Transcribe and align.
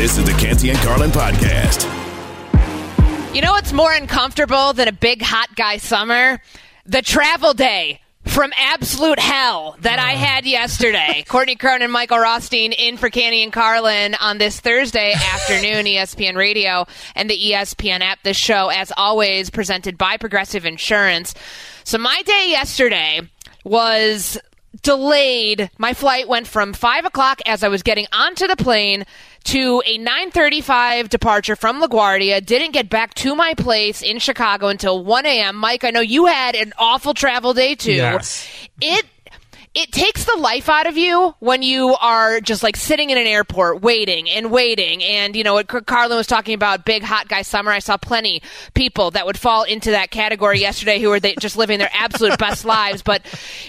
This 0.00 0.16
is 0.16 0.24
the 0.24 0.32
Canty 0.32 0.70
and 0.70 0.78
Carlin 0.78 1.10
podcast. 1.10 1.84
You 3.34 3.42
know 3.42 3.52
what's 3.52 3.70
more 3.70 3.92
uncomfortable 3.92 4.72
than 4.72 4.88
a 4.88 4.92
big 4.92 5.20
hot 5.20 5.54
guy 5.54 5.76
summer? 5.76 6.40
The 6.86 7.02
travel 7.02 7.52
day 7.52 8.00
from 8.24 8.50
absolute 8.56 9.18
hell 9.18 9.76
that 9.80 9.98
I 9.98 10.14
uh. 10.14 10.16
had 10.16 10.46
yesterday. 10.46 11.22
Courtney 11.28 11.54
Cronin 11.54 11.82
and 11.82 11.92
Michael 11.92 12.18
Rothstein 12.18 12.72
in 12.72 12.96
for 12.96 13.10
Canty 13.10 13.42
and 13.42 13.52
Carlin 13.52 14.14
on 14.14 14.38
this 14.38 14.58
Thursday 14.58 15.12
afternoon, 15.34 15.84
ESPN 15.84 16.34
Radio 16.34 16.86
and 17.14 17.28
the 17.28 17.38
ESPN 17.38 18.00
app. 18.00 18.22
This 18.22 18.38
show, 18.38 18.70
as 18.70 18.90
always, 18.96 19.50
presented 19.50 19.98
by 19.98 20.16
Progressive 20.16 20.64
Insurance. 20.64 21.34
So 21.84 21.98
my 21.98 22.22
day 22.22 22.46
yesterday 22.48 23.20
was 23.64 24.38
delayed. 24.82 25.70
My 25.78 25.94
flight 25.94 26.28
went 26.28 26.46
from 26.46 26.72
five 26.72 27.04
o'clock 27.04 27.40
as 27.44 27.62
I 27.62 27.68
was 27.68 27.82
getting 27.82 28.06
onto 28.12 28.46
the 28.46 28.56
plane 28.56 29.04
to 29.50 29.82
a 29.84 29.98
9:35 29.98 31.08
departure 31.08 31.56
from 31.56 31.82
LaGuardia. 31.82 32.44
Didn't 32.44 32.70
get 32.70 32.88
back 32.88 33.14
to 33.14 33.34
my 33.34 33.54
place 33.54 34.00
in 34.00 34.20
Chicago 34.20 34.68
until 34.68 35.02
1 35.04 35.26
a.m. 35.26 35.56
Mike, 35.56 35.82
I 35.82 35.90
know 35.90 36.00
you 36.00 36.26
had 36.26 36.54
an 36.54 36.72
awful 36.78 37.14
travel 37.14 37.52
day 37.52 37.74
too. 37.74 37.94
Yes. 37.94 38.48
It 38.80 39.04
it 39.72 39.92
takes 39.92 40.24
the 40.24 40.36
life 40.36 40.68
out 40.68 40.88
of 40.88 40.96
you 40.96 41.32
when 41.38 41.62
you 41.62 41.94
are 42.00 42.40
just 42.40 42.64
like 42.64 42.74
sitting 42.74 43.10
in 43.10 43.16
an 43.16 43.26
airport 43.26 43.82
waiting 43.82 44.28
and 44.28 44.50
waiting. 44.50 45.00
And, 45.04 45.36
you 45.36 45.44
know, 45.44 45.54
what 45.54 45.68
Carlin 45.68 46.16
was 46.16 46.26
talking 46.26 46.54
about 46.54 46.84
big 46.84 47.04
hot 47.04 47.28
guy 47.28 47.42
summer. 47.42 47.70
I 47.70 47.78
saw 47.78 47.96
plenty 47.96 48.42
people 48.74 49.12
that 49.12 49.26
would 49.26 49.38
fall 49.38 49.62
into 49.62 49.92
that 49.92 50.10
category 50.10 50.58
yesterday 50.58 50.98
who 50.98 51.08
were 51.08 51.20
they, 51.20 51.36
just 51.36 51.56
living 51.56 51.78
their 51.78 51.90
absolute 51.92 52.36
best 52.38 52.64
lives. 52.64 53.02
But 53.02 53.22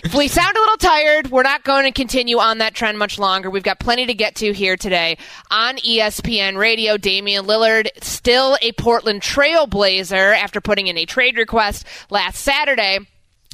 if 0.03 0.15
we 0.15 0.27
sound 0.27 0.57
a 0.57 0.59
little 0.59 0.77
tired, 0.77 1.29
we're 1.29 1.43
not 1.43 1.63
going 1.63 1.85
to 1.85 1.91
continue 1.91 2.39
on 2.39 2.57
that 2.57 2.73
trend 2.73 2.97
much 2.97 3.19
longer. 3.19 3.51
We've 3.51 3.61
got 3.61 3.79
plenty 3.79 4.07
to 4.07 4.15
get 4.15 4.35
to 4.37 4.53
here 4.53 4.77
today 4.77 5.19
on 5.51 5.77
ESPN 5.77 6.57
Radio. 6.57 6.97
Damian 6.97 7.45
Lillard, 7.45 7.89
still 8.01 8.57
a 8.63 8.71
Portland 8.71 9.21
Trailblazer 9.21 10.35
after 10.35 10.61
putting 10.61 10.87
in 10.87 10.97
a 10.97 11.05
trade 11.05 11.37
request 11.37 11.85
last 12.09 12.39
Saturday. 12.39 13.01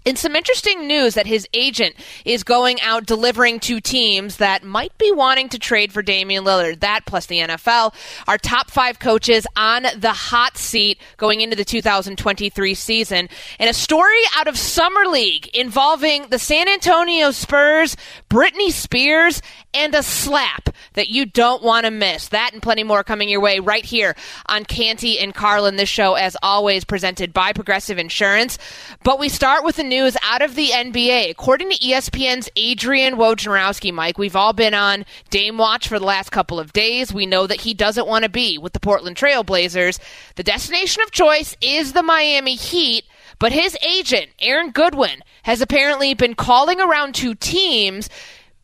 And 0.08 0.18
some 0.18 0.38
interesting 0.38 0.88
news 0.88 1.16
that 1.16 1.28
his 1.28 1.46
agent 1.54 1.94
is 2.24 2.46
going 2.46 2.80
out 2.80 3.06
delivering 3.06 3.60
to 3.60 3.82
teams 3.82 4.38
that 4.38 4.64
might 4.64 4.98
be 4.98 5.12
wanting 5.12 5.50
to 5.50 5.60
trade 5.60 5.92
for 5.92 6.02
Damian 6.02 6.46
Lillard. 6.46 6.80
That 6.80 7.02
plus 7.06 7.26
the 7.26 7.40
NFL. 7.40 7.94
Our 8.26 8.38
top 8.38 8.72
five 8.72 9.00
coaches 9.00 9.46
on 9.58 9.86
the 9.98 10.14
hot 10.14 10.58
seat 10.58 11.02
going 11.18 11.42
into 11.42 11.58
the 11.58 11.66
2023 11.66 12.74
season. 12.74 13.28
And 13.60 13.70
a 13.70 13.74
story 13.74 14.22
out 14.38 14.48
of 14.48 14.58
Summer 14.58 15.08
League 15.08 15.48
involving 15.48 16.30
the 16.30 16.40
San 16.40 16.70
Antonio 16.70 17.32
Spurs, 17.32 17.98
Britney 18.30 18.72
Spears, 18.72 19.42
and 19.74 19.94
a 19.94 20.04
slap 20.04 20.70
that 20.94 21.10
you 21.10 21.26
don't 21.26 21.62
want 21.62 21.86
to 21.86 21.92
miss. 21.92 22.30
That 22.30 22.54
and 22.54 22.62
plenty 22.62 22.86
more 22.86 23.04
coming 23.04 23.28
your 23.28 23.42
way 23.42 23.60
right 23.60 23.84
here 23.84 24.16
on 24.46 24.64
Canty 24.64 25.20
and 25.20 25.36
Carlin. 25.36 25.76
This 25.76 25.90
show, 25.90 26.14
as 26.14 26.38
always, 26.42 26.86
presented 26.86 27.34
by 27.34 27.52
Progressive 27.52 27.98
Insurance. 27.98 28.58
But 29.04 29.20
we 29.20 29.28
start 29.28 29.66
with 29.66 29.76
the 29.76 29.84
news 29.84 29.97
out 30.24 30.42
of 30.42 30.56
the 30.56 30.70
NBA. 30.70 31.30
According 31.30 31.70
to 31.72 31.78
ESPN's 31.78 32.50
Adrian 32.56 33.16
Wojnarowski, 33.16 33.94
Mike, 33.94 34.18
we've 34.18 34.36
all 34.36 34.54
been 34.54 34.74
on 34.74 35.06
Dame 35.30 35.58
Watch 35.58 35.88
for 35.88 36.00
the 36.00 36.06
last 36.06 36.32
couple 36.32 36.60
of 36.60 36.74
days. 36.74 37.14
We 37.14 37.26
know 37.26 37.48
that 37.48 37.62
he 37.62 37.74
doesn't 37.74 38.08
want 38.08 38.24
to 38.24 38.30
be 38.30 38.58
with 38.58 38.74
the 38.74 38.80
Portland 38.80 39.16
Trailblazers. 39.16 40.00
The 40.36 40.44
destination 40.44 41.04
of 41.04 41.12
choice 41.12 41.56
is 41.62 41.94
the 41.94 42.04
Miami 42.04 42.56
Heat. 42.56 43.06
But 43.40 43.52
his 43.52 43.78
agent, 43.88 44.30
Aaron 44.40 44.72
Goodwin, 44.72 45.22
has 45.44 45.62
apparently 45.62 46.14
been 46.14 46.36
calling 46.36 46.82
around 46.82 47.16
to 47.16 47.36
teams 47.36 48.10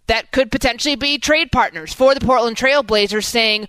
that 0.08 0.31
could 0.31 0.52
potentially 0.52 0.95
be 0.95 1.18
trade 1.18 1.52
partners 1.52 1.94
for 1.94 2.14
the 2.14 2.25
Portland 2.25 2.58
Trailblazers, 2.58 3.25
saying, 3.25 3.68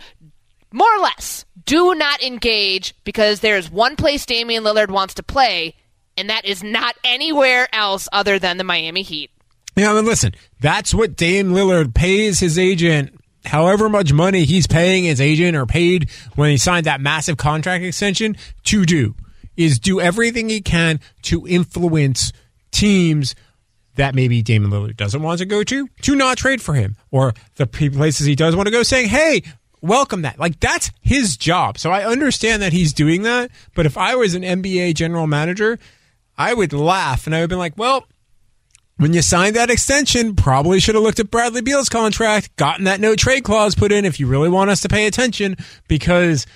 more 0.73 0.93
or 0.97 1.01
less, 1.01 1.45
do 1.67 1.95
not 1.95 2.23
engage 2.23 2.95
because 3.05 3.41
there's 3.41 3.71
one 3.71 3.97
place 3.97 4.27
Damian 4.27 4.65
Lillard 4.65 4.91
wants 4.91 5.15
to 5.15 5.23
play, 5.23 5.77
and 6.17 6.31
that 6.31 6.45
is 6.45 6.63
not 6.63 6.97
anywhere 7.05 7.69
else 7.73 8.09
other 8.13 8.39
than 8.39 8.57
the 8.57 8.65
Miami 8.65 9.03
Heat. 9.03 9.31
Yeah, 9.77 9.91
I 9.91 9.95
mean, 9.95 10.05
listen, 10.05 10.35
that's 10.61 10.95
what 10.95 11.17
Dame 11.17 11.51
Lillard 11.51 11.95
pays 11.95 12.39
his 12.39 12.59
agent. 12.59 13.21
However 13.45 13.89
much 13.89 14.13
money 14.13 14.45
he's 14.45 14.67
paying 14.67 15.05
his 15.05 15.21
agent 15.21 15.57
or 15.57 15.67
paid 15.67 16.09
when 16.35 16.51
he 16.51 16.57
signed 16.57 16.87
that 16.87 17.01
massive 17.01 17.37
contract 17.37 17.85
extension 17.85 18.37
to 18.65 18.87
do 18.87 19.15
is 19.57 19.79
do 19.79 20.01
everything 20.01 20.49
he 20.49 20.61
can 20.61 20.99
to 21.23 21.47
influence 21.47 22.33
teams 22.71 23.35
that 23.97 24.15
maybe 24.15 24.43
Damian 24.43 24.73
Lillard 24.73 24.97
doesn't 24.97 25.23
want 25.23 25.39
to 25.39 25.47
go 25.47 25.63
to 25.63 25.89
to 26.03 26.15
not 26.15 26.39
trade 26.39 26.63
for 26.63 26.75
him 26.75 26.97
or 27.11 27.35
the 27.57 27.67
places 27.67 28.27
he 28.27 28.35
does 28.35 28.57
want 28.57 28.67
to 28.67 28.73
go 28.73 28.83
saying, 28.83 29.09
"Hey, 29.09 29.43
welcome 29.81 30.23
that." 30.23 30.39
Like 30.39 30.59
that's 30.61 30.91
his 31.01 31.37
job. 31.37 31.79
So 31.79 31.91
I 31.91 32.05
understand 32.05 32.63
that 32.63 32.73
he's 32.73 32.93
doing 32.93 33.23
that, 33.23 33.51
but 33.75 33.87
if 33.87 33.97
I 33.97 34.15
was 34.15 34.35
an 34.35 34.43
NBA 34.43 34.95
general 34.95 35.27
manager, 35.27 35.79
I 36.37 36.55
would 36.55 36.73
laugh 36.73 37.27
and 37.27 37.35
I 37.35 37.41
would 37.41 37.51
be 37.51 37.57
like, 37.57 37.77
"Well, 37.77 38.07
when 38.97 39.13
you 39.13 39.23
signed 39.23 39.57
that 39.57 39.71
extension, 39.71 40.37
probably 40.37 40.81
should 40.81 40.95
have 40.95 41.03
looked 41.03 41.21
at 41.21 41.31
Bradley 41.31 41.63
Beal's 41.63 41.89
contract, 41.89 42.55
gotten 42.57 42.85
that 42.85 43.01
no 43.01 43.17
trade 43.17 43.45
clause 43.45 43.75
put 43.75 43.93
in 43.93 44.05
if 44.05 44.21
you 44.21 44.27
really 44.27 44.49
want 44.49 44.71
us 44.71 44.81
to 44.83 44.89
pay 44.89 45.07
attention 45.07 45.57
because 45.89 46.47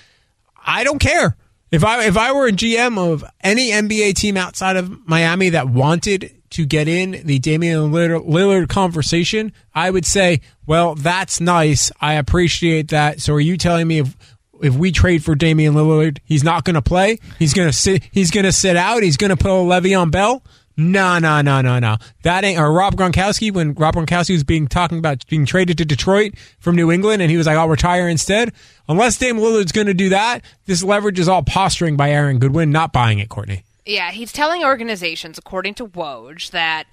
I 0.65 0.83
don't 0.83 0.99
care. 0.99 1.35
If 1.71 1.83
I 1.83 2.05
if 2.05 2.17
I 2.17 2.31
were 2.31 2.47
a 2.47 2.51
GM 2.51 2.97
of 2.97 3.23
any 3.41 3.69
NBA 3.71 4.15
team 4.15 4.37
outside 4.37 4.75
of 4.75 5.07
Miami 5.07 5.49
that 5.49 5.69
wanted 5.69 6.35
to 6.51 6.65
get 6.65 6.87
in 6.87 7.21
the 7.25 7.37
Damian 7.37 7.91
Lillard, 7.91 8.27
Lillard 8.27 8.69
conversation, 8.69 9.51
I 9.75 9.91
would 9.91 10.05
say, 10.05 10.41
well, 10.65 10.95
that's 10.95 11.39
nice. 11.39 11.91
I 12.01 12.13
appreciate 12.13 12.87
that. 12.87 13.21
So 13.21 13.33
are 13.33 13.39
you 13.39 13.55
telling 13.55 13.87
me 13.87 13.99
if 13.99 14.15
if 14.61 14.75
we 14.75 14.91
trade 14.91 15.23
for 15.23 15.35
Damian 15.35 15.73
Lillard, 15.73 16.19
he's 16.25 16.43
not 16.43 16.63
going 16.63 16.75
to 16.75 16.81
play? 16.81 17.19
He's 17.37 17.53
going 17.53 17.69
to 17.69 17.73
sit 17.73 18.03
he's 18.11 18.31
going 18.31 18.45
to 18.45 18.51
sit 18.51 18.75
out. 18.75 19.03
He's 19.03 19.17
going 19.17 19.29
to 19.29 19.37
put 19.37 19.49
a 19.49 19.53
Le'Veon 19.53 20.11
Bell? 20.11 20.43
No, 20.77 21.19
no, 21.19 21.41
no, 21.41 21.59
no, 21.59 21.77
no. 21.77 21.97
That 22.23 22.45
ain't 22.45 22.57
or 22.57 22.71
Rob 22.71 22.95
Gronkowski 22.95 23.51
when 23.51 23.73
Rob 23.73 23.95
Gronkowski 23.95 24.31
was 24.31 24.45
being 24.45 24.65
talking 24.67 24.97
about 24.97 25.27
being 25.27 25.45
traded 25.45 25.77
to 25.79 25.85
Detroit 25.85 26.35
from 26.59 26.77
New 26.77 26.89
England 26.89 27.21
and 27.21 27.29
he 27.29 27.35
was 27.35 27.47
like, 27.47 27.57
I'll 27.57 27.67
retire 27.67 28.07
instead. 28.07 28.53
Unless 28.87 29.17
Dame 29.17 29.37
Lillard's 29.37 29.73
going 29.73 29.87
to 29.87 29.93
do 29.93 30.09
that, 30.09 30.41
this 30.67 30.81
leverage 30.81 31.19
is 31.19 31.27
all 31.27 31.43
posturing 31.43 31.97
by 31.97 32.11
Aaron 32.11 32.39
Goodwin, 32.39 32.71
not 32.71 32.93
buying 32.93 33.19
it, 33.19 33.27
Courtney. 33.27 33.65
Yeah, 33.85 34.11
he's 34.11 34.31
telling 34.31 34.63
organizations, 34.63 35.37
according 35.37 35.73
to 35.75 35.87
Woj, 35.87 36.51
that 36.51 36.85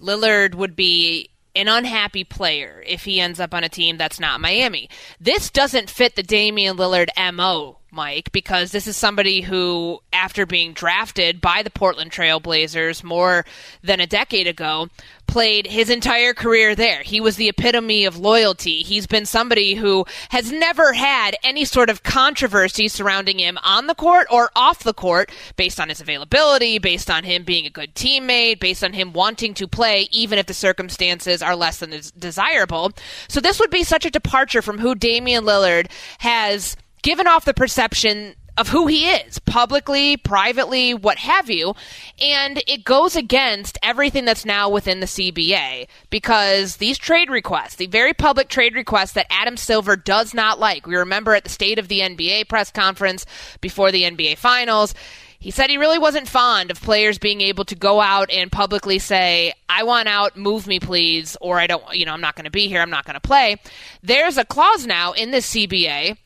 Lillard 0.00 0.54
would 0.54 0.74
be 0.74 1.28
an 1.54 1.68
unhappy 1.68 2.24
player 2.24 2.82
if 2.86 3.04
he 3.04 3.20
ends 3.20 3.40
up 3.40 3.54
on 3.54 3.64
a 3.64 3.68
team 3.68 3.96
that's 3.96 4.20
not 4.20 4.40
Miami. 4.40 4.88
This 5.20 5.50
doesn't 5.50 5.90
fit 5.90 6.16
the 6.16 6.22
Damian 6.22 6.76
Lillard 6.76 7.08
MO, 7.34 7.78
Mike, 7.94 8.32
because 8.32 8.72
this 8.72 8.86
is 8.86 8.96
somebody 8.96 9.40
who, 9.40 10.00
after 10.12 10.44
being 10.44 10.72
drafted 10.72 11.40
by 11.40 11.62
the 11.62 11.70
Portland 11.70 12.10
Trailblazers 12.10 13.02
more 13.04 13.44
than 13.82 14.00
a 14.00 14.06
decade 14.06 14.46
ago, 14.46 14.88
played 15.26 15.66
his 15.66 15.90
entire 15.90 16.34
career 16.34 16.74
there. 16.74 17.02
He 17.02 17.20
was 17.20 17.36
the 17.36 17.48
epitome 17.48 18.04
of 18.04 18.18
loyalty. 18.18 18.82
He's 18.82 19.06
been 19.06 19.26
somebody 19.26 19.74
who 19.74 20.04
has 20.30 20.52
never 20.52 20.92
had 20.92 21.36
any 21.42 21.64
sort 21.64 21.90
of 21.90 22.02
controversy 22.02 22.88
surrounding 22.88 23.38
him 23.38 23.58
on 23.62 23.86
the 23.86 23.94
court 23.94 24.26
or 24.30 24.50
off 24.54 24.84
the 24.84 24.94
court 24.94 25.32
based 25.56 25.80
on 25.80 25.88
his 25.88 26.00
availability, 26.00 26.78
based 26.78 27.10
on 27.10 27.24
him 27.24 27.44
being 27.44 27.66
a 27.66 27.70
good 27.70 27.94
teammate, 27.94 28.60
based 28.60 28.84
on 28.84 28.92
him 28.92 29.12
wanting 29.12 29.54
to 29.54 29.66
play 29.66 30.08
even 30.10 30.38
if 30.38 30.46
the 30.46 30.54
circumstances 30.54 31.42
are 31.42 31.56
less 31.56 31.78
than 31.78 31.98
desirable. 32.18 32.92
So 33.28 33.40
this 33.40 33.58
would 33.60 33.70
be 33.70 33.84
such 33.84 34.04
a 34.04 34.10
departure 34.10 34.62
from 34.62 34.78
who 34.78 34.94
Damian 34.94 35.44
Lillard 35.44 35.90
has 36.18 36.76
given 37.04 37.28
off 37.28 37.44
the 37.44 37.54
perception 37.54 38.34
of 38.56 38.68
who 38.68 38.86
he 38.86 39.10
is, 39.10 39.38
publicly, 39.40 40.16
privately, 40.16 40.94
what 40.94 41.18
have 41.18 41.50
you. 41.50 41.74
And 42.20 42.62
it 42.66 42.84
goes 42.84 43.14
against 43.14 43.76
everything 43.82 44.24
that's 44.24 44.44
now 44.44 44.70
within 44.70 45.00
the 45.00 45.06
CBA 45.06 45.88
because 46.08 46.76
these 46.76 46.96
trade 46.96 47.30
requests, 47.30 47.76
the 47.76 47.88
very 47.88 48.14
public 48.14 48.48
trade 48.48 48.74
requests 48.74 49.12
that 49.12 49.26
Adam 49.28 49.56
Silver 49.56 49.96
does 49.96 50.32
not 50.32 50.58
like. 50.58 50.86
We 50.86 50.96
remember 50.96 51.34
at 51.34 51.44
the 51.44 51.50
State 51.50 51.78
of 51.78 51.88
the 51.88 52.00
NBA 52.00 52.48
press 52.48 52.70
conference 52.70 53.26
before 53.60 53.92
the 53.92 54.04
NBA 54.04 54.38
Finals. 54.38 54.94
He 55.40 55.50
said 55.50 55.68
he 55.68 55.76
really 55.76 55.98
wasn't 55.98 56.26
fond 56.26 56.70
of 56.70 56.80
players 56.80 57.18
being 57.18 57.42
able 57.42 57.66
to 57.66 57.74
go 57.74 58.00
out 58.00 58.30
and 58.30 58.50
publicly 58.50 58.98
say, 58.98 59.52
I 59.68 59.82
want 59.82 60.08
out, 60.08 60.38
move 60.38 60.66
me 60.66 60.80
please, 60.80 61.36
or 61.42 61.58
I 61.58 61.66
don't, 61.66 61.84
you 61.92 62.06
know, 62.06 62.12
I'm 62.12 62.22
not 62.22 62.34
going 62.34 62.46
to 62.46 62.50
be 62.50 62.68
here, 62.68 62.80
I'm 62.80 62.88
not 62.88 63.04
going 63.04 63.14
to 63.14 63.20
play. 63.20 63.56
There's 64.02 64.38
a 64.38 64.46
clause 64.46 64.86
now 64.86 65.12
in 65.12 65.32
this 65.32 65.52
CBA 65.52 66.16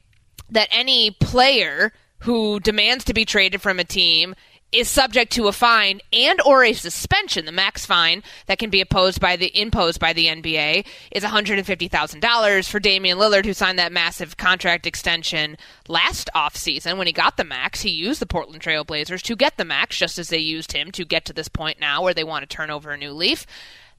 that 0.50 0.68
any 0.70 1.10
player 1.10 1.92
who 2.20 2.60
demands 2.60 3.04
to 3.04 3.14
be 3.14 3.24
traded 3.24 3.62
from 3.62 3.78
a 3.78 3.84
team 3.84 4.34
is 4.70 4.88
subject 4.88 5.32
to 5.32 5.48
a 5.48 5.52
fine 5.52 6.00
and 6.12 6.40
or 6.42 6.62
a 6.62 6.74
suspension. 6.74 7.46
The 7.46 7.52
max 7.52 7.86
fine 7.86 8.22
that 8.46 8.58
can 8.58 8.68
be 8.68 8.80
imposed 8.80 9.18
by 9.18 9.36
the 9.36 9.58
imposed 9.58 9.98
by 9.98 10.12
the 10.12 10.26
NBA 10.26 10.86
is 11.10 11.24
$150,000 11.24 12.68
for 12.68 12.78
Damian 12.78 13.18
Lillard 13.18 13.46
who 13.46 13.54
signed 13.54 13.78
that 13.78 13.92
massive 13.92 14.36
contract 14.36 14.86
extension 14.86 15.56
last 15.88 16.28
offseason 16.34 16.98
when 16.98 17.06
he 17.06 17.12
got 17.14 17.38
the 17.38 17.44
max. 17.44 17.80
He 17.80 17.90
used 17.90 18.20
the 18.20 18.26
Portland 18.26 18.60
Trail 18.60 18.84
Blazers 18.84 19.22
to 19.22 19.36
get 19.36 19.56
the 19.56 19.64
max 19.64 19.96
just 19.96 20.18
as 20.18 20.28
they 20.28 20.38
used 20.38 20.72
him 20.72 20.90
to 20.92 21.04
get 21.04 21.24
to 21.26 21.32
this 21.32 21.48
point 21.48 21.80
now 21.80 22.02
where 22.02 22.14
they 22.14 22.24
want 22.24 22.42
to 22.42 22.54
turn 22.54 22.70
over 22.70 22.90
a 22.90 22.98
new 22.98 23.12
leaf. 23.12 23.46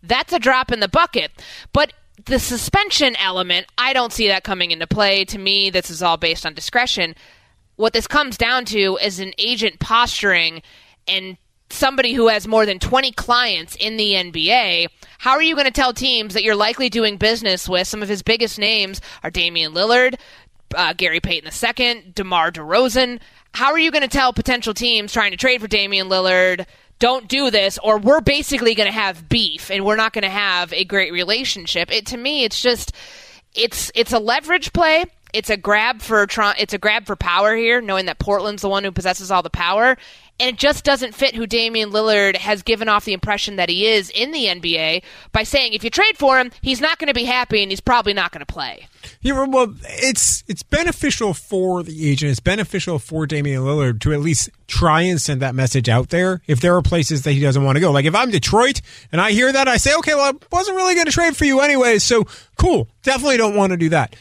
That's 0.03 0.33
a 0.33 0.39
drop 0.39 0.71
in 0.71 0.81
the 0.81 0.87
bucket. 0.87 1.31
But 1.73 1.93
the 2.25 2.39
suspension 2.39 3.15
element, 3.17 3.67
I 3.77 3.93
don't 3.93 4.13
see 4.13 4.27
that 4.27 4.43
coming 4.43 4.71
into 4.71 4.87
play. 4.87 5.25
To 5.25 5.37
me, 5.37 5.69
this 5.69 5.89
is 5.89 6.01
all 6.01 6.17
based 6.17 6.45
on 6.45 6.53
discretion. 6.53 7.15
What 7.75 7.93
this 7.93 8.07
comes 8.07 8.37
down 8.37 8.65
to 8.65 8.97
is 9.01 9.19
an 9.19 9.33
agent 9.37 9.79
posturing 9.79 10.61
and 11.07 11.37
somebody 11.69 12.13
who 12.13 12.27
has 12.27 12.47
more 12.47 12.65
than 12.65 12.79
20 12.79 13.11
clients 13.13 13.75
in 13.75 13.97
the 13.97 14.13
NBA. 14.13 14.87
How 15.19 15.31
are 15.31 15.41
you 15.41 15.55
going 15.55 15.65
to 15.65 15.71
tell 15.71 15.93
teams 15.93 16.33
that 16.33 16.43
you're 16.43 16.55
likely 16.55 16.89
doing 16.89 17.17
business 17.17 17.69
with? 17.69 17.87
Some 17.87 18.03
of 18.03 18.09
his 18.09 18.23
biggest 18.23 18.59
names 18.59 19.01
are 19.23 19.29
Damian 19.29 19.73
Lillard, 19.73 20.19
uh, 20.75 20.93
Gary 20.93 21.19
Payton 21.19 21.51
II, 21.51 22.11
DeMar 22.15 22.51
DeRozan. 22.51 23.19
How 23.53 23.71
are 23.71 23.79
you 23.79 23.91
going 23.91 24.03
to 24.03 24.07
tell 24.07 24.33
potential 24.33 24.73
teams 24.73 25.13
trying 25.13 25.31
to 25.31 25.37
trade 25.37 25.61
for 25.61 25.67
Damian 25.67 26.09
Lillard, 26.09 26.65
don't 26.99 27.27
do 27.27 27.49
this, 27.49 27.79
or 27.81 27.97
we're 27.97 28.21
basically 28.21 28.75
going 28.75 28.87
to 28.87 28.93
have 28.93 29.27
beef 29.29 29.71
and 29.71 29.85
we're 29.85 29.95
not 29.95 30.13
going 30.13 30.23
to 30.23 30.29
have 30.29 30.73
a 30.73 30.83
great 30.83 31.11
relationship? 31.11 31.91
It 31.91 32.07
to 32.07 32.17
me, 32.17 32.43
it's 32.43 32.61
just 32.61 32.93
it's 33.55 33.91
it's 33.95 34.13
a 34.13 34.19
leverage 34.19 34.73
play. 34.73 35.05
It's 35.31 35.49
a 35.49 35.57
grab 35.57 36.01
for 36.01 36.27
it's 36.57 36.73
a 36.73 36.77
grab 36.77 37.05
for 37.05 37.15
power 37.15 37.55
here, 37.55 37.81
knowing 37.81 38.05
that 38.07 38.19
Portland's 38.19 38.61
the 38.61 38.69
one 38.69 38.83
who 38.83 38.91
possesses 38.91 39.31
all 39.31 39.43
the 39.43 39.49
power, 39.49 39.97
and 40.39 40.51
it 40.51 40.57
just 40.57 40.83
doesn't 40.83 41.13
fit 41.13 41.35
who 41.35 41.45
Damian 41.45 41.91
Lillard 41.91 42.37
has 42.37 42.61
given 42.61 42.87
off 42.87 43.05
the 43.05 43.13
impression 43.13 43.57
that 43.57 43.69
he 43.69 43.87
is 43.87 44.09
in 44.09 44.31
the 44.31 44.45
NBA 44.45 45.03
by 45.31 45.43
saying 45.43 45.73
if 45.73 45.83
you 45.83 45.89
trade 45.89 46.17
for 46.17 46.39
him, 46.39 46.51
he's 46.61 46.79
not 46.81 46.97
going 46.97 47.07
to 47.07 47.13
be 47.13 47.25
happy 47.25 47.61
and 47.61 47.71
he's 47.71 47.81
probably 47.81 48.13
not 48.13 48.31
going 48.31 48.39
to 48.39 48.51
play. 48.51 48.87
Yeah, 49.21 49.45
well, 49.45 49.75
it's 49.83 50.43
it's 50.47 50.63
beneficial 50.63 51.33
for 51.33 51.83
the 51.83 52.09
agent. 52.09 52.31
It's 52.31 52.39
beneficial 52.39 52.99
for 52.99 53.25
Damian 53.25 53.63
Lillard 53.63 53.99
to 54.01 54.13
at 54.13 54.19
least 54.19 54.49
try 54.67 55.01
and 55.01 55.19
send 55.19 55.41
that 55.41 55.55
message 55.55 55.89
out 55.89 56.09
there. 56.09 56.41
If 56.47 56.61
there 56.61 56.75
are 56.75 56.81
places 56.81 57.23
that 57.23 57.33
he 57.33 57.39
doesn't 57.41 57.63
want 57.63 57.75
to 57.75 57.81
go, 57.81 57.91
like 57.91 58.05
if 58.05 58.15
I'm 58.15 58.31
Detroit 58.31 58.81
and 59.11 59.19
I 59.19 59.31
hear 59.31 59.51
that, 59.51 59.67
I 59.67 59.77
say, 59.77 59.95
okay, 59.97 60.15
well, 60.15 60.33
I 60.33 60.55
wasn't 60.55 60.77
really 60.77 60.95
going 60.95 61.05
to 61.05 61.11
trade 61.11 61.35
for 61.35 61.45
you 61.45 61.59
anyway, 61.59 61.99
so 61.99 62.25
cool. 62.57 62.87
Definitely 63.03 63.37
don't 63.37 63.55
want 63.55 63.71
to 63.71 63.77
do 63.77 63.89
that. 63.89 64.15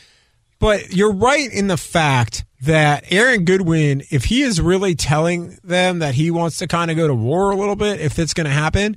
But 0.59 0.93
you're 0.93 1.13
right 1.13 1.53
in 1.53 1.69
the 1.69 1.77
fact 1.77 2.45
that 2.63 3.05
Aaron 3.13 3.45
Goodwin, 3.45 4.03
if 4.11 4.25
he 4.25 4.43
is 4.43 4.61
really 4.61 4.95
telling 4.95 5.59
them 5.63 6.01
that 6.01 6.15
he 6.15 6.31
wants 6.31 6.59
to 6.59 6.67
kind 6.67 6.91
of 6.91 6.97
go 6.97 7.07
to 7.07 7.15
war 7.15 7.51
a 7.51 7.57
little 7.57 7.77
bit, 7.77 8.01
if 8.01 8.19
it's 8.19 8.35
going 8.35 8.47
to 8.47 8.53
happen, 8.53 8.97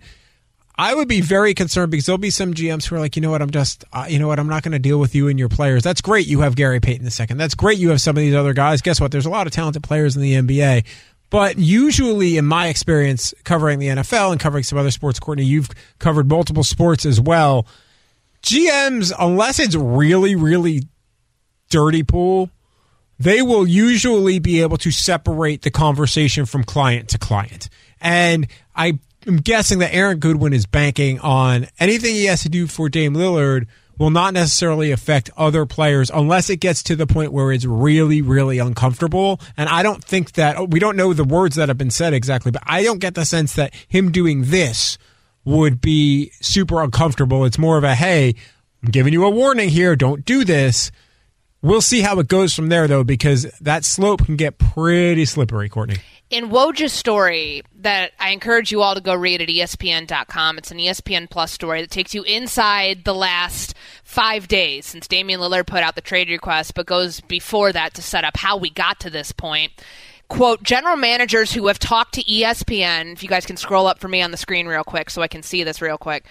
I 0.76 0.96
would 0.96 1.08
be 1.08 1.22
very 1.22 1.54
concerned 1.54 1.92
because 1.92 2.08
there'll 2.08 2.18
be 2.18 2.32
some 2.32 2.56
GMs 2.56 2.86
who 2.88 2.96
are 2.96 3.00
like, 3.00 3.16
you 3.16 3.22
know 3.22 3.30
what, 3.30 3.44
I'm 3.44 3.52
just, 3.52 3.84
uh, 3.94 4.08
you 4.10 4.18
know 4.18 4.28
what, 4.28 4.40
I'm 4.40 4.48
not 4.48 4.64
going 4.64 4.72
to 4.72 4.80
deal 4.80 5.00
with 5.00 5.14
you 5.14 5.28
and 5.28 5.38
your 5.38 5.50
players. 5.50 5.84
That's 5.84 6.02
great. 6.02 6.26
You 6.26 6.42
have 6.42 6.56
Gary 6.56 6.80
Payton 6.80 7.06
the 7.06 7.12
second. 7.12 7.38
That's 7.38 7.54
great. 7.54 7.78
You 7.78 7.90
have 7.90 8.02
some 8.02 8.18
of 8.18 8.22
these 8.22 8.34
other 8.34 8.54
guys. 8.54 8.82
Guess 8.82 9.00
what? 9.00 9.12
There's 9.12 9.28
a 9.28 9.30
lot 9.30 9.46
of 9.46 9.54
talented 9.54 9.84
players 9.84 10.16
in 10.16 10.24
the 10.24 10.34
NBA. 10.34 10.86
But 11.30 11.58
usually, 11.58 12.38
in 12.38 12.46
my 12.46 12.68
experience 12.68 13.34
covering 13.44 13.80
the 13.80 13.88
NFL 13.88 14.32
and 14.32 14.40
covering 14.40 14.64
some 14.64 14.78
other 14.78 14.92
sports, 14.92 15.20
Courtney, 15.20 15.46
you've 15.46 15.70
covered 16.00 16.28
multiple 16.28 16.64
sports 16.64 17.06
as 17.06 17.22
well. 17.22 17.68
GMs, 18.44 19.14
unless 19.18 19.60
it's 19.60 19.76
really, 19.76 20.36
really 20.36 20.82
dirty 21.72 22.04
pool, 22.04 22.52
they 23.18 23.42
will 23.42 23.68
usually 23.68 24.40
be 24.40 24.62
able 24.62 24.78
to 24.78 24.92
separate 24.92 25.64
the 25.64 25.72
conversation 25.72 26.46
from 26.46 26.64
client 26.64 27.10
to 27.10 27.18
client. 27.18 27.70
And 28.00 28.48
I 28.76 29.00
am 29.28 29.38
guessing 29.38 29.80
that 29.80 29.94
Aaron 29.94 30.20
Goodwin 30.20 30.54
is 30.54 30.66
banking 30.66 31.20
on 31.20 31.68
anything 31.80 32.16
he 32.16 32.26
has 32.26 32.44
to 32.44 32.50
do 32.50 32.68
for 32.68 32.90
Dame 32.90 33.14
Lillard 33.14 33.68
will 33.98 34.10
not 34.10 34.34
necessarily 34.34 34.92
affect 34.92 35.30
other 35.38 35.68
players 35.68 36.10
unless 36.10 36.50
it 36.50 36.58
gets 36.58 36.82
to 36.82 36.96
the 36.96 37.06
point 37.06 37.32
where 37.32 37.52
it's 37.52 37.66
really, 37.66 38.24
really 38.24 38.58
uncomfortable. 38.58 39.40
And 39.56 39.70
I 39.70 39.84
don't 39.84 40.04
think 40.04 40.32
that 40.34 40.72
we 40.72 40.80
don't 40.80 40.98
know 40.98 41.14
the 41.14 41.24
words 41.24 41.56
that 41.58 41.70
have 41.70 41.78
been 41.78 41.92
said 41.92 42.12
exactly, 42.14 42.52
but 42.52 42.64
I 42.66 42.82
don't 42.82 42.98
get 42.98 43.14
the 43.14 43.26
sense 43.26 43.54
that 43.54 43.74
him 43.88 44.12
doing 44.12 44.46
this 44.46 44.98
would 45.46 45.82
be 45.82 46.32
super 46.42 46.82
uncomfortable. 46.82 47.46
It's 47.46 47.60
more 47.60 47.78
of 47.78 47.84
a, 47.84 47.94
hey, 47.94 48.34
I'm 48.82 48.90
giving 48.90 49.14
you 49.14 49.24
a 49.26 49.30
warning 49.30 49.70
here. 49.70 49.96
Don't 49.96 50.26
do 50.26 50.44
this. 50.44 50.92
We'll 51.64 51.82
see 51.82 52.02
how 52.02 52.18
it 52.20 52.28
goes 52.28 52.56
from 52.56 52.70
there, 52.70 52.88
though, 52.88 53.04
because 53.04 53.44
that 53.62 53.86
slope 53.86 54.26
can 54.26 54.36
get 54.36 54.58
pretty 54.58 55.26
slippery, 55.26 55.70
Courtney. 55.70 55.98
In 56.32 56.50
Woj's 56.50 56.92
story, 56.92 57.62
that 57.82 58.14
I 58.20 58.30
encourage 58.30 58.72
you 58.72 58.82
all 58.82 58.96
to 58.96 59.02
go 59.02 59.14
read 59.14 59.42
at 59.42 59.50
ESPN.com. 59.50 60.58
It's 60.58 60.72
an 60.72 60.78
ESPN 60.78 61.30
Plus 61.30 61.52
story 61.52 61.82
that 61.82 61.92
takes 61.92 62.16
you 62.16 62.24
inside 62.24 63.04
the 63.04 63.14
last 63.14 63.76
five 64.04 64.48
days 64.48 64.88
since 64.88 65.08
Damian 65.08 65.40
Lillard 65.40 65.68
put 65.68 65.84
out 65.84 65.96
the 65.96 66.02
trade 66.02 66.30
request, 66.30 66.74
but 66.74 66.88
goes 66.88 67.20
before 67.22 67.72
that 67.74 67.94
to 67.96 68.02
set 68.02 68.24
up 68.24 68.38
how 68.38 68.58
we 68.58 68.70
got 68.70 69.00
to 69.02 69.10
this 69.10 69.32
point 69.32 69.72
quote 70.30 70.64
general 70.64 70.96
managers 70.96 71.52
who 71.52 71.68
have 71.68 71.78
talked 71.78 72.14
to 72.14 72.24
ESPN 72.24 73.12
if 73.12 73.22
you 73.22 73.28
guys 73.28 73.46
can 73.46 73.58
scroll 73.58 73.86
up 73.86 74.00
for 74.00 74.08
me 74.08 74.22
on 74.22 74.32
the 74.32 74.38
screen 74.38 74.66
real 74.66 74.86
quick 74.86 75.10
so 75.10 75.22
I 75.22 75.28
can 75.28 75.44
see 75.44 75.66
this 75.66 75.82
real 75.82 75.98
quick 75.98 76.24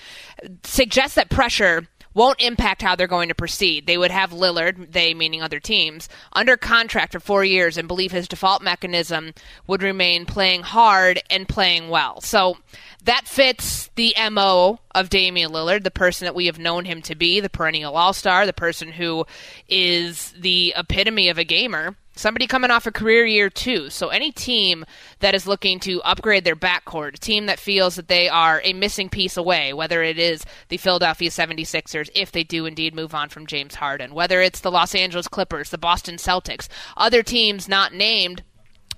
suggest 0.64 1.16
that 1.16 1.28
pressure 1.28 1.86
won't 2.14 2.40
impact 2.40 2.82
how 2.82 2.96
they're 2.96 3.06
going 3.06 3.28
to 3.28 3.34
proceed. 3.34 3.86
They 3.86 3.98
would 3.98 4.10
have 4.10 4.30
Lillard, 4.30 4.92
they 4.92 5.14
meaning 5.14 5.42
other 5.42 5.60
teams, 5.60 6.08
under 6.32 6.56
contract 6.56 7.12
for 7.12 7.20
four 7.20 7.44
years 7.44 7.76
and 7.76 7.88
believe 7.88 8.12
his 8.12 8.28
default 8.28 8.62
mechanism 8.62 9.32
would 9.66 9.82
remain 9.82 10.26
playing 10.26 10.62
hard 10.62 11.22
and 11.30 11.48
playing 11.48 11.88
well. 11.88 12.20
So 12.20 12.58
that 13.04 13.26
fits 13.26 13.90
the 13.94 14.14
MO 14.30 14.80
of 14.94 15.08
Damian 15.08 15.52
Lillard, 15.52 15.84
the 15.84 15.90
person 15.90 16.24
that 16.26 16.34
we 16.34 16.46
have 16.46 16.58
known 16.58 16.84
him 16.84 17.02
to 17.02 17.14
be, 17.14 17.40
the 17.40 17.50
perennial 17.50 17.96
all 17.96 18.12
star, 18.12 18.46
the 18.46 18.52
person 18.52 18.92
who 18.92 19.26
is 19.68 20.32
the 20.38 20.74
epitome 20.76 21.28
of 21.28 21.38
a 21.38 21.44
gamer 21.44 21.96
somebody 22.20 22.46
coming 22.46 22.70
off 22.70 22.86
a 22.86 22.92
career 22.92 23.24
year 23.24 23.50
too. 23.50 23.90
So 23.90 24.08
any 24.08 24.30
team 24.30 24.84
that 25.20 25.34
is 25.34 25.46
looking 25.46 25.80
to 25.80 26.02
upgrade 26.02 26.44
their 26.44 26.56
backcourt, 26.56 27.14
a 27.14 27.18
team 27.18 27.46
that 27.46 27.58
feels 27.58 27.96
that 27.96 28.08
they 28.08 28.28
are 28.28 28.60
a 28.62 28.72
missing 28.74 29.08
piece 29.08 29.36
away, 29.36 29.72
whether 29.72 30.02
it 30.02 30.18
is 30.18 30.44
the 30.68 30.76
Philadelphia 30.76 31.30
76ers, 31.30 32.10
if 32.14 32.30
they 32.30 32.44
do 32.44 32.66
indeed 32.66 32.94
move 32.94 33.14
on 33.14 33.28
from 33.28 33.46
James 33.46 33.76
Harden, 33.76 34.14
whether 34.14 34.40
it's 34.40 34.60
the 34.60 34.70
Los 34.70 34.94
Angeles 34.94 35.28
Clippers, 35.28 35.70
the 35.70 35.78
Boston 35.78 36.16
Celtics, 36.16 36.68
other 36.96 37.22
teams 37.22 37.68
not 37.68 37.94
named 37.94 38.42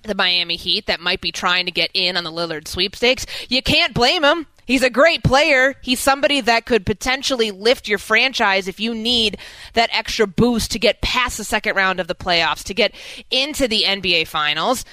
the 0.03 0.15
Miami 0.15 0.57
Heat 0.57 0.87
that 0.87 1.01
might 1.01 1.21
be 1.21 1.33
trying 1.33 1.67
to 1.67 1.73
get 1.73 1.91
in 1.95 2.17
on 2.17 2.25
the 2.25 2.33
Lillard 2.33 2.69
sweepstakes, 2.69 3.27
you 3.49 3.63
can't 3.63 3.95
blame 3.95 4.25
him. 4.25 4.47
He's 4.65 4.83
a 4.83 4.91
great 4.91 5.25
player. 5.25 5.75
He's 5.83 6.01
somebody 6.01 6.41
that 6.41 6.67
could 6.67 6.87
potentially 6.87 7.51
lift 7.51 7.89
your 7.89 7.99
franchise 7.99 8.69
if 8.69 8.79
you 8.79 8.95
need 8.95 9.39
that 9.75 9.91
extra 9.93 10.27
boost 10.27 10.71
to 10.73 10.79
get 10.79 11.01
past 11.01 11.37
the 11.37 11.45
second 11.45 11.75
round 11.75 12.01
of 12.01 12.07
the 12.07 12.15
playoffs, 12.15 12.65
to 12.65 12.75
get 12.75 12.95
into 13.31 13.67
the 13.67 13.83
NBA 13.83 14.29
Finals. 14.29 14.85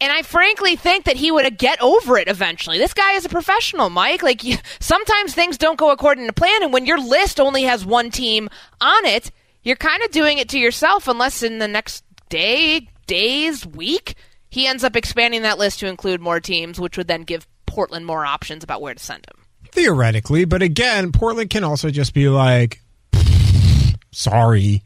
And 0.00 0.12
I 0.12 0.22
frankly 0.22 0.76
think 0.76 1.04
that 1.06 1.16
he 1.16 1.32
would 1.32 1.58
get 1.58 1.82
over 1.82 2.16
it 2.16 2.28
eventually. 2.28 2.78
This 2.78 2.94
guy 2.94 3.12
is 3.14 3.24
a 3.24 3.28
professional, 3.28 3.90
Mike. 3.90 4.22
Like, 4.22 4.42
sometimes 4.80 5.34
things 5.34 5.58
don't 5.58 5.78
go 5.78 5.90
according 5.90 6.26
to 6.26 6.32
plan, 6.32 6.62
and 6.62 6.72
when 6.72 6.86
your 6.86 7.00
list 7.00 7.40
only 7.40 7.64
has 7.64 7.84
one 7.84 8.10
team 8.10 8.48
on 8.80 9.04
it, 9.04 9.32
you're 9.62 9.76
kind 9.76 10.02
of 10.04 10.12
doing 10.12 10.38
it 10.38 10.48
to 10.50 10.58
yourself 10.58 11.08
unless 11.08 11.42
in 11.42 11.58
the 11.58 11.66
next 11.66 12.04
day, 12.28 12.88
days, 13.06 13.66
week, 13.66 14.14
he 14.50 14.66
ends 14.66 14.84
up 14.84 14.96
expanding 14.96 15.42
that 15.42 15.58
list 15.58 15.80
to 15.80 15.86
include 15.86 16.20
more 16.20 16.40
teams, 16.40 16.80
which 16.80 16.96
would 16.96 17.08
then 17.08 17.22
give 17.22 17.46
Portland 17.66 18.06
more 18.06 18.24
options 18.24 18.64
about 18.64 18.80
where 18.80 18.94
to 18.94 19.02
send 19.02 19.26
him. 19.26 19.44
Theoretically, 19.72 20.44
but 20.44 20.62
again, 20.62 21.12
Portland 21.12 21.50
can 21.50 21.64
also 21.64 21.90
just 21.90 22.14
be 22.14 22.28
like, 22.28 22.80
sorry, 24.10 24.82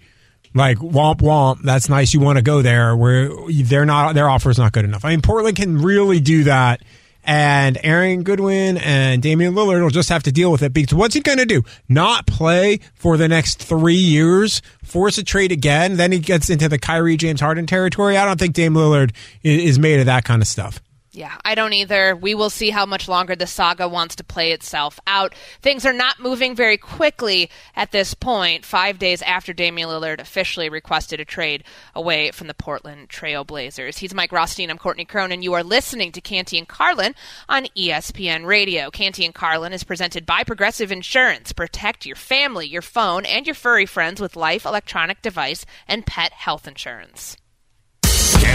like 0.55 0.79
womp 0.79 1.19
womp. 1.19 1.63
That's 1.63 1.89
nice. 1.89 2.13
You 2.13 2.21
want 2.21 2.39
to 2.39 2.43
go 2.43 2.63
there 2.63 2.97
where 2.97 3.31
they're 3.49 3.87
not. 3.87 4.15
Their 4.15 4.29
offer 4.29 4.51
is 4.51 4.59
not 4.59 4.73
good 4.73 4.85
enough. 4.85 5.05
I 5.05 5.11
mean, 5.11 5.23
Portland 5.23 5.57
can 5.57 5.79
really 5.79 6.21
do 6.21 6.45
that. 6.45 6.83
And 7.25 7.79
Aaron 7.83 8.25
Goodwin 8.25 8.79
and 8.79 9.23
Damian 9.23 9.55
Lillard 9.55 9.83
will 9.83 9.91
just 9.91 10.09
have 10.09 10.25
to 10.25 10.33
deal 10.33 10.51
with 10.51 10.63
it 10.63 10.73
because 10.73 10.95
what's 10.95 11.15
he 11.15 11.21
going 11.21 11.39
to 11.39 11.47
do? 11.47 11.63
Not 11.89 12.27
play 12.27 12.81
for 12.95 13.17
the 13.17 13.29
next 13.29 13.63
three 13.63 13.95
years, 13.95 14.61
force 14.83 15.19
a 15.19 15.25
trade 15.25 15.53
again? 15.53 15.97
Then 15.97 16.13
he 16.13 16.19
gets 16.19 16.51
into 16.51 16.69
the 16.69 16.79
Kyrie 16.79 17.17
James 17.17 17.41
Harden 17.41 17.67
territory. 17.67 18.17
I 18.17 18.25
don't 18.25 18.41
think 18.41 18.55
Dame 18.55 18.75
Lillard 18.75 19.13
is 19.43 19.79
made 19.79 20.01
of 20.01 20.07
that 20.07 20.25
kind 20.25 20.43
of 20.43 20.49
stuff. 20.49 20.81
Yeah, 21.15 21.37
I 21.45 21.55
don't 21.55 21.75
either. 21.75 22.17
We 22.17 22.35
will 22.35 22.49
see 22.49 22.71
how 22.71 22.87
much 22.87 23.07
longer 23.07 23.37
the 23.37 23.47
saga 23.47 23.87
wants 23.87 24.17
to 24.17 24.25
play 24.25 24.53
itself 24.53 24.99
out. 25.07 25.35
Things 25.61 25.85
are 25.85 25.93
not 25.93 26.19
moving 26.19 26.57
very 26.57 26.79
quickly 26.79 27.51
at 27.77 27.93
this 27.93 28.15
point, 28.15 28.65
five 28.65 28.99
days 28.99 29.21
after 29.21 29.53
Damian 29.53 29.91
Lillard 29.91 30.21
officially 30.21 30.71
requested 30.71 31.21
a 31.21 31.27
trade 31.27 31.65
away 31.95 32.31
from 32.31 32.47
the 32.47 32.55
Portland 32.55 33.11
Trail 33.11 33.45
Blazers. 33.45 33.99
He's 33.99 34.15
Mike 34.15 34.33
Rothstein. 34.33 34.71
I'm 34.71 34.79
Courtney 34.79 35.05
Cronin. 35.05 35.43
You 35.43 35.53
are 35.53 35.63
listening 35.63 36.13
to 36.13 36.23
Canty 36.23 36.57
and 36.57 36.67
Carlin 36.67 37.15
on 37.47 37.67
ESPN 37.77 38.47
Radio. 38.47 38.91
Canty 38.91 39.27
and 39.27 39.35
Carlin 39.35 39.75
is 39.75 39.85
presented 39.85 40.25
by 40.25 40.45
Progressive 40.45 40.91
Insurance. 40.91 41.53
Protect 41.53 42.07
your 42.07 42.17
family, 42.17 42.67
your 42.67 42.81
phone, 42.81 43.27
and 43.27 43.47
your 43.47 43.55
furry 43.55 43.85
friends 43.85 44.19
with 44.19 44.35
life, 44.35 44.65
electronic 44.65 45.21
device, 45.21 45.67
and 45.87 46.07
pet 46.07 46.33
health 46.33 46.67
insurance. 46.67 47.37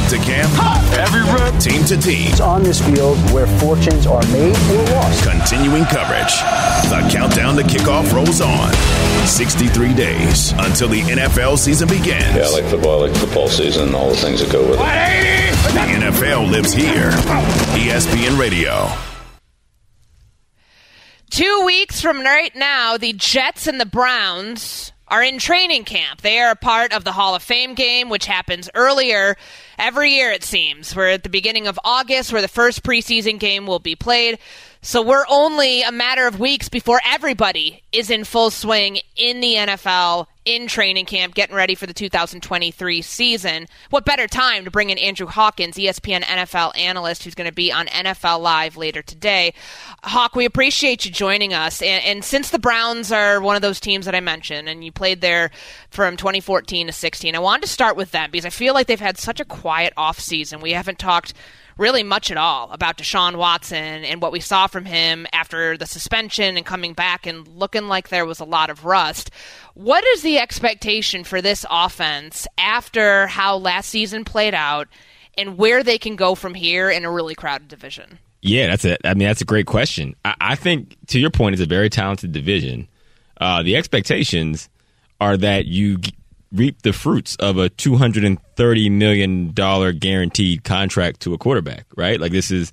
Camp 0.08 0.24
to 0.24 0.32
camp, 0.32 0.98
every 1.00 1.22
rep, 1.22 1.60
team 1.60 1.84
to 1.84 1.98
team. 1.98 2.30
It's 2.32 2.40
on 2.40 2.64
this 2.64 2.80
field 2.80 3.18
where 3.34 3.46
fortunes 3.60 4.08
are 4.08 4.26
made 4.28 4.56
or 4.56 4.84
lost. 4.94 5.28
Continuing 5.30 5.84
coverage. 5.84 6.32
The 6.88 7.06
countdown 7.12 7.58
to 7.58 7.64
kickoff 7.64 8.14
rolls 8.14 8.40
on. 8.40 8.72
63 9.28 9.94
days 9.96 10.54
until 10.60 10.88
the 10.88 11.02
NFL 11.02 11.58
season 11.58 11.90
begins. 11.90 12.36
Yeah, 12.36 12.44
I 12.44 12.52
like 12.52 12.64
football, 12.66 13.04
I 13.04 13.08
like 13.08 13.18
football 13.18 13.50
season, 13.50 13.88
and 13.88 13.96
all 13.96 14.10
the 14.10 14.16
things 14.16 14.40
that 14.40 14.50
go 14.50 14.62
with 14.70 14.80
it. 14.80 15.74
The 15.74 16.06
NFL 16.06 16.52
lives 16.52 16.72
here. 16.72 17.12
ESPN 17.76 18.40
Radio. 18.40 18.90
Two 21.30 21.64
weeks 21.66 22.00
from 22.00 22.22
right 22.22 22.56
now, 22.56 22.96
the 22.96 23.12
Jets 23.12 23.68
and 23.68 23.78
the 23.78 23.86
Browns 23.86 24.94
are 25.10 25.22
in 25.24 25.38
training 25.38 25.84
camp. 25.84 26.22
They 26.22 26.40
are 26.40 26.52
a 26.52 26.56
part 26.56 26.94
of 26.94 27.04
the 27.04 27.12
Hall 27.12 27.36
of 27.36 27.44
Fame 27.44 27.74
game, 27.74 28.08
which 28.08 28.26
happens 28.26 28.70
earlier 28.74 29.36
every 29.78 30.12
year, 30.12 30.32
it 30.32 30.44
seems. 30.44 30.96
We're 30.96 31.10
at 31.10 31.24
the 31.24 31.30
beginning 31.30 31.68
of 31.68 31.80
August, 31.84 32.32
where 32.32 32.42
the 32.42 32.48
first 32.48 32.84
preseason 32.84 33.40
game 33.40 33.66
will 33.66 33.80
be 33.80 33.96
played. 33.96 34.40
So 34.82 35.02
we're 35.02 35.26
only 35.30 35.82
a 35.82 35.92
matter 35.92 36.28
of 36.28 36.40
weeks 36.40 36.70
before 36.70 37.02
everybody 37.06 37.84
is 37.92 38.10
in 38.10 38.24
full 38.24 38.52
swing 38.52 39.00
in 39.16 39.42
the 39.42 39.56
NFL, 39.56 40.28
in 40.46 40.68
training 40.68 41.06
camp, 41.06 41.34
getting 41.34 41.56
ready 41.56 41.76
for 41.76 41.88
the 41.88 41.94
2023 41.94 43.02
season. 43.02 43.68
What 43.90 44.06
better 44.06 44.28
time 44.28 44.64
to 44.64 44.72
bring 44.72 44.90
in 44.90 44.98
Andrew 44.98 45.28
Hawkins, 45.28 45.76
ESPN 45.76 46.22
NFL 46.22 46.78
analyst, 46.78 47.24
who's 47.24 47.36
going 47.36 47.50
to 47.50 47.54
be 47.54 47.72
on 47.72 47.88
NFL 47.88 48.40
Live 48.40 48.78
later 48.78 49.02
today? 49.02 49.54
Hawk, 50.04 50.36
we 50.36 50.46
appreciate 50.46 51.04
you 51.04 51.12
joining 51.12 51.54
us. 51.54 51.82
And, 51.82 52.04
and 52.06 52.24
since 52.24 52.52
the 52.52 52.60
Browns 52.60 53.12
are 53.12 53.42
one 53.42 53.58
of 53.58 53.62
those 53.62 53.82
teams 53.82 54.06
that 54.06 54.16
I 54.16 54.22
mentioned, 54.22 54.70
and 54.70 54.86
you 54.86 54.92
played 54.92 55.20
there 55.20 55.52
from 55.90 56.16
2014 56.16 56.88
to 56.88 56.94
16, 56.94 57.36
I 57.36 57.40
wanted 57.40 57.64
to 57.64 57.68
start 57.68 57.98
with 57.98 58.12
them 58.12 58.32
because 58.32 58.46
I 58.46 58.52
feel 58.52 58.74
like 58.74 58.88
they've 58.88 59.00
had 59.00 59.18
such 59.18 59.42
a 59.42 59.46
quiet 59.68 59.94
offseason. 59.98 60.62
We 60.62 60.72
haven't 60.72 60.98
talked 60.98 61.34
really 61.78 62.02
much 62.02 62.32
at 62.32 62.38
all 62.38 62.72
about 62.72 62.98
Deshaun 62.98 63.36
Watson 63.36 64.06
and 64.06 64.22
what 64.22 64.32
we 64.32 64.40
saw 64.40 64.68
from 64.68 64.86
him 64.86 65.28
after 65.34 65.76
the 65.76 65.86
suspension 65.86 66.56
and 66.56 66.66
coming 66.66 66.94
back 66.94 67.28
and 67.28 67.46
looking 67.50 67.90
like 67.90 68.08
there 68.08 68.26
was 68.26 68.40
a 68.40 68.46
lot 68.46 68.70
of 68.70 68.86
rust. 68.86 69.30
What 69.74 70.06
is 70.06 70.22
the 70.22 70.40
expectation 70.40 71.26
for 71.26 71.42
this 71.42 71.66
offense 71.70 72.48
after 72.58 73.28
how 73.28 73.58
last 73.58 73.90
season 73.90 74.24
played 74.24 74.54
out 74.54 74.88
and 75.38 75.58
where 75.58 75.84
they 75.84 75.98
can 75.98 76.16
go 76.16 76.34
from 76.34 76.54
here 76.54 76.90
in 76.90 77.04
a 77.04 77.12
really 77.12 77.36
crowded 77.36 77.68
division? 77.68 78.20
Yeah, 78.42 78.68
that's 78.68 78.86
a. 78.86 79.06
I 79.06 79.16
mean, 79.16 79.28
that's 79.28 79.42
a 79.42 79.46
great 79.46 79.66
question. 79.66 80.16
I, 80.24 80.36
I 80.40 80.56
think 80.56 80.96
to 81.08 81.20
your 81.20 81.30
point, 81.30 81.56
it's 81.56 81.62
a 81.62 81.66
very 81.66 81.90
talented 81.90 82.32
division. 82.32 82.88
Uh, 83.42 83.64
the 83.64 83.76
expectations 83.76 84.70
are 85.20 85.36
that 85.36 85.66
you 85.66 85.98
reap 86.52 86.82
the 86.82 86.94
fruits 86.94 87.36
of 87.38 87.58
a 87.58 87.70
$230 87.70 88.92
million 88.92 89.52
guaranteed 90.00 90.64
contract 90.64 91.20
to 91.22 91.34
a 91.34 91.38
quarterback, 91.38 91.86
right? 91.96 92.20
Like, 92.20 92.32
this 92.32 92.52
is 92.52 92.72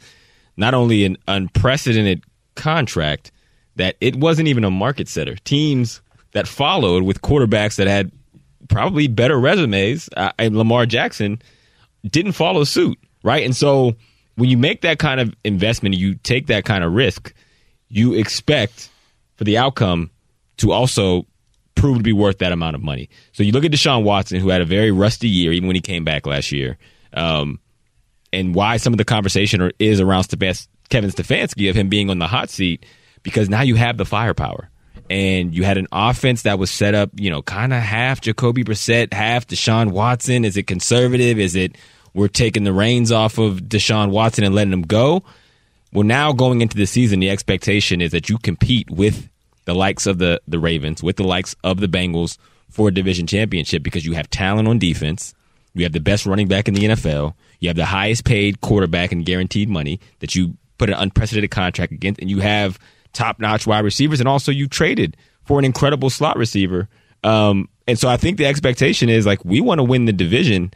not 0.57 0.75
only 0.75 1.05
an 1.05 1.17
unprecedented 1.27 2.23
contract, 2.55 3.33
that 3.77 3.97
it 4.01 4.17
wasn't 4.17 4.49
even 4.49 4.65
a 4.65 4.71
market 4.71 5.09
setter. 5.09 5.37
Teams 5.37 6.01
that 6.33 6.47
followed 6.47 7.03
with 7.03 7.23
quarterbacks 7.23 7.77
that 7.77 7.87
had 7.87 8.13
probably 8.69 9.09
better 9.09 9.39
resumes, 9.39 10.09
uh, 10.17 10.33
and 10.39 10.57
Lamar 10.57 10.87
Jackson 10.87 11.41
didn't 12.09 12.33
follow 12.33 12.65
suit, 12.65 12.99
right? 13.23 13.45
And 13.45 13.57
so 13.57 13.95
when 14.37 14.51
you 14.51 14.57
make 14.57 14.83
that 14.83 14.99
kind 14.99 15.21
of 15.21 15.35
investment, 15.45 15.97
you 15.97 16.15
take 16.17 16.47
that 16.47 16.65
kind 16.65 16.85
of 16.85 16.93
risk, 16.93 17.33
you 17.89 18.15
expect 18.15 18.91
for 19.37 19.45
the 19.45 19.59
outcome 19.59 20.11
to 20.59 20.73
also 20.73 21.27
prove 21.85 21.99
to 21.99 22.03
be 22.03 22.15
worth 22.15 22.39
that 22.39 22.51
amount 22.51 22.75
of 22.75 22.83
money. 22.83 23.11
So 23.33 23.43
you 23.43 23.53
look 23.53 23.63
at 23.63 23.71
Deshaun 23.71 24.05
Watson, 24.05 24.41
who 24.41 24.49
had 24.49 24.63
a 24.63 24.65
very 24.65 24.91
rusty 24.91 25.29
year, 25.29 25.53
even 25.53 25.67
when 25.67 25.77
he 25.77 25.83
came 25.83 26.03
back 26.03 26.27
last 26.27 26.51
year, 26.51 26.79
um, 27.13 27.61
and 28.33 28.55
why 28.55 28.79
some 28.79 28.95
of 28.95 28.97
the 28.97 29.05
conversation 29.05 29.71
is 29.79 30.01
around 30.01 30.27
Kevin 30.31 31.11
Stefanski 31.11 31.69
of 31.69 31.77
him 31.77 31.91
being 31.91 32.09
on 32.09 32.19
the 32.19 32.27
hot 32.27 32.49
seat, 32.49 32.87
because 33.23 33.51
now 33.51 33.61
you 33.61 33.75
have 33.75 33.99
the 33.99 34.07
firepower. 34.07 34.71
And 35.11 35.55
you 35.55 35.65
had 35.65 35.77
an 35.77 35.87
offense 35.93 36.45
that 36.45 36.59
was 36.59 36.71
set 36.71 36.95
up, 36.95 37.11
you 37.17 37.31
know, 37.31 37.43
kind 37.43 37.75
of 37.75 37.83
half 37.83 38.23
Jacoby 38.23 38.65
Brissett, 38.65 39.13
half 39.13 39.47
Deshaun 39.47 39.91
Watson. 39.91 40.47
Is 40.47 40.57
it 40.57 40.67
conservative? 40.67 41.39
Is 41.39 41.55
it 41.55 41.77
we're 42.15 42.29
taking 42.29 42.65
the 42.65 42.73
reins 42.73 43.13
off 43.13 43.37
of 43.37 43.59
Deshaun 43.59 44.11
Watson 44.11 44.43
and 44.43 44.55
letting 44.55 44.73
him 44.73 44.83
go? 44.83 45.23
Well, 45.93 46.05
now 46.05 46.33
going 46.33 46.63
into 46.63 46.79
the 46.79 46.87
season, 46.87 47.21
the 47.21 47.29
expectation 47.29 48.01
is 48.01 48.13
that 48.13 48.31
you 48.31 48.39
compete 48.39 48.89
with 48.91 49.29
the 49.65 49.75
likes 49.75 50.07
of 50.07 50.19
the 50.19 50.41
the 50.47 50.59
Ravens, 50.59 51.03
with 51.03 51.17
the 51.17 51.25
likes 51.25 51.55
of 51.65 51.81
the 51.81 51.89
Bengals 51.89 52.39
for 52.71 52.89
a 52.89 52.95
division 52.95 53.27
championship 53.27 53.83
because 53.83 54.05
you 54.05 54.13
have 54.13 54.29
talent 54.31 54.69
on 54.69 54.79
defense. 54.79 55.35
You 55.75 55.85
have 55.85 55.93
the 55.93 56.01
best 56.01 56.27
running 56.27 56.49
back 56.49 56.69
in 56.69 56.75
the 56.75 56.85
NFL. 56.85 57.35
You 57.61 57.69
have 57.69 57.77
the 57.77 57.85
highest 57.85 58.25
paid 58.25 58.61
quarterback 58.61 59.13
and 59.13 59.25
guaranteed 59.25 59.69
money 59.69 60.01
that 60.21 60.35
you 60.35 60.57
put 60.79 60.89
an 60.89 60.97
unprecedented 60.97 61.51
contract 61.51 61.93
against, 61.93 62.21
and 62.21 62.31
you 62.31 62.41
have 62.41 62.79
top 63.13 63.39
notch 63.39 63.67
wide 63.67 63.85
receivers, 63.85 64.21
and 64.21 64.29
also 64.29 64.53
you 64.53 64.69
traded 64.69 65.17
for 65.45 65.59
an 65.59 65.65
incredible 65.65 66.11
slot 66.11 66.37
receiver. 66.37 66.89
Um, 67.23 67.69
and 67.87 67.99
so 67.99 68.09
I 68.09 68.17
think 68.17 68.39
the 68.39 68.47
expectation 68.47 69.09
is 69.09 69.27
like 69.27 69.45
we 69.45 69.61
want 69.61 69.79
to 69.79 69.85
win 69.85 70.05
the 70.05 70.13
division, 70.13 70.73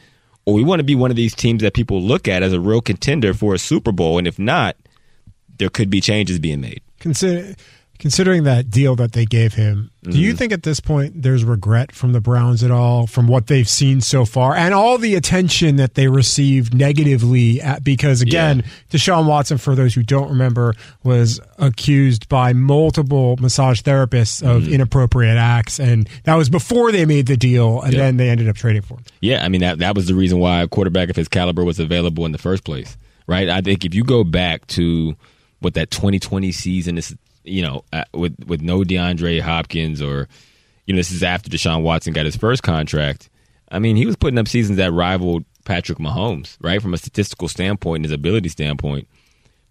or 0.47 0.55
we 0.55 0.65
want 0.65 0.81
to 0.81 0.85
be 0.85 0.95
one 0.95 1.11
of 1.11 1.17
these 1.17 1.35
teams 1.35 1.63
that 1.63 1.75
people 1.75 2.01
look 2.01 2.29
at 2.29 2.43
as 2.43 2.53
a 2.53 2.61
real 2.61 2.81
contender 2.81 3.35
for 3.35 3.55
a 3.55 3.59
Super 3.59 3.93
Bowl. 3.93 4.19
And 4.19 4.27
if 4.27 4.39
not, 4.39 4.77
there 5.59 5.69
could 5.69 5.91
be 5.91 6.01
changes 6.01 6.39
being 6.39 6.61
made. 6.61 6.81
Consider 7.01 7.55
considering 7.99 8.45
that 8.45 8.71
deal 8.71 8.95
that 8.97 9.13
they 9.13 9.25
gave 9.25 9.55
him, 9.55 9.91
mm-hmm. 10.03 10.13
do 10.13 10.19
you 10.19 10.31
mm-hmm. 10.31 10.39
think 10.39 10.53
at 10.53 10.63
this 10.63 10.81
point 10.81 11.23
there's 11.23 11.45
regret 11.45 11.93
from 11.93 12.13
the 12.13 12.21
Browns 12.21 12.63
at 12.63 12.71
all 12.71 13.07
from 13.07 13.27
what 13.27 13.49
they've 13.49 13.69
seen 13.69 14.01
so 14.01 14.25
far 14.25 14.55
and 14.55 14.73
all 14.73 14.99
the 14.99 15.15
attention 15.15 15.77
that 15.77 15.95
they 15.95 16.09
received 16.09 16.75
negatively 16.75 17.61
at, 17.61 17.83
because 17.83 18.23
again, 18.23 18.59
yeah. 18.59 18.65
Deshaun 18.91 19.27
Watson 19.27 19.59
for 19.59 19.75
those 19.75 19.95
who 19.95 20.03
don't 20.03 20.29
remember 20.29 20.75
was 21.03 21.41
accused 21.59 22.29
by 22.29 22.53
multiple 22.53 23.37
massage 23.41 23.81
therapists 23.81 24.43
of 24.43 24.63
mm-hmm. 24.63 24.75
inappropriate 24.75 25.37
acts 25.37 25.81
and 25.81 26.09
that 26.25 26.37
was 26.37 26.49
before 26.49 26.93
they 26.93 27.05
made 27.05 27.27
the 27.27 27.37
deal 27.37 27.83
and 27.83 27.93
yeah. 27.93 28.01
then 28.01 28.17
they 28.17 28.29
ended 28.29 28.49
up 28.49 28.57
trading 28.57 28.83
for 28.83 28.95
him. 28.95 29.05
Yeah, 29.21 29.45
I 29.45 29.49
mean 29.49 29.61
that 29.61 29.79
that 29.79 29.95
was 29.95 30.07
the 30.07 30.15
reason 30.15 30.39
why 30.39 30.63
a 30.63 30.69
quarterback 30.69 31.11
of 31.11 31.17
his 31.17 31.29
caliber 31.29 31.65
was 31.65 31.79
available 31.79 32.25
in 32.27 32.33
the 32.33 32.39
first 32.39 32.65
place, 32.65 32.97
right? 33.27 33.49
I 33.49 33.61
think 33.61 33.85
if 33.85 33.95
you 33.95 34.05
go 34.05 34.25
back 34.25 34.67
to 34.69 35.17
what 35.61 35.75
that 35.75 35.91
2020 35.91 36.53
season 36.53 36.99
is 36.99 37.17
you 37.45 37.63
know, 37.63 37.85
uh, 37.93 38.05
with 38.13 38.37
with 38.47 38.61
no 38.61 38.81
DeAndre 38.81 39.41
Hopkins 39.41 40.03
or 40.03 40.29
you 40.87 40.95
know, 40.95 40.99
this 40.99 41.13
is 41.13 41.23
after 41.23 41.51
Deshaun 41.51 41.83
Watson 41.83 42.13
got 42.15 42.25
his 42.25 42.37
first 42.37 42.63
contract. 42.63 43.29
I 43.71 43.79
mean, 43.79 43.97
he 43.97 44.07
was 44.07 44.17
putting 44.17 44.39
up 44.39 44.49
seasons 44.49 44.79
that 44.79 44.93
rivaled 44.93 45.45
Patrick 45.65 45.99
Mahomes, 45.99 46.57
right? 46.63 46.81
From 46.81 46.95
a 46.95 46.99
statistical 46.99 47.47
standpoint 47.47 47.99
and 47.99 48.05
his 48.07 48.13
ability 48.13 48.49
standpoint. 48.49 49.07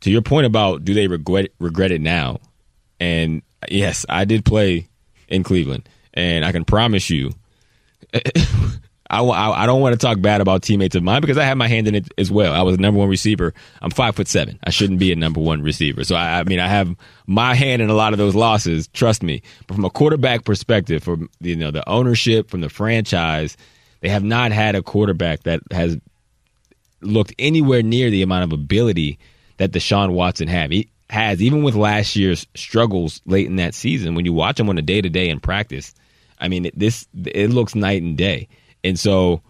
To 0.01 0.11
your 0.11 0.21
point 0.21 0.45
about 0.45 0.85
do 0.85 0.93
they 0.93 1.07
regret 1.07 1.47
regret 1.59 1.91
it 1.91 2.01
now? 2.01 2.39
And 2.99 3.41
yes, 3.69 4.05
I 4.07 4.25
did 4.25 4.45
play 4.45 4.87
in 5.27 5.43
Cleveland, 5.43 5.89
and 6.13 6.45
I 6.45 6.51
can 6.51 6.65
promise 6.65 7.09
you, 7.09 7.31
I, 9.09 9.21
I, 9.21 9.63
I 9.63 9.65
don't 9.65 9.81
want 9.81 9.93
to 9.93 9.97
talk 9.97 10.19
bad 10.21 10.41
about 10.41 10.63
teammates 10.63 10.95
of 10.95 11.03
mine 11.03 11.21
because 11.21 11.37
I 11.37 11.43
have 11.45 11.57
my 11.57 11.67
hand 11.67 11.87
in 11.87 11.95
it 11.95 12.07
as 12.17 12.29
well. 12.29 12.53
I 12.53 12.61
was 12.61 12.75
a 12.75 12.81
number 12.81 12.99
one 12.99 13.09
receiver. 13.09 13.53
I'm 13.81 13.91
five 13.91 14.15
foot 14.15 14.27
seven. 14.27 14.59
I 14.63 14.69
shouldn't 14.69 14.99
be 14.99 15.11
a 15.11 15.15
number 15.15 15.39
one 15.39 15.61
receiver. 15.61 16.03
So 16.03 16.15
I, 16.15 16.39
I 16.39 16.43
mean, 16.43 16.59
I 16.59 16.67
have 16.67 16.95
my 17.25 17.55
hand 17.55 17.81
in 17.81 17.89
a 17.89 17.93
lot 17.93 18.13
of 18.13 18.19
those 18.19 18.35
losses. 18.35 18.87
Trust 18.89 19.23
me. 19.23 19.41
But 19.67 19.75
from 19.75 19.85
a 19.85 19.89
quarterback 19.89 20.43
perspective, 20.45 21.03
from 21.03 21.29
you 21.39 21.55
know 21.55 21.71
the 21.71 21.87
ownership, 21.87 22.49
from 22.49 22.61
the 22.61 22.69
franchise, 22.69 23.55
they 24.01 24.09
have 24.09 24.23
not 24.23 24.51
had 24.51 24.75
a 24.75 24.83
quarterback 24.83 25.43
that 25.43 25.61
has 25.71 25.97
looked 27.01 27.33
anywhere 27.39 27.83
near 27.83 28.09
the 28.09 28.23
amount 28.23 28.43
of 28.43 28.51
ability 28.51 29.19
that 29.57 29.71
Deshaun 29.71 30.13
Watson 30.13 30.47
have. 30.47 30.71
He 30.71 30.89
has 31.09 31.41
even 31.41 31.63
with 31.63 31.75
last 31.75 32.15
year's 32.15 32.45
struggles 32.55 33.21
late 33.25 33.47
in 33.47 33.55
that 33.57 33.73
season. 33.73 34.15
When 34.15 34.25
you 34.25 34.33
watch 34.33 34.59
him 34.59 34.69
on 34.69 34.77
a 34.77 34.81
day 34.81 35.01
to 35.01 35.09
day 35.09 35.29
in 35.29 35.39
practice, 35.39 35.93
I 36.39 36.47
mean, 36.47 36.69
this 36.75 37.07
it 37.25 37.49
looks 37.49 37.75
night 37.75 38.01
and 38.01 38.17
day. 38.17 38.47
And 38.83 38.97
so 38.99 39.41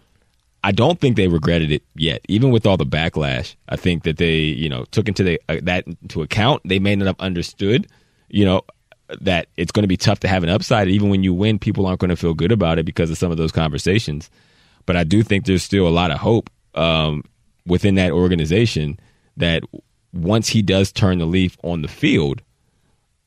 I 0.64 0.72
don't 0.72 1.00
think 1.00 1.16
they 1.16 1.28
regretted 1.28 1.72
it 1.72 1.84
yet, 1.96 2.22
even 2.28 2.52
with 2.52 2.66
all 2.66 2.78
the 2.78 2.86
backlash. 2.86 3.56
I 3.70 3.76
think 3.76 4.04
that 4.04 4.18
they, 4.18 4.38
you 4.38 4.70
know, 4.70 4.86
took 4.86 5.08
into 5.08 5.24
the, 5.24 5.42
uh, 5.48 5.58
that 5.64 5.86
into 5.88 6.22
account. 6.22 6.62
They 6.66 6.80
may 6.80 6.96
not 6.96 7.06
have 7.06 7.20
understood, 7.20 7.88
you 8.30 8.46
know, 8.46 8.64
that 9.22 9.48
it's 9.56 9.72
going 9.72 9.84
to 9.84 9.88
be 9.88 9.98
tough 9.98 10.20
to 10.22 10.28
have 10.28 10.44
an 10.44 10.50
upside. 10.50 10.90
Even 10.90 11.10
when 11.10 11.24
you 11.24 11.34
win, 11.34 11.60
people 11.60 11.86
aren't 11.86 12.00
going 12.00 12.10
to 12.10 12.16
feel 12.16 12.34
good 12.34 12.52
about 12.52 12.80
it 12.80 12.86
because 12.86 13.10
of 13.10 13.18
some 13.18 13.32
of 13.32 13.38
those 13.38 13.52
conversations. 13.52 14.30
But 14.86 14.98
I 14.98 15.04
do 15.04 15.24
think 15.24 15.46
there's 15.46 15.64
still 15.64 15.88
a 15.88 15.90
lot 15.90 16.12
of 16.12 16.20
hope 16.20 16.50
um, 16.76 17.24
within 17.66 17.96
that 17.96 18.12
organization 18.12 19.00
that 19.38 19.64
once 20.14 20.50
he 20.50 20.62
does 20.62 20.92
turn 20.92 21.20
the 21.20 21.26
leaf 21.26 21.58
on 21.64 21.82
the 21.82 21.88
field, 21.88 22.42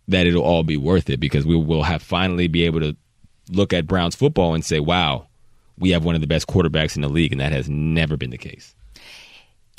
that 0.09 0.27
it'll 0.27 0.43
all 0.43 0.65
be 0.65 0.77
worth 0.77 1.09
it 1.09 1.21
because 1.21 1.47
we 1.47 1.57
will 1.57 1.85
have 1.85 2.03
finally 2.03 2.49
be 2.49 2.65
able 2.65 2.81
to 2.81 2.97
look 3.51 3.73
at 3.73 3.87
Browns 3.87 4.15
football 4.15 4.55
and 4.55 4.65
say, 4.65 4.81
wow, 4.81 5.29
we 5.79 5.91
have 5.91 6.05
one 6.05 6.15
of 6.15 6.21
the 6.21 6.27
best 6.27 6.47
quarterbacks 6.47 6.97
in 6.97 7.03
the 7.03 7.09
league, 7.09 7.33
and 7.33 7.41
that 7.41 7.53
has 7.53 7.69
never 7.69 8.17
been 8.17 8.31
the 8.31 8.39
case. 8.39 8.75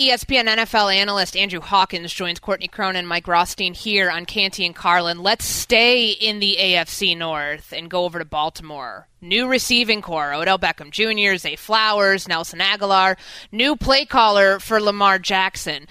ESPN 0.02 0.48
NFL 0.48 0.96
analyst 0.96 1.38
Andrew 1.38 1.60
Hawkins 1.60 2.12
joins 2.12 2.40
Courtney 2.40 2.68
Cronin 2.68 3.06
Mike 3.06 3.28
Rothstein 3.28 3.76
here 3.76 4.10
on 4.10 4.26
Canty 4.26 4.66
and 4.66 4.74
Carlin. 4.74 5.22
Let's 5.22 5.46
stay 5.46 6.10
in 6.10 6.40
the 6.40 6.58
AFC 6.60 7.16
North 7.16 7.72
and 7.72 7.88
go 7.88 8.06
over 8.06 8.18
to 8.18 8.26
Baltimore. 8.26 9.08
New 9.22 9.48
receiving 9.48 10.02
corps, 10.02 10.34
Odell 10.34 10.58
Beckham 10.58 10.90
Jr., 10.90 11.38
Zay 11.38 11.56
Flowers, 11.56 12.28
Nelson 12.28 12.58
Agholor, 12.58 13.16
new 13.52 13.76
play 13.76 14.06
caller 14.06 14.60
for 14.60 14.82
Lamar 14.82 15.20
Jackson. 15.20 15.88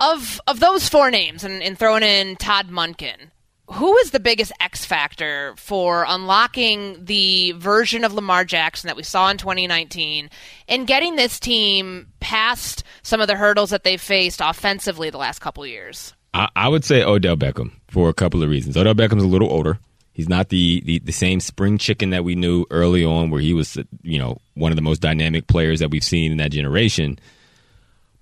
Of 0.00 0.40
of 0.48 0.58
those 0.58 0.88
four 0.88 1.12
names, 1.12 1.44
and, 1.44 1.62
and 1.62 1.78
throwing 1.78 2.02
in 2.02 2.34
Todd 2.34 2.68
Monken, 2.68 3.30
who 3.70 3.96
is 3.98 4.10
the 4.10 4.20
biggest 4.20 4.52
X 4.60 4.84
factor 4.84 5.54
for 5.56 6.04
unlocking 6.06 7.04
the 7.04 7.52
version 7.52 8.04
of 8.04 8.12
Lamar 8.12 8.44
Jackson 8.44 8.88
that 8.88 8.96
we 8.96 9.02
saw 9.02 9.30
in 9.30 9.38
2019 9.38 10.28
and 10.68 10.86
getting 10.86 11.16
this 11.16 11.38
team 11.40 12.08
past 12.20 12.84
some 13.02 13.20
of 13.20 13.28
the 13.28 13.36
hurdles 13.36 13.70
that 13.70 13.84
they've 13.84 14.00
faced 14.00 14.40
offensively 14.42 15.10
the 15.10 15.18
last 15.18 15.38
couple 15.38 15.66
years? 15.66 16.12
I, 16.34 16.48
I 16.56 16.68
would 16.68 16.84
say 16.84 17.02
Odell 17.02 17.36
Beckham 17.36 17.72
for 17.88 18.08
a 18.08 18.14
couple 18.14 18.42
of 18.42 18.50
reasons. 18.50 18.76
Odell 18.76 18.94
Beckham's 18.94 19.24
a 19.24 19.28
little 19.28 19.50
older. 19.50 19.78
He's 20.12 20.28
not 20.28 20.50
the, 20.50 20.82
the, 20.84 20.98
the 20.98 21.12
same 21.12 21.40
spring 21.40 21.78
chicken 21.78 22.10
that 22.10 22.24
we 22.24 22.34
knew 22.34 22.66
early 22.70 23.02
on, 23.02 23.30
where 23.30 23.40
he 23.40 23.54
was, 23.54 23.78
you 24.02 24.18
know, 24.18 24.38
one 24.54 24.70
of 24.70 24.76
the 24.76 24.82
most 24.82 25.00
dynamic 25.00 25.46
players 25.46 25.80
that 25.80 25.90
we've 25.90 26.04
seen 26.04 26.32
in 26.32 26.38
that 26.38 26.52
generation. 26.52 27.18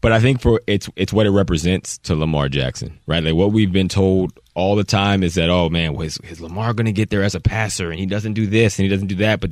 But 0.00 0.12
I 0.12 0.21
think 0.21 0.40
for 0.40 0.61
it's 0.66 0.88
it's 0.97 1.12
what 1.12 1.26
it 1.26 1.30
represents 1.30 1.99
to 1.99 2.14
Lamar 2.14 2.49
Jackson, 2.49 2.99
right? 3.07 3.23
Like 3.23 3.35
what 3.35 3.52
we've 3.52 3.73
been 3.73 3.88
told 3.88 4.38
all 4.54 4.76
the 4.76 4.85
time 4.85 5.23
is 5.23 5.35
that, 5.35 5.50
oh 5.50 5.69
man, 5.69 5.95
well, 5.95 6.07
is, 6.07 6.19
is 6.19 6.40
Lamar 6.40 6.73
going 6.73 6.87
to 6.87 6.92
get 6.92 7.11
there 7.11 7.23
as 7.23 7.35
a 7.35 7.40
passer, 7.40 7.90
and 7.90 8.00
he 8.00 8.07
doesn't 8.07 8.33
do 8.33 8.47
this 8.47 8.78
and 8.78 8.85
he 8.85 8.88
doesn't 8.88 9.09
do 9.09 9.16
that. 9.16 9.40
But 9.40 9.50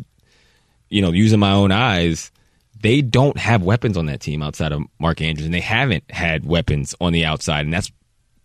you 0.89 1.03
know, 1.03 1.13
using 1.13 1.39
my 1.39 1.53
own 1.53 1.71
eyes, 1.71 2.33
they 2.81 3.03
don't 3.03 3.37
have 3.37 3.63
weapons 3.63 3.99
on 3.99 4.07
that 4.07 4.21
team 4.21 4.43
outside 4.43 4.73
of 4.73 4.83
Mark 4.99 5.21
Andrews, 5.21 5.45
and 5.45 5.55
they 5.55 5.61
haven't 5.61 6.11
had 6.11 6.47
weapons 6.47 6.95
on 6.99 7.13
the 7.13 7.27
outside, 7.27 7.67
and 7.67 7.75
that's 7.75 7.93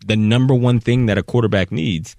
the 0.06 0.16
number 0.16 0.54
one 0.54 0.80
thing 0.80 1.06
that 1.06 1.16
a 1.16 1.22
quarterback 1.22 1.72
needs 1.72 2.16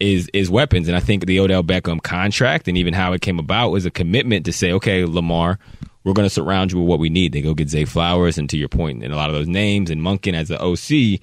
is 0.00 0.28
is 0.32 0.50
weapons. 0.50 0.88
And 0.88 0.96
I 0.96 1.00
think 1.00 1.26
the 1.26 1.38
Odell 1.38 1.62
Beckham 1.62 2.02
contract 2.02 2.66
and 2.66 2.76
even 2.76 2.94
how 2.94 3.12
it 3.12 3.20
came 3.20 3.38
about 3.38 3.70
was 3.70 3.86
a 3.86 3.90
commitment 3.90 4.46
to 4.46 4.52
say, 4.52 4.72
okay, 4.72 5.04
Lamar, 5.04 5.58
we're 6.04 6.12
going 6.12 6.26
to 6.26 6.34
surround 6.34 6.72
you 6.72 6.78
with 6.78 6.88
what 6.88 6.98
we 6.98 7.10
need. 7.10 7.32
They 7.32 7.42
go 7.42 7.54
get 7.54 7.68
Zay 7.68 7.84
Flowers, 7.84 8.38
and 8.38 8.48
to 8.50 8.56
your 8.56 8.68
point, 8.68 9.02
and 9.02 9.12
a 9.12 9.16
lot 9.16 9.30
of 9.30 9.34
those 9.34 9.48
names, 9.48 9.90
and 9.90 10.00
Monken 10.00 10.34
as 10.34 10.48
the 10.48 10.60
OC. 10.62 11.20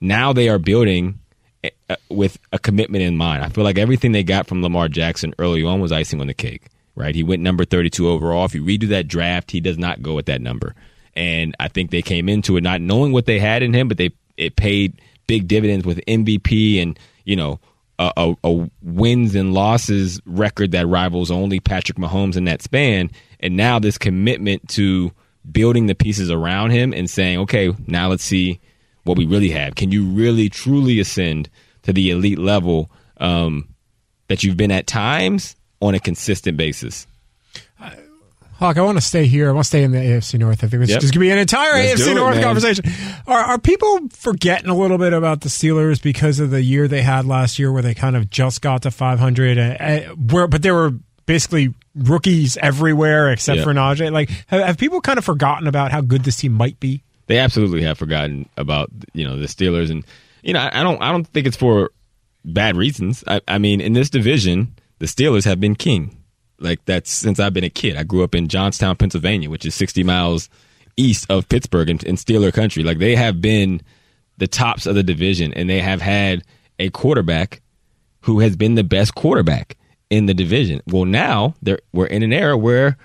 Now 0.00 0.32
they 0.32 0.48
are 0.48 0.58
building 0.58 1.20
eh, 1.64 1.70
uh, 1.88 1.96
with 2.10 2.38
a 2.52 2.58
commitment 2.58 3.02
in 3.02 3.16
mind. 3.16 3.44
I 3.44 3.48
feel 3.48 3.64
like 3.64 3.78
everything 3.78 4.12
they 4.12 4.24
got 4.24 4.46
from 4.46 4.62
Lamar 4.62 4.88
Jackson 4.88 5.34
early 5.38 5.62
on 5.64 5.80
was 5.80 5.92
icing 5.92 6.20
on 6.20 6.26
the 6.26 6.34
cake. 6.34 6.68
Right, 6.94 7.14
he 7.14 7.22
went 7.22 7.42
number 7.42 7.66
thirty-two 7.66 8.08
overall. 8.08 8.46
If 8.46 8.54
you 8.54 8.64
redo 8.64 8.88
that 8.88 9.06
draft, 9.06 9.50
he 9.50 9.60
does 9.60 9.76
not 9.76 10.02
go 10.02 10.18
at 10.18 10.26
that 10.26 10.40
number. 10.40 10.74
And 11.14 11.54
I 11.60 11.68
think 11.68 11.90
they 11.90 12.02
came 12.02 12.28
into 12.28 12.56
it 12.56 12.62
not 12.62 12.80
knowing 12.80 13.12
what 13.12 13.26
they 13.26 13.38
had 13.38 13.62
in 13.62 13.74
him, 13.74 13.86
but 13.86 13.98
they 13.98 14.12
it 14.36 14.56
paid 14.56 15.00
big 15.26 15.48
dividends 15.48 15.84
with 15.84 16.00
MVP 16.06 16.80
and 16.80 16.98
you 17.24 17.36
know 17.36 17.60
a, 17.98 18.12
a, 18.16 18.34
a, 18.44 18.70
wins 18.82 19.34
and 19.34 19.54
losses 19.54 20.20
record 20.26 20.72
that 20.72 20.86
rivals 20.86 21.30
only 21.30 21.60
Patrick 21.60 21.98
Mahomes 21.98 22.36
in 22.36 22.44
that 22.44 22.62
span. 22.62 23.10
And 23.40 23.56
now 23.56 23.78
this 23.78 23.98
commitment 23.98 24.68
to 24.70 25.12
building 25.50 25.86
the 25.86 25.94
pieces 25.94 26.30
around 26.30 26.70
him 26.70 26.92
and 26.92 27.08
saying, 27.08 27.38
okay, 27.40 27.72
now 27.86 28.08
let's 28.08 28.24
see 28.24 28.60
what 29.04 29.16
we 29.16 29.26
really 29.26 29.50
have. 29.50 29.74
Can 29.74 29.92
you 29.92 30.06
really 30.06 30.48
truly 30.48 30.98
ascend 31.00 31.48
to 31.82 31.92
the 31.92 32.10
elite 32.10 32.38
level 32.38 32.90
um, 33.18 33.68
that 34.28 34.42
you've 34.42 34.56
been 34.56 34.72
at 34.72 34.86
times 34.86 35.56
on 35.80 35.94
a 35.94 36.00
consistent 36.00 36.56
basis? 36.56 37.06
Hawk, 38.58 38.76
I 38.78 38.82
want 38.82 38.96
to 38.98 39.02
stay 39.04 39.26
here. 39.26 39.48
I 39.48 39.52
want 39.52 39.64
to 39.64 39.68
stay 39.68 39.82
in 39.82 39.92
the 39.92 39.98
AFC 39.98 40.38
North. 40.38 40.64
I 40.64 40.68
think 40.68 40.82
it's 40.82 40.90
Yep. 40.92 41.00
just 41.00 41.12
going 41.12 41.20
to 41.20 41.26
be 41.26 41.30
an 41.30 41.38
entire 41.38 41.74
Let's 41.74 42.00
AFC 42.02 42.12
it, 42.12 42.14
North 42.14 42.34
man. 42.36 42.42
conversation. 42.44 42.84
Are, 43.26 43.38
are 43.38 43.58
people 43.58 44.08
forgetting 44.10 44.70
a 44.70 44.74
little 44.74 44.96
bit 44.98 45.12
about 45.12 45.42
the 45.42 45.48
Steelers 45.50 46.02
because 46.02 46.40
of 46.40 46.50
the 46.50 46.62
year 46.62 46.88
they 46.88 47.02
had 47.02 47.26
last 47.26 47.58
year 47.58 47.70
where 47.70 47.82
they 47.82 47.92
kind 47.94 48.16
of 48.16 48.30
just 48.30 48.62
got 48.62 48.82
to 48.82 48.90
500? 48.90 49.58
And, 49.58 49.80
and 49.80 50.32
where, 50.32 50.46
but 50.48 50.62
there 50.62 50.74
were 50.74 50.92
basically 51.26 51.74
rookies 51.94 52.56
everywhere 52.56 53.30
except 53.30 53.56
Yep. 53.58 53.64
for 53.64 53.74
Najee. 53.74 54.10
Like, 54.12 54.30
have, 54.46 54.64
have 54.64 54.78
people 54.78 55.00
kind 55.00 55.18
of 55.18 55.24
forgotten 55.24 55.66
about 55.66 55.92
how 55.92 56.00
good 56.00 56.24
this 56.24 56.36
team 56.36 56.52
might 56.52 56.78
be? 56.80 57.02
they 57.28 57.38
absolutely 57.38 57.82
have 57.82 57.98
forgotten 57.98 58.48
about 58.56 58.88
you 59.12 59.26
know 59.26 59.36
the 59.36 59.46
Steelers, 59.46 59.90
and 59.90 60.04
you 60.44 60.52
know 60.52 60.60
I, 60.60 60.80
I 60.80 60.82
don't 60.84 61.02
I 61.02 61.10
don't 61.10 61.26
think 61.26 61.48
it's 61.48 61.56
for 61.56 61.90
bad 62.44 62.76
reasons. 62.76 63.24
I, 63.26 63.40
I 63.48 63.58
mean, 63.58 63.80
in 63.80 63.94
this 63.94 64.08
division, 64.10 64.76
the 65.00 65.06
Steelers 65.06 65.44
have 65.44 65.58
been 65.60 65.74
king. 65.74 66.16
Like 66.58 66.84
that's 66.84 67.10
since 67.10 67.38
I've 67.38 67.54
been 67.54 67.64
a 67.64 67.70
kid. 67.70 67.96
I 67.96 68.02
grew 68.02 68.24
up 68.24 68.34
in 68.34 68.48
Johnstown, 68.48 68.96
Pennsylvania, 68.96 69.50
which 69.50 69.66
is 69.66 69.74
60 69.74 70.02
miles 70.04 70.48
east 70.96 71.26
of 71.30 71.48
Pittsburgh 71.48 71.90
in, 71.90 71.98
in 72.06 72.16
Steeler 72.16 72.52
country. 72.52 72.82
Like 72.82 72.98
they 72.98 73.14
have 73.14 73.40
been 73.40 73.82
the 74.38 74.46
tops 74.46 74.86
of 74.86 74.94
the 74.94 75.02
division, 75.02 75.52
and 75.54 75.68
they 75.68 75.80
have 75.80 76.00
had 76.00 76.42
a 76.78 76.90
quarterback 76.90 77.62
who 78.22 78.40
has 78.40 78.56
been 78.56 78.74
the 78.74 78.84
best 78.84 79.14
quarterback 79.14 79.76
in 80.10 80.26
the 80.26 80.34
division. 80.34 80.80
Well, 80.86 81.04
now 81.04 81.54
they're 81.62 81.80
we're 81.92 82.06
in 82.06 82.22
an 82.22 82.32
era 82.32 82.56
where 82.56 82.96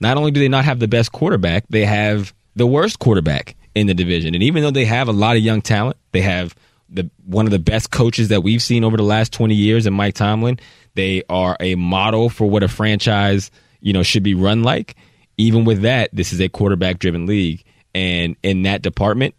not 0.00 0.16
only 0.16 0.30
do 0.30 0.40
they 0.40 0.48
not 0.48 0.64
have 0.64 0.78
the 0.78 0.88
best 0.88 1.12
quarterback, 1.12 1.64
they 1.68 1.84
have 1.84 2.34
the 2.54 2.66
worst 2.66 2.98
quarterback 2.98 3.56
in 3.74 3.86
the 3.86 3.94
division. 3.94 4.34
And 4.34 4.42
even 4.42 4.62
though 4.62 4.70
they 4.70 4.84
have 4.84 5.08
a 5.08 5.12
lot 5.12 5.36
of 5.36 5.42
young 5.42 5.62
talent, 5.62 5.96
they 6.12 6.22
have 6.22 6.54
the 6.88 7.10
one 7.24 7.46
of 7.46 7.50
the 7.50 7.58
best 7.58 7.90
coaches 7.90 8.28
that 8.28 8.42
we've 8.42 8.62
seen 8.62 8.84
over 8.84 8.96
the 8.96 9.02
last 9.02 9.32
20 9.32 9.54
years 9.54 9.86
and 9.86 9.96
Mike 9.96 10.14
Tomlin. 10.14 10.58
They 10.94 11.22
are 11.28 11.56
a 11.60 11.74
model 11.74 12.28
for 12.30 12.48
what 12.48 12.62
a 12.62 12.68
franchise, 12.68 13.50
you 13.80 13.92
know, 13.92 14.02
should 14.02 14.22
be 14.22 14.34
run 14.34 14.62
like. 14.62 14.96
Even 15.36 15.64
with 15.64 15.82
that, 15.82 16.10
this 16.12 16.32
is 16.32 16.40
a 16.40 16.48
quarterback 16.48 16.98
driven 16.98 17.26
league. 17.26 17.64
And 17.94 18.36
in 18.42 18.62
that 18.62 18.82
department, 18.82 19.34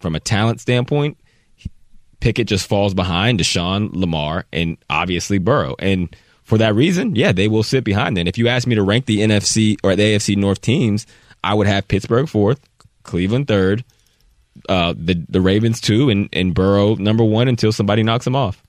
from 0.00 0.14
a 0.14 0.20
talent 0.20 0.60
standpoint, 0.60 1.18
Pickett 2.20 2.46
just 2.46 2.68
falls 2.68 2.94
behind 2.94 3.40
Deshaun, 3.40 3.90
Lamar, 3.94 4.46
and 4.52 4.76
obviously 4.88 5.38
Burrow. 5.38 5.74
And 5.78 6.14
for 6.42 6.58
that 6.58 6.74
reason, 6.74 7.16
yeah, 7.16 7.32
they 7.32 7.48
will 7.48 7.62
sit 7.62 7.82
behind 7.82 8.16
them. 8.16 8.26
If 8.26 8.36
you 8.36 8.48
ask 8.48 8.66
me 8.66 8.74
to 8.74 8.82
rank 8.82 9.06
the 9.06 9.20
NFC 9.20 9.76
or 9.82 9.96
the 9.96 10.02
AFC 10.02 10.36
North 10.36 10.60
teams, 10.60 11.06
I 11.42 11.54
would 11.54 11.66
have 11.66 11.88
Pittsburgh 11.88 12.28
fourth, 12.28 12.60
Cleveland 13.02 13.48
third, 13.48 13.84
uh, 14.70 14.94
the 14.96 15.22
the 15.28 15.40
Ravens 15.40 15.80
two, 15.80 16.08
and, 16.08 16.28
and 16.32 16.54
Burrow 16.54 16.94
number 16.94 17.24
one 17.24 17.48
until 17.48 17.72
somebody 17.72 18.02
knocks 18.02 18.24
them 18.24 18.36
off. 18.36 18.62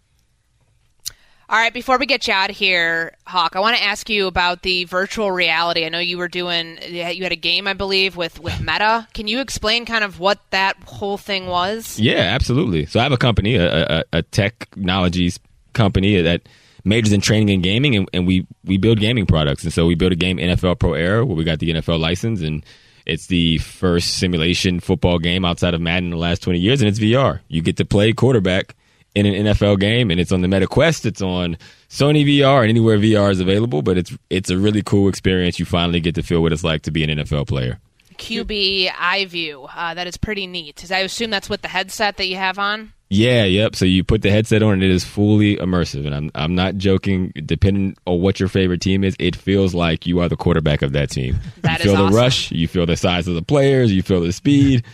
All 1.48 1.58
right, 1.58 1.74
before 1.74 1.98
we 1.98 2.06
get 2.06 2.28
you 2.28 2.34
out 2.34 2.50
of 2.50 2.56
here, 2.56 3.14
Hawk, 3.28 3.58
I 3.58 3.60
want 3.60 3.76
to 3.76 3.84
ask 3.84 4.10
you 4.10 4.28
about 4.28 4.64
the 4.64 4.86
virtual 4.86 5.34
reality. 5.34 5.86
I 5.86 5.90
know 5.90 6.00
you 6.00 6.18
were 6.18 6.30
doing, 6.30 6.80
you 6.90 7.04
had 7.04 7.34
a 7.34 7.36
game, 7.36 7.68
I 7.68 7.74
believe, 7.74 8.16
with, 8.16 8.40
with 8.40 8.58
Meta. 8.62 9.06
Can 9.14 9.28
you 9.28 9.42
explain 9.42 9.86
kind 9.86 10.06
of 10.06 10.18
what 10.18 10.40
that 10.52 10.78
whole 10.86 11.18
thing 11.18 11.48
was? 11.48 12.00
Yeah, 12.00 12.22
absolutely. 12.22 12.86
So 12.86 13.02
I 13.02 13.04
have 13.04 13.12
a 13.12 13.18
company, 13.18 13.58
a, 13.58 13.98
a, 14.00 14.04
a 14.14 14.22
technologies 14.22 15.42
company 15.74 16.22
that 16.22 16.48
majors 16.86 17.12
in 17.12 17.20
training 17.20 17.50
and 17.50 17.62
gaming, 17.62 17.98
and, 17.98 18.10
and 18.14 18.26
we 18.26 18.48
we 18.64 18.78
build 18.78 19.00
gaming 19.00 19.26
products. 19.26 19.66
And 19.66 19.74
so 19.74 19.86
we 19.86 19.96
built 19.96 20.14
a 20.14 20.16
game, 20.16 20.38
NFL 20.38 20.80
Pro 20.80 20.94
Era, 20.94 21.26
where 21.26 21.36
we 21.36 21.44
got 21.44 21.60
the 21.60 21.70
NFL 21.74 22.00
license, 22.00 22.42
and 22.42 22.66
it's 23.12 23.28
the 23.28 23.58
first 23.60 24.18
simulation 24.18 24.80
football 24.80 25.20
game 25.20 25.46
outside 25.46 25.74
of 25.74 25.82
Madden 25.82 26.06
in 26.06 26.12
the 26.12 26.18
last 26.18 26.42
twenty 26.42 26.60
years, 26.60 26.82
and 26.82 26.90
it's 26.90 27.00
VR. 27.00 27.40
You 27.48 27.62
get 27.62 27.78
to 27.78 27.86
play 27.86 28.14
quarterback 28.14 28.76
in 29.14 29.26
an 29.26 29.46
NFL 29.48 29.80
game, 29.80 30.10
and 30.10 30.20
it's 30.20 30.32
on 30.32 30.42
the 30.42 30.48
Meta 30.48 30.68
Quest, 30.68 31.06
it's 31.06 31.22
on 31.22 31.58
Sony 31.90 32.26
VR, 32.26 32.62
and 32.62 32.70
anywhere 32.70 32.98
VR 32.98 33.32
is 33.32 33.40
available. 33.40 33.82
But 33.82 33.98
it's 33.98 34.16
it's 34.30 34.50
a 34.50 34.58
really 34.58 34.82
cool 34.82 35.10
experience. 35.10 35.60
You 35.60 35.66
finally 35.66 36.00
get 36.00 36.16
to 36.16 36.24
feel 36.24 36.42
what 36.42 36.54
it's 36.54 36.64
like 36.64 36.84
to 36.84 36.92
be 36.92 37.04
an 37.04 37.10
NFL 37.10 37.48
player. 37.48 37.80
QB 38.18 38.90
iView. 38.90 39.70
Uh, 39.76 39.94
that 39.96 40.08
is 40.08 40.16
pretty 40.18 40.46
neat. 40.48 40.92
I 40.92 41.00
assume 41.00 41.32
that's 41.32 41.50
with 41.50 41.62
the 41.62 41.68
headset 41.68 42.18
that 42.18 42.28
you 42.28 42.36
have 42.36 42.60
on? 42.60 42.94
Yeah, 43.14 43.44
yep. 43.44 43.76
So 43.76 43.84
you 43.84 44.06
put 44.06 44.22
the 44.22 44.32
headset 44.32 44.64
on 44.64 44.72
and 44.72 44.84
it 44.84 44.90
is 44.90 45.04
fully 45.04 45.58
immersive. 45.58 46.06
And 46.06 46.16
I'm 46.16 46.32
I'm 46.34 46.56
not 46.56 46.78
joking. 46.78 47.34
Depending 47.46 47.98
on 48.08 48.22
what 48.22 48.40
your 48.40 48.48
favorite 48.48 48.80
team 48.80 49.04
is, 49.04 49.18
it 49.20 49.36
feels 49.36 49.76
like 49.76 50.08
you 50.08 50.22
are 50.22 50.30
the 50.30 50.38
quarterback 50.38 50.82
of 50.82 50.94
that 50.94 51.10
team. 51.10 51.38
That 51.62 51.80
you 51.80 51.92
feel 51.92 51.96
awesome. 51.96 52.14
the 52.14 52.18
rush, 52.18 52.52
you 52.52 52.70
feel 52.70 52.86
the 52.86 52.96
size 52.96 53.28
of 53.28 53.36
the 53.36 53.42
players, 53.42 53.92
you 53.92 54.02
feel 54.02 54.22
the 54.22 54.32
speed, 54.32 54.86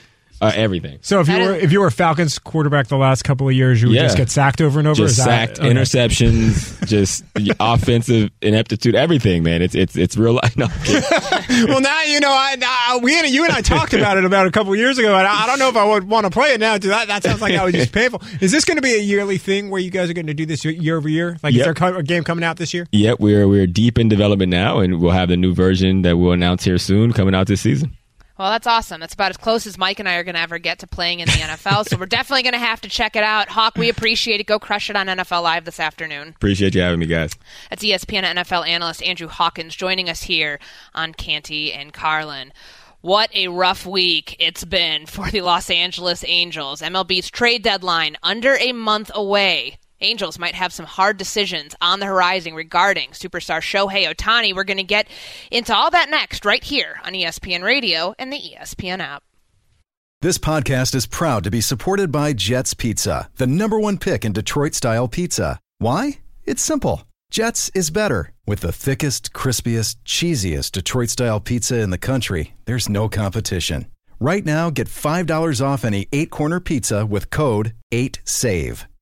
uh, 0.42 0.52
everything. 0.56 1.00
So 1.02 1.20
if 1.20 1.28
you 1.28 1.38
were 1.38 1.56
if 1.56 1.72
you 1.72 1.80
were 1.82 1.90
Falcons 1.92 2.38
quarterback 2.40 2.88
the 2.88 2.98
last 2.98 3.24
couple 3.24 3.48
of 3.48 3.54
years, 3.56 3.82
you 3.82 3.88
would 3.90 3.96
Yeah. 3.96 4.04
just 4.04 4.18
get 4.18 4.30
sacked 4.30 4.62
over 4.62 4.80
and 4.80 4.88
over. 4.88 4.96
Just 4.98 5.18
Is 5.20 5.26
that- 5.26 5.58
sacked, 5.58 5.60
okay. 5.60 5.70
interceptions, 5.72 6.86
just 6.88 7.24
offensive 7.60 8.30
ineptitude, 8.42 8.96
everything, 8.96 9.44
man. 9.44 9.62
It's 9.62 9.76
it's 9.76 9.96
it's 9.96 10.18
real 10.18 10.34
life. 10.34 10.56
No, 10.58 10.66
I'm 10.66 11.66
well, 11.68 11.82
now 11.82 12.02
you 12.04 12.20
know. 12.20 12.30
I, 12.32 12.56
I 12.62 13.00
we 13.02 13.18
and 13.20 13.30
you 13.30 13.44
and 13.44 13.54
I 13.54 13.62
talked 13.62 13.94
about 13.94 14.18
it 14.18 14.26
about 14.26 14.48
a 14.48 14.52
couple 14.52 14.74
of 14.74 14.80
years 14.80 14.98
ago, 14.98 15.16
and 15.16 15.28
I, 15.28 15.44
I 15.44 15.46
don't 15.48 15.60
know 15.60 15.70
if 15.70 15.76
I 15.76 15.86
would 15.86 16.06
want 16.06 16.26
to 16.26 16.32
play 16.32 16.54
it 16.54 16.60
now. 16.60 16.78
Dude, 16.78 16.92
that 16.92 17.08
that 17.08 17.24
sounds 17.24 17.42
like 17.42 17.54
that 17.54 17.64
was 17.64 17.74
just 17.74 17.92
painful. 17.92 18.22
Is 18.42 18.52
this 18.52 18.66
going 18.66 18.78
to 18.78 18.82
be 18.82 18.94
a 18.94 19.00
yearly 19.02 19.38
thing 19.38 19.70
where 19.70 19.80
you 19.82 19.92
guys 19.92 20.10
are 20.10 20.14
going 20.14 20.28
to 20.28 20.34
do 20.34 20.46
this 20.46 20.64
year 20.66 20.98
over 20.98 21.08
year? 21.10 21.38
Like, 21.44 21.54
is 21.54 21.64
there 21.64 21.74
a 21.98 22.04
game 22.04 22.24
coming 22.24 22.44
out 22.44 22.58
this 22.58 22.74
year? 22.74 22.88
yep, 22.92 23.20
we're 23.20 23.48
we're 23.48 23.68
deep 23.68 24.00
in 24.00 24.08
development 24.10 24.50
now, 24.50 24.80
and 24.80 25.00
we'll 25.00 25.12
have 25.12 25.30
the 25.30 25.38
new 25.38 25.54
version 25.54 26.02
that 26.04 26.18
we'll 26.18 26.32
announce 26.32 26.64
here 26.64 26.78
soon, 26.78 27.14
coming 27.14 27.36
out 27.36 27.48
this 27.48 27.62
season. 27.62 27.96
Well, 28.38 28.52
that's 28.52 28.68
awesome. 28.68 29.00
That's 29.00 29.16
about 29.16 29.32
as 29.32 29.38
close 29.38 29.66
as 29.66 29.78
Mike 29.78 30.00
and 30.00 30.08
I 30.08 30.16
are 30.16 30.24
going 30.24 30.36
to 30.36 30.42
ever 30.42 30.60
get 30.60 30.80
to 30.80 30.88
playing 30.88 31.22
in 31.22 31.26
the 31.26 31.32
NFL. 31.34 31.88
so 31.88 31.98
we're 31.98 32.06
definitely 32.06 32.44
going 32.44 32.54
to 32.54 32.60
have 32.60 32.82
to 32.82 32.90
check 32.90 33.16
it 33.16 33.24
out. 33.24 33.50
Hawk, 33.50 33.78
we 33.78 33.90
appreciate 33.90 34.40
it. 34.40 34.46
Go 34.46 34.60
crush 34.60 34.90
it 34.90 34.96
on 34.96 35.08
NFL 35.08 35.42
Live 35.44 35.66
this 35.66 35.80
afternoon. 35.80 36.30
Appreciate 36.30 36.76
you 36.76 36.82
having 36.82 37.00
me, 37.00 37.08
guys. 37.08 37.32
That's 37.70 37.84
ESPN 37.84 38.24
NFL 38.24 38.68
analyst 38.68 39.02
Andrew 39.04 39.28
Hawkins 39.28 39.76
joining 39.76 40.10
us 40.10 40.24
here 40.24 40.60
on 40.94 41.14
Canty 41.14 41.74
and 41.74 41.94
Carlin. 41.94 42.54
What 43.02 43.34
a 43.36 43.48
rough 43.48 43.86
week 43.86 44.36
it's 44.40 44.66
been 44.66 45.06
for 45.06 45.30
the 45.32 45.42
Los 45.42 45.70
Angeles 45.70 46.24
Angels. 46.28 46.82
MLB's 46.82 47.30
trade 47.30 47.64
deadline 47.64 48.18
under 48.22 48.56
a 48.58 48.72
month 48.74 49.12
away. 49.14 49.78
Angels 50.02 50.38
might 50.38 50.56
have 50.56 50.72
some 50.72 50.86
hard 50.86 51.18
decisions 51.18 51.76
on 51.82 52.00
the 52.00 52.06
horizon 52.06 52.54
regarding 52.54 53.10
superstar 53.10 53.62
Shohei 53.62 54.14
Ohtani. 54.14 54.56
We're 54.56 54.64
going 54.64 54.78
to 54.78 54.84
get 54.84 55.08
into 55.50 55.76
all 55.76 55.90
that 55.92 56.10
next 56.10 56.46
right 56.46 56.64
here 56.64 57.00
on 57.04 57.14
ESPN 57.14 57.64
Radio 57.64 58.14
and 58.20 58.32
the 58.32 58.38
ESPN 58.38 59.00
app. 59.00 59.24
This 60.22 60.38
podcast 60.38 60.96
is 60.96 61.06
proud 61.06 61.44
to 61.44 61.52
be 61.52 61.62
supported 61.62 62.12
by 62.12 62.34
Jets 62.34 62.74
Pizza, 62.74 63.30
the 63.38 63.48
number 63.48 63.80
one 63.80 63.98
pick 63.98 64.26
in 64.26 64.34
Detroit 64.34 64.74
style 64.74 65.08
pizza. 65.08 65.60
Why? 65.78 66.20
It's 66.44 66.64
simple. 66.64 67.04
Jets 67.30 67.70
is 67.76 67.92
better. 67.92 68.34
With 68.46 68.62
the 68.62 68.72
thickest, 68.72 69.34
crispiest, 69.34 69.98
cheesiest 70.06 70.72
Detroit 70.72 71.10
style 71.10 71.40
pizza 71.40 71.80
in 71.80 71.90
the 71.90 71.98
country, 71.98 72.54
there's 72.66 72.90
no 72.90 73.10
competition. 73.10 73.88
Right 74.20 74.46
now, 74.46 74.70
get 74.70 74.88
$5 74.88 75.62
off 75.64 75.86
any 75.86 76.08
eight 76.12 76.32
corner 76.32 76.60
pizza 76.60 77.06
with 77.06 77.30
code 77.30 77.74
8SAVE. 77.92 78.86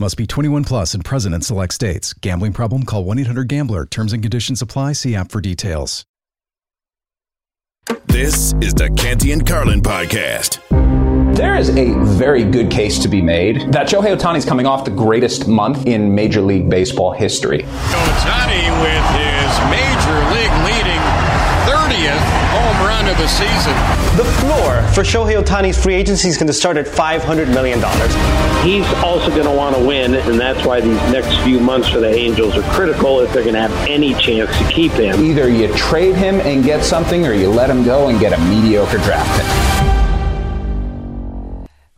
Must 0.00 0.16
be 0.16 0.26
21 0.26 0.64
plus 0.64 0.94
and 0.94 1.04
present 1.04 1.34
in 1.34 1.42
select 1.42 1.74
states. 1.74 2.14
Gambling 2.14 2.54
problem? 2.54 2.84
Call 2.84 3.04
1 3.04 3.18
800 3.18 3.48
Gambler. 3.48 3.84
Terms 3.84 4.14
and 4.14 4.22
conditions 4.22 4.62
apply. 4.62 4.92
See 4.94 5.14
app 5.14 5.30
for 5.30 5.42
details. 5.42 6.06
This 8.06 8.54
is 8.62 8.72
the 8.72 8.88
Canty 8.96 9.32
and 9.32 9.46
Carlin 9.46 9.82
podcast. 9.82 10.56
There 11.36 11.54
is 11.54 11.68
a 11.76 11.92
very 12.16 12.44
good 12.44 12.70
case 12.70 12.98
to 13.00 13.08
be 13.08 13.20
made 13.20 13.72
that 13.74 13.88
Shohei 13.88 14.16
Ohtani 14.16 14.38
is 14.38 14.46
coming 14.46 14.64
off 14.64 14.86
the 14.86 14.90
greatest 14.90 15.46
month 15.46 15.86
in 15.86 16.14
Major 16.14 16.40
League 16.40 16.70
Baseball 16.70 17.12
history. 17.12 17.58
Ohtani 17.58 18.72
with 18.80 19.04
his 19.20 19.52
major 19.68 20.16
league 20.32 20.56
leading 20.64 21.00
30th 21.68 22.24
home 22.56 22.86
run 22.86 23.06
of 23.06 23.18
the 23.18 23.28
season. 23.28 23.99
The 24.16 24.24
floor 24.24 24.82
for 24.92 25.02
Shohei 25.02 25.40
Ohtani's 25.40 25.80
free 25.80 25.94
agency 25.94 26.28
is 26.28 26.36
going 26.36 26.48
to 26.48 26.52
start 26.52 26.76
at 26.76 26.84
$500 26.84 27.46
million. 27.54 27.78
He's 28.66 28.84
also 29.04 29.30
going 29.30 29.44
to 29.44 29.56
want 29.56 29.76
to 29.76 29.86
win, 29.86 30.16
and 30.16 30.38
that's 30.38 30.66
why 30.66 30.80
these 30.80 31.00
next 31.12 31.38
few 31.44 31.60
months 31.60 31.88
for 31.88 32.00
the 32.00 32.12
Angels 32.12 32.56
are 32.56 32.74
critical 32.74 33.20
if 33.20 33.32
they're 33.32 33.44
going 33.44 33.54
to 33.54 33.60
have 33.60 33.88
any 33.88 34.14
chance 34.14 34.50
to 34.58 34.64
keep 34.64 34.90
him. 34.92 35.24
Either 35.24 35.48
you 35.48 35.72
trade 35.74 36.16
him 36.16 36.40
and 36.40 36.64
get 36.64 36.84
something, 36.84 37.24
or 37.24 37.32
you 37.32 37.50
let 37.50 37.70
him 37.70 37.84
go 37.84 38.08
and 38.08 38.18
get 38.18 38.32
a 38.36 38.38
mediocre 38.46 38.98
draft 38.98 39.30
pick. 39.40 39.46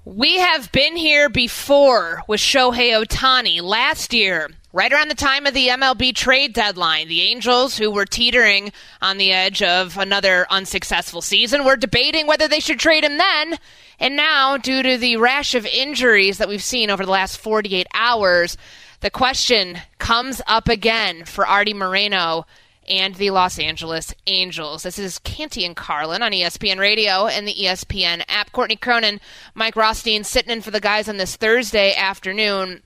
We 0.05 0.37
have 0.37 0.71
been 0.71 0.97
here 0.97 1.31
before 1.31 2.23
with 2.29 2.41
Shohei 2.41 2.93
Ohtani 2.93 3.63
last 3.63 4.13
year. 4.13 4.51
Right 4.75 4.91
around 4.91 5.09
the 5.09 5.15
time 5.15 5.45
of 5.45 5.53
the 5.53 5.69
MLB 5.69 6.15
trade 6.15 6.55
deadline, 6.55 7.07
the 7.07 7.21
Angels, 7.21 7.77
who 7.77 7.91
were 7.91 8.07
teetering 8.07 8.73
on 9.03 9.19
the 9.19 9.31
edge 9.31 9.63
of 9.63 9.99
another 9.99 10.47
unsuccessful 10.49 11.21
season, 11.21 11.67
were 11.67 11.77
debating 11.77 12.27
whether 12.27 12.49
they 12.49 12.59
should 12.59 12.79
trade 12.79 13.05
him 13.05 13.19
then. 13.19 13.59
And 14.01 14.17
now, 14.17 14.57
due 14.57 14.83
to 14.83 14.97
the 14.97 15.19
rash 15.19 15.55
of 15.55 15.67
injuries 15.67 16.39
that 16.39 16.49
we've 16.49 16.63
seen 16.63 16.89
over 16.89 17.05
the 17.05 17.11
last 17.11 17.37
48 17.37 17.87
hours, 17.93 18.57
the 19.01 19.11
question 19.11 19.77
comes 19.99 20.41
up 20.47 20.71
again 20.71 21.27
for 21.27 21.47
Arte 21.47 21.75
Moreno 21.75 22.47
and 22.89 23.15
the 23.17 23.29
Los 23.29 23.59
Angeles 23.59 24.15
Angels. 24.27 24.85
This 24.85 24.99
is 24.99 25.19
Canty 25.19 25.67
and 25.67 25.77
Carlin 25.77 26.23
on 26.23 26.33
ESPN 26.33 26.79
Radio 26.79 27.27
and 27.27 27.47
the 27.47 27.55
ESPN 27.55 28.25
app. 28.27 28.53
Courtney 28.53 28.77
Cronin, 28.77 29.21
Mike 29.55 29.77
Rothstein 29.77 30.25
sitting 30.25 30.51
in 30.51 30.63
for 30.63 30.71
the 30.71 30.81
guys 30.81 31.11
on 31.11 31.19
this 31.19 31.37
Thursday 31.37 31.95
afternoon. 31.95 32.81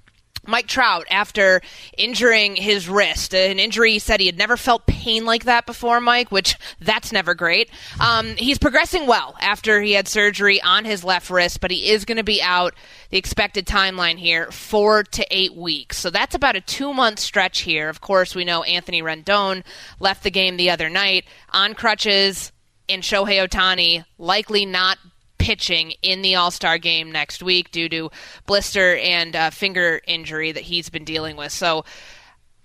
Mike 0.47 0.67
Trout, 0.67 1.07
after 1.11 1.61
injuring 1.97 2.57
his 2.57 2.89
wrist, 2.89 3.35
an 3.35 3.59
injury 3.59 3.93
he 3.93 3.99
said 3.99 4.21
he 4.21 4.27
had 4.27 4.39
never 4.39 4.57
felt 4.57 4.87
pain 4.87 5.25
like 5.25 5.45
that 5.45 5.67
before, 5.67 6.01
Mike, 6.01 6.31
which 6.31 6.57
that's 6.81 7.13
never 7.13 7.35
great. 7.35 7.71
Um, 8.01 8.37
he's 8.37 8.59
progressing 8.59 9.07
well 9.07 9.37
after 9.41 9.81
he 9.81 9.93
had 9.93 10.09
surgery 10.09 10.61
on 10.63 10.85
his 10.85 11.05
left 11.05 11.31
wrist, 11.31 11.61
but 11.61 11.71
he 11.71 11.91
is 11.91 12.05
going 12.05 12.17
to 12.17 12.25
be 12.25 12.43
out 12.43 12.75
the 13.11 13.19
expected 13.19 13.67
timeline 13.67 14.19
here, 14.19 14.51
four 14.51 15.05
to 15.05 15.27
eight 15.31 15.55
weeks. 15.55 15.99
So 15.99 16.11
that's 16.11 16.35
about 16.35 16.57
a 16.57 16.61
two 16.61 16.93
month 16.93 17.19
stretch 17.19 17.61
here. 17.61 17.89
Of 17.89 18.01
course, 18.01 18.35
we 18.35 18.45
know 18.45 18.63
Anthony 18.63 19.03
Rendon 19.03 19.65
left 20.01 20.23
the 20.23 20.31
game 20.31 20.57
the 20.57 20.71
other 20.71 20.89
night 20.89 21.25
on 21.51 21.75
crutches, 21.75 22.53
and 22.89 23.03
Shohei 23.03 23.47
Ohtani 23.47 24.05
likely 24.19 24.65
not 24.65 24.99
pitching 25.47 25.93
in 26.03 26.23
the 26.23 26.35
All 26.35 26.51
Star 26.51 26.77
game 26.77 27.13
next 27.13 27.41
week 27.41 27.71
due 27.71 27.89
to 27.89 28.11
blister 28.47 28.97
and 28.97 29.37
uh, 29.37 29.51
finger 29.51 30.01
injury 30.05 30.51
that 30.51 30.65
he's 30.65 30.91
been 30.91 31.05
dealing 31.05 31.37
with. 31.37 31.53
So 31.53 31.85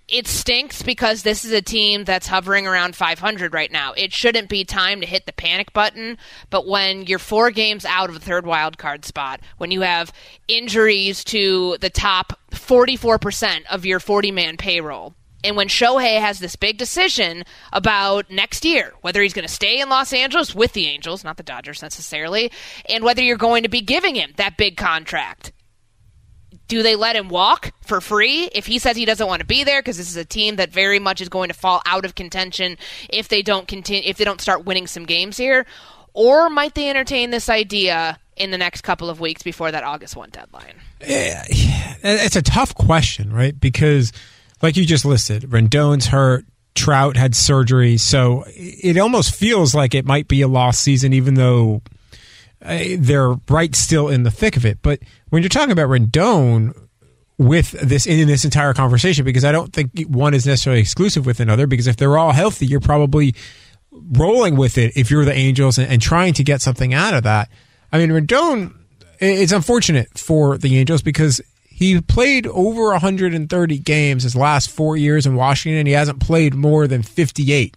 it 0.08 0.26
stinks 0.26 0.82
because 0.82 1.22
this 1.22 1.44
is 1.44 1.52
a 1.52 1.62
team 1.62 2.02
that's 2.02 2.26
hovering 2.26 2.66
around 2.66 2.96
500 2.96 3.54
right 3.54 3.70
now. 3.70 3.92
It 3.92 4.12
shouldn't 4.12 4.48
be 4.48 4.64
time 4.64 5.00
to 5.00 5.06
hit 5.06 5.26
the 5.26 5.32
panic 5.32 5.72
button, 5.72 6.18
but 6.50 6.66
when 6.66 7.06
you're 7.06 7.20
four 7.20 7.52
games 7.52 7.84
out 7.84 8.08
of 8.08 8.14
the 8.16 8.20
third 8.20 8.44
wild 8.46 8.78
card 8.78 9.04
spot, 9.04 9.38
when 9.58 9.70
you 9.70 9.82
have 9.82 10.12
injuries 10.48 11.22
to 11.26 11.76
the 11.80 11.88
top 11.88 12.36
44% 12.50 13.60
of 13.70 13.86
your 13.86 14.00
40 14.00 14.32
man 14.32 14.56
payroll, 14.56 15.14
and 15.44 15.56
when 15.56 15.68
Shohei 15.68 16.20
has 16.20 16.38
this 16.38 16.56
big 16.56 16.78
decision 16.78 17.44
about 17.72 18.30
next 18.30 18.64
year, 18.64 18.92
whether 19.00 19.22
he's 19.22 19.32
going 19.32 19.46
to 19.46 19.52
stay 19.52 19.80
in 19.80 19.88
Los 19.88 20.12
Angeles 20.12 20.54
with 20.54 20.72
the 20.72 20.86
Angels, 20.86 21.24
not 21.24 21.36
the 21.36 21.42
Dodgers 21.42 21.82
necessarily, 21.82 22.52
and 22.88 23.02
whether 23.02 23.22
you're 23.22 23.36
going 23.36 23.64
to 23.64 23.68
be 23.68 23.80
giving 23.80 24.14
him 24.14 24.32
that 24.36 24.56
big 24.56 24.76
contract. 24.76 25.52
Do 26.68 26.82
they 26.82 26.96
let 26.96 27.16
him 27.16 27.28
walk 27.28 27.72
for 27.82 28.00
free 28.00 28.48
if 28.54 28.66
he 28.66 28.78
says 28.78 28.96
he 28.96 29.04
doesn't 29.04 29.26
want 29.26 29.40
to 29.40 29.46
be 29.46 29.62
there 29.62 29.82
because 29.82 29.98
this 29.98 30.08
is 30.08 30.16
a 30.16 30.24
team 30.24 30.56
that 30.56 30.70
very 30.70 30.98
much 30.98 31.20
is 31.20 31.28
going 31.28 31.48
to 31.48 31.54
fall 31.54 31.82
out 31.84 32.04
of 32.04 32.14
contention 32.14 32.78
if 33.10 33.28
they 33.28 33.42
don't 33.42 33.68
continue 33.68 34.08
if 34.08 34.16
they 34.16 34.24
don't 34.24 34.40
start 34.40 34.64
winning 34.64 34.86
some 34.86 35.04
games 35.04 35.36
here? 35.36 35.66
Or 36.14 36.48
might 36.48 36.74
they 36.74 36.88
entertain 36.88 37.30
this 37.30 37.48
idea 37.50 38.18
in 38.36 38.50
the 38.50 38.58
next 38.58 38.82
couple 38.82 39.10
of 39.10 39.20
weeks 39.20 39.42
before 39.42 39.70
that 39.70 39.84
August 39.84 40.16
1 40.16 40.30
deadline? 40.30 40.76
Yeah, 41.00 41.44
it's 41.48 42.36
a 42.36 42.42
tough 42.42 42.74
question, 42.74 43.32
right? 43.32 43.58
Because 43.58 44.12
like 44.62 44.76
you 44.76 44.86
just 44.86 45.04
listed, 45.04 45.42
Rendon's 45.42 46.06
hurt, 46.06 46.44
Trout 46.74 47.16
had 47.16 47.34
surgery, 47.34 47.98
so 47.98 48.44
it 48.46 48.96
almost 48.96 49.34
feels 49.34 49.74
like 49.74 49.94
it 49.94 50.06
might 50.06 50.26
be 50.26 50.40
a 50.40 50.48
lost 50.48 50.80
season, 50.80 51.12
even 51.12 51.34
though 51.34 51.82
uh, 52.64 52.78
they're 52.96 53.34
right 53.50 53.74
still 53.74 54.08
in 54.08 54.22
the 54.22 54.30
thick 54.30 54.56
of 54.56 54.64
it. 54.64 54.78
But 54.80 55.00
when 55.28 55.42
you're 55.42 55.50
talking 55.50 55.72
about 55.72 55.90
Rendon 55.90 56.74
with 57.36 57.72
this 57.72 58.06
in 58.06 58.26
this 58.26 58.44
entire 58.44 58.72
conversation, 58.72 59.24
because 59.24 59.44
I 59.44 59.52
don't 59.52 59.72
think 59.72 59.90
one 60.06 60.32
is 60.32 60.46
necessarily 60.46 60.80
exclusive 60.80 61.26
with 61.26 61.40
another, 61.40 61.66
because 61.66 61.86
if 61.86 61.96
they're 61.96 62.16
all 62.16 62.32
healthy, 62.32 62.64
you're 62.64 62.80
probably 62.80 63.34
rolling 63.90 64.56
with 64.56 64.78
it 64.78 64.96
if 64.96 65.10
you're 65.10 65.26
the 65.26 65.34
Angels 65.34 65.76
and, 65.76 65.90
and 65.90 66.00
trying 66.00 66.32
to 66.34 66.44
get 66.44 66.62
something 66.62 66.94
out 66.94 67.12
of 67.12 67.24
that. 67.24 67.50
I 67.92 67.98
mean, 67.98 68.10
Rendon, 68.10 68.74
it's 69.18 69.52
unfortunate 69.52 70.16
for 70.18 70.56
the 70.56 70.78
Angels 70.78 71.02
because 71.02 71.42
he 71.74 72.00
played 72.00 72.46
over 72.46 72.88
130 72.90 73.78
games 73.78 74.22
his 74.22 74.36
last 74.36 74.70
four 74.70 74.96
years 74.96 75.26
in 75.26 75.34
Washington. 75.34 75.86
He 75.86 75.92
hasn't 75.92 76.20
played 76.20 76.54
more 76.54 76.86
than 76.86 77.02
58 77.02 77.76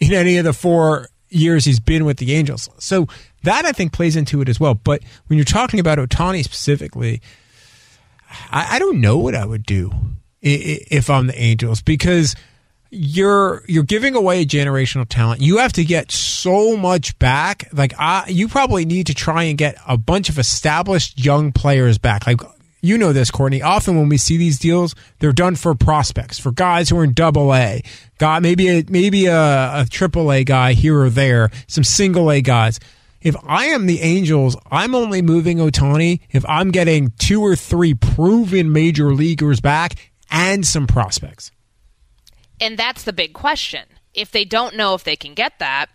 in 0.00 0.12
any 0.12 0.36
of 0.38 0.44
the 0.44 0.52
four 0.52 1.08
years 1.28 1.64
he's 1.64 1.80
been 1.80 2.04
with 2.04 2.18
the 2.18 2.34
Angels. 2.34 2.68
So 2.78 3.06
that 3.44 3.64
I 3.64 3.72
think 3.72 3.92
plays 3.92 4.16
into 4.16 4.40
it 4.40 4.48
as 4.48 4.60
well. 4.60 4.74
But 4.74 5.02
when 5.26 5.38
you're 5.38 5.44
talking 5.44 5.80
about 5.80 5.98
Ohtani 5.98 6.42
specifically, 6.44 7.20
I, 8.50 8.76
I 8.76 8.78
don't 8.78 9.00
know 9.00 9.18
what 9.18 9.34
I 9.34 9.44
would 9.44 9.64
do 9.64 9.92
if 10.42 11.10
I'm 11.10 11.26
the 11.26 11.40
Angels 11.40 11.82
because 11.82 12.34
you're 12.90 13.62
you're 13.68 13.84
giving 13.84 14.14
away 14.14 14.42
a 14.42 14.46
generational 14.46 15.06
talent. 15.08 15.40
You 15.40 15.58
have 15.58 15.72
to 15.74 15.84
get 15.84 16.10
so 16.10 16.76
much 16.76 17.18
back. 17.18 17.68
Like 17.72 17.94
I, 17.98 18.24
you 18.28 18.48
probably 18.48 18.84
need 18.84 19.06
to 19.06 19.14
try 19.14 19.44
and 19.44 19.56
get 19.56 19.76
a 19.86 19.96
bunch 19.96 20.28
of 20.28 20.38
established 20.38 21.24
young 21.24 21.52
players 21.52 21.98
back. 21.98 22.26
Like 22.26 22.40
you 22.82 22.98
know 22.98 23.12
this, 23.12 23.30
Courtney. 23.30 23.62
Often 23.62 23.96
when 23.96 24.08
we 24.08 24.16
see 24.16 24.36
these 24.36 24.58
deals, 24.58 24.94
they're 25.18 25.32
done 25.32 25.56
for 25.56 25.74
prospects, 25.74 26.38
for 26.38 26.52
guys 26.52 26.88
who 26.88 26.98
are 26.98 27.04
in 27.04 27.12
double 27.12 27.54
A. 27.54 27.82
God, 28.18 28.42
maybe 28.42 28.68
a, 28.68 28.84
maybe 28.88 29.26
a 29.26 29.86
triple 29.90 30.32
A 30.32 30.44
guy 30.44 30.72
here 30.72 30.98
or 30.98 31.10
there, 31.10 31.50
some 31.66 31.84
single 31.84 32.30
A 32.30 32.40
guys. 32.40 32.80
If 33.20 33.36
I 33.44 33.66
am 33.66 33.86
the 33.86 34.00
Angels, 34.00 34.56
I'm 34.70 34.94
only 34.94 35.20
moving 35.20 35.58
Ohtani 35.58 36.20
if 36.30 36.44
I'm 36.48 36.70
getting 36.70 37.12
two 37.18 37.42
or 37.42 37.54
three 37.54 37.92
proven 37.92 38.72
major 38.72 39.12
leaguers 39.12 39.60
back 39.60 40.12
and 40.30 40.66
some 40.66 40.86
prospects. 40.86 41.50
And 42.60 42.78
that's 42.78 43.02
the 43.02 43.12
big 43.12 43.34
question. 43.34 43.84
If 44.14 44.32
they 44.32 44.44
don't 44.44 44.76
know 44.76 44.94
if 44.94 45.04
they 45.04 45.16
can 45.16 45.34
get 45.34 45.58
that, 45.58 45.86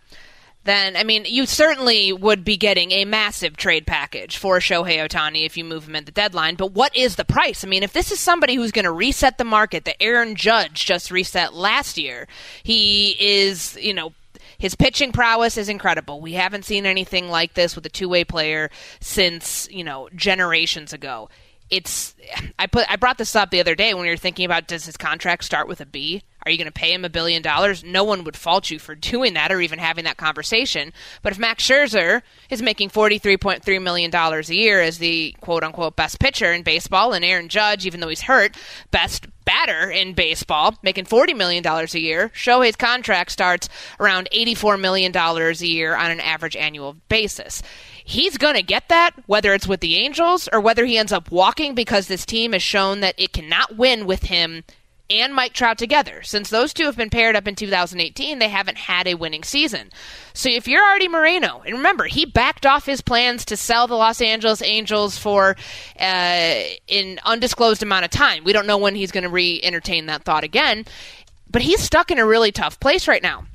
then 0.66 0.96
I 0.96 1.04
mean, 1.04 1.24
you 1.26 1.46
certainly 1.46 2.12
would 2.12 2.44
be 2.44 2.56
getting 2.56 2.92
a 2.92 3.04
massive 3.04 3.56
trade 3.56 3.86
package 3.86 4.36
for 4.36 4.58
Shohei 4.58 4.98
Ohtani 4.98 5.46
if 5.46 5.56
you 5.56 5.64
move 5.64 5.88
him 5.88 5.96
at 5.96 6.04
the 6.04 6.12
deadline. 6.12 6.56
But 6.56 6.72
what 6.72 6.94
is 6.94 7.16
the 7.16 7.24
price? 7.24 7.64
I 7.64 7.68
mean, 7.68 7.82
if 7.82 7.92
this 7.92 8.12
is 8.12 8.20
somebody 8.20 8.54
who's 8.56 8.72
going 8.72 8.84
to 8.84 8.92
reset 8.92 9.38
the 9.38 9.44
market, 9.44 9.84
that 9.86 10.02
Aaron 10.02 10.34
Judge 10.36 10.84
just 10.84 11.10
reset 11.10 11.54
last 11.54 11.96
year, 11.96 12.28
he 12.62 13.16
is, 13.18 13.78
you 13.80 13.94
know, 13.94 14.12
His 14.58 14.74
pitching 14.74 15.12
prowess 15.12 15.56
is 15.56 15.68
incredible. 15.68 16.20
We 16.20 16.32
haven't 16.32 16.64
seen 16.64 16.86
anything 16.86 17.28
like 17.28 17.54
this 17.54 17.74
with 17.76 17.84
a 17.86 17.90
two-way 17.90 18.24
player 18.24 18.70
since, 19.00 19.68
you 19.70 19.84
know, 19.84 20.08
generations 20.14 20.92
ago. 20.92 21.28
It's 21.70 22.14
I 22.58 22.66
put 22.66 22.90
I 22.90 22.96
brought 22.96 23.18
this 23.18 23.34
up 23.34 23.50
the 23.50 23.60
other 23.60 23.74
day 23.74 23.92
when 23.94 24.04
we 24.04 24.08
were 24.08 24.16
thinking 24.16 24.44
about 24.44 24.68
does 24.68 24.86
his 24.86 24.96
contract 24.96 25.44
start 25.44 25.68
with 25.68 25.80
a 25.80 25.86
B? 25.86 26.22
Are 26.46 26.50
you 26.50 26.58
going 26.58 26.66
to 26.66 26.72
pay 26.72 26.92
him 26.92 27.04
a 27.04 27.10
billion 27.10 27.42
dollars? 27.42 27.82
No 27.82 28.04
one 28.04 28.22
would 28.22 28.36
fault 28.36 28.70
you 28.70 28.78
for 28.78 28.94
doing 28.94 29.34
that 29.34 29.50
or 29.50 29.60
even 29.60 29.80
having 29.80 30.04
that 30.04 30.16
conversation. 30.16 30.92
But 31.20 31.32
if 31.32 31.40
Max 31.40 31.66
Scherzer 31.66 32.22
is 32.50 32.62
making 32.62 32.90
$43.3 32.90 33.82
million 33.82 34.14
a 34.14 34.40
year 34.54 34.80
as 34.80 34.98
the 34.98 35.34
quote 35.40 35.64
unquote 35.64 35.96
best 35.96 36.20
pitcher 36.20 36.52
in 36.52 36.62
baseball, 36.62 37.12
and 37.12 37.24
Aaron 37.24 37.48
Judge, 37.48 37.84
even 37.84 37.98
though 37.98 38.08
he's 38.08 38.22
hurt, 38.22 38.56
best 38.92 39.26
batter 39.44 39.90
in 39.90 40.12
baseball, 40.12 40.76
making 40.84 41.06
$40 41.06 41.36
million 41.36 41.66
a 41.66 41.98
year, 41.98 42.28
Shohei's 42.28 42.76
contract 42.76 43.32
starts 43.32 43.68
around 43.98 44.28
$84 44.32 44.80
million 44.80 45.16
a 45.16 45.52
year 45.66 45.96
on 45.96 46.12
an 46.12 46.20
average 46.20 46.54
annual 46.54 46.96
basis 47.08 47.60
he's 48.06 48.38
going 48.38 48.54
to 48.54 48.62
get 48.62 48.88
that, 48.88 49.10
whether 49.26 49.52
it's 49.52 49.66
with 49.66 49.80
the 49.80 49.96
Angels 49.96 50.48
or 50.52 50.60
whether 50.60 50.86
he 50.86 50.96
ends 50.96 51.12
up 51.12 51.30
walking 51.30 51.74
because 51.74 52.06
this 52.06 52.24
team 52.24 52.52
has 52.52 52.62
shown 52.62 53.00
that 53.00 53.16
it 53.18 53.32
cannot 53.32 53.76
win 53.76 54.06
with 54.06 54.22
him 54.22 54.62
and 55.10 55.34
Mike 55.34 55.52
Trout 55.52 55.76
together. 55.76 56.22
Since 56.22 56.50
those 56.50 56.72
two 56.72 56.84
have 56.84 56.96
been 56.96 57.10
paired 57.10 57.36
up 57.36 57.46
in 57.46 57.54
2018, 57.54 58.38
they 58.38 58.48
haven't 58.48 58.78
had 58.78 59.06
a 59.06 59.14
winning 59.14 59.42
season. 59.42 59.90
So 60.34 60.48
if 60.48 60.66
you're 60.66 60.82
Arte 60.82 61.08
Moreno, 61.08 61.62
and 61.64 61.76
remember, 61.76 62.04
he 62.04 62.24
backed 62.24 62.64
off 62.64 62.86
his 62.86 63.00
plans 63.00 63.44
to 63.46 63.56
sell 63.56 63.86
the 63.86 63.94
Los 63.94 64.20
Angeles 64.20 64.62
Angels 64.62 65.18
for 65.18 65.56
uh, 65.98 66.02
an 66.02 67.18
undisclosed 67.24 67.82
amount 67.82 68.04
of 68.04 68.10
time. 68.10 68.44
We 68.44 68.52
don't 68.52 68.66
know 68.66 68.78
when 68.78 68.94
he's 68.94 69.12
going 69.12 69.24
to 69.24 69.30
re 69.30 69.60
entertain 69.62 70.06
that 70.06 70.24
thought 70.24 70.44
again, 70.44 70.84
but 71.50 71.62
he's 71.62 71.80
stuck 71.80 72.10
in 72.10 72.18
a 72.18 72.26
really 72.26 72.52
tough 72.52 72.80
place 72.80 73.06
right 73.08 73.22
now. 73.22 73.46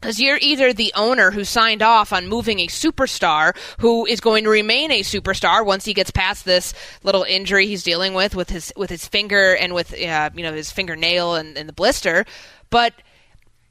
Because 0.00 0.20
you're 0.20 0.38
either 0.40 0.72
the 0.72 0.92
owner 0.94 1.30
who 1.30 1.44
signed 1.44 1.82
off 1.82 2.12
on 2.12 2.28
moving 2.28 2.60
a 2.60 2.66
superstar 2.66 3.56
who 3.80 4.06
is 4.06 4.20
going 4.20 4.44
to 4.44 4.50
remain 4.50 4.90
a 4.90 5.00
superstar 5.00 5.64
once 5.64 5.84
he 5.84 5.94
gets 5.94 6.10
past 6.10 6.44
this 6.44 6.74
little 7.02 7.22
injury 7.24 7.66
he's 7.66 7.82
dealing 7.82 8.14
with 8.14 8.36
with 8.36 8.50
his 8.50 8.72
with 8.76 8.90
his 8.90 9.06
finger 9.08 9.56
and 9.56 9.74
with 9.74 9.92
uh, 9.94 10.30
you 10.34 10.42
know 10.42 10.52
his 10.52 10.70
fingernail 10.70 11.34
and, 11.34 11.56
and 11.56 11.68
the 11.68 11.72
blister, 11.72 12.24
but 12.70 12.92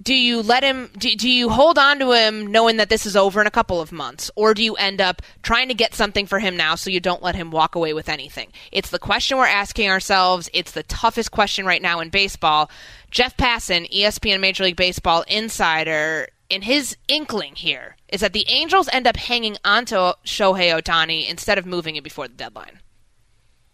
do 0.02 0.14
you 0.14 0.42
let 0.42 0.64
him 0.64 0.90
do, 0.98 1.16
do 1.16 1.30
you 1.30 1.50
hold 1.50 1.78
on 1.78 2.00
to 2.00 2.12
him 2.12 2.48
knowing 2.48 2.78
that 2.78 2.90
this 2.90 3.06
is 3.06 3.16
over 3.16 3.40
in 3.40 3.48
a 3.48 3.52
couple 3.52 3.80
of 3.80 3.92
months? 3.92 4.30
Or 4.36 4.54
do 4.54 4.64
you 4.64 4.76
end 4.76 5.00
up 5.00 5.22
trying 5.42 5.70
to 5.70 5.74
get 5.74 5.94
something 5.94 6.26
for 6.26 6.40
him 6.40 6.58
now 6.58 6.76
so 6.76 6.90
you 6.90 7.00
don't 7.00 7.24
let 7.24 7.36
him 7.36 7.50
walk 7.50 7.76
away 7.76 7.94
with 7.94 8.10
anything? 8.10 8.52
It's 8.72 8.90
the 8.90 9.00
question 9.00 9.38
we're 9.38 9.48
asking 9.48 9.90
ourselves. 9.90 10.50
It's 10.54 10.72
the 10.72 10.84
toughest 10.84 11.32
question 11.32 11.66
right 11.66 11.82
now 11.82 12.02
in 12.02 12.10
baseball. 12.10 12.70
Jeff 13.10 13.38
passan 13.38 13.90
espn 13.92 14.40
major 14.40 14.66
league 14.66 14.76
baseball 14.76 15.24
insider 15.28 16.28
in 16.50 16.62
his 16.62 16.98
inkling 17.08 17.56
here 17.56 17.96
is 18.10 18.22
that 18.22 18.34
the 18.34 18.46
angels 18.50 18.90
end 18.92 19.08
up 19.08 19.16
hanging 19.16 19.58
onto 19.64 19.96
shohei 19.96 20.80
ohtani 20.80 21.28
instead 21.28 21.58
of 21.58 21.66
moving 21.66 21.96
it 21.96 22.04
before 22.04 22.28
the 22.28 22.34
deadline. 22.36 22.80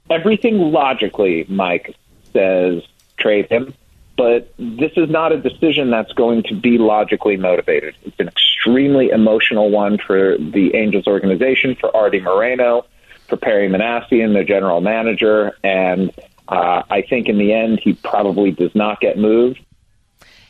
Everything 0.09 0.59
logically 0.59 1.45
mike 1.49 1.95
says 2.31 2.83
trade 3.17 3.47
him 3.49 3.73
but 4.21 4.53
this 4.59 4.91
is 4.97 5.09
not 5.09 5.31
a 5.31 5.41
decision 5.41 5.89
that's 5.89 6.13
going 6.13 6.43
to 6.43 6.53
be 6.53 6.77
logically 6.77 7.37
motivated. 7.37 7.95
It's 8.03 8.19
an 8.19 8.27
extremely 8.27 9.09
emotional 9.09 9.71
one 9.71 9.97
for 9.97 10.37
the 10.37 10.75
Angels 10.75 11.07
organization, 11.07 11.75
for 11.75 11.95
Arte 11.97 12.19
Moreno, 12.19 12.85
for 13.27 13.37
Perry 13.37 13.67
Minasian, 13.67 14.33
their 14.33 14.43
general 14.43 14.79
manager, 14.79 15.53
and 15.63 16.11
uh, 16.47 16.83
I 16.87 17.01
think 17.01 17.29
in 17.29 17.39
the 17.39 17.51
end 17.51 17.79
he 17.81 17.93
probably 17.93 18.51
does 18.51 18.75
not 18.75 18.99
get 18.99 19.17
moved. 19.17 19.59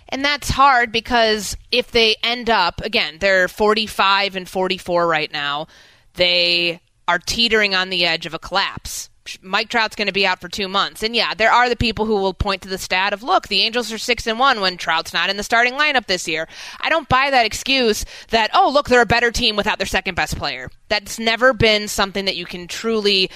And 0.09 0.25
that's 0.25 0.49
hard 0.49 0.91
because 0.91 1.55
if 1.71 1.91
they 1.91 2.17
end 2.21 2.49
up, 2.49 2.81
again, 2.81 3.19
they're 3.21 3.47
45 3.47 4.35
and 4.35 4.49
44 4.49 5.07
right 5.07 5.31
now, 5.31 5.67
they 6.15 6.81
are 7.07 7.19
teetering 7.19 7.73
on 7.73 7.89
the 7.89 8.05
edge 8.05 8.25
of 8.25 8.33
a 8.33 8.39
collapse. 8.39 9.09
Mike 9.41 9.69
Trout's 9.69 9.95
going 9.95 10.07
to 10.07 10.13
be 10.13 10.25
out 10.25 10.41
for 10.41 10.49
two 10.49 10.67
months. 10.67 11.03
And 11.03 11.15
yeah, 11.15 11.33
there 11.33 11.51
are 11.51 11.69
the 11.69 11.75
people 11.75 12.05
who 12.05 12.15
will 12.15 12.33
point 12.33 12.61
to 12.63 12.69
the 12.69 12.77
stat 12.77 13.13
of, 13.13 13.23
look, 13.23 13.47
the 13.47 13.61
Angels 13.61 13.91
are 13.91 13.97
six 13.97 14.25
and 14.27 14.39
one 14.39 14.61
when 14.61 14.77
Trout's 14.77 15.13
not 15.13 15.29
in 15.29 15.37
the 15.37 15.43
starting 15.43 15.73
lineup 15.73 16.07
this 16.07 16.27
year. 16.27 16.47
I 16.79 16.89
don't 16.89 17.09
buy 17.09 17.29
that 17.29 17.45
excuse 17.45 18.05
that, 18.29 18.49
oh, 18.53 18.69
look, 18.73 18.89
they're 18.89 19.01
a 19.01 19.05
better 19.05 19.31
team 19.31 19.55
without 19.55 19.77
their 19.77 19.87
second 19.87 20.15
best 20.15 20.37
player. 20.37 20.69
That's 20.89 21.19
never 21.19 21.53
been 21.53 21.87
something 21.87 22.25
that 22.25 22.35
you 22.35 22.45
can 22.45 22.67
truly 22.67 23.29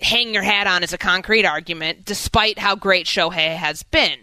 hang 0.00 0.34
your 0.34 0.42
hat 0.42 0.66
on 0.66 0.82
as 0.82 0.92
a 0.92 0.98
concrete 0.98 1.44
argument, 1.44 2.04
despite 2.04 2.58
how 2.58 2.76
great 2.76 3.06
Shohei 3.06 3.56
has 3.56 3.82
been 3.82 4.18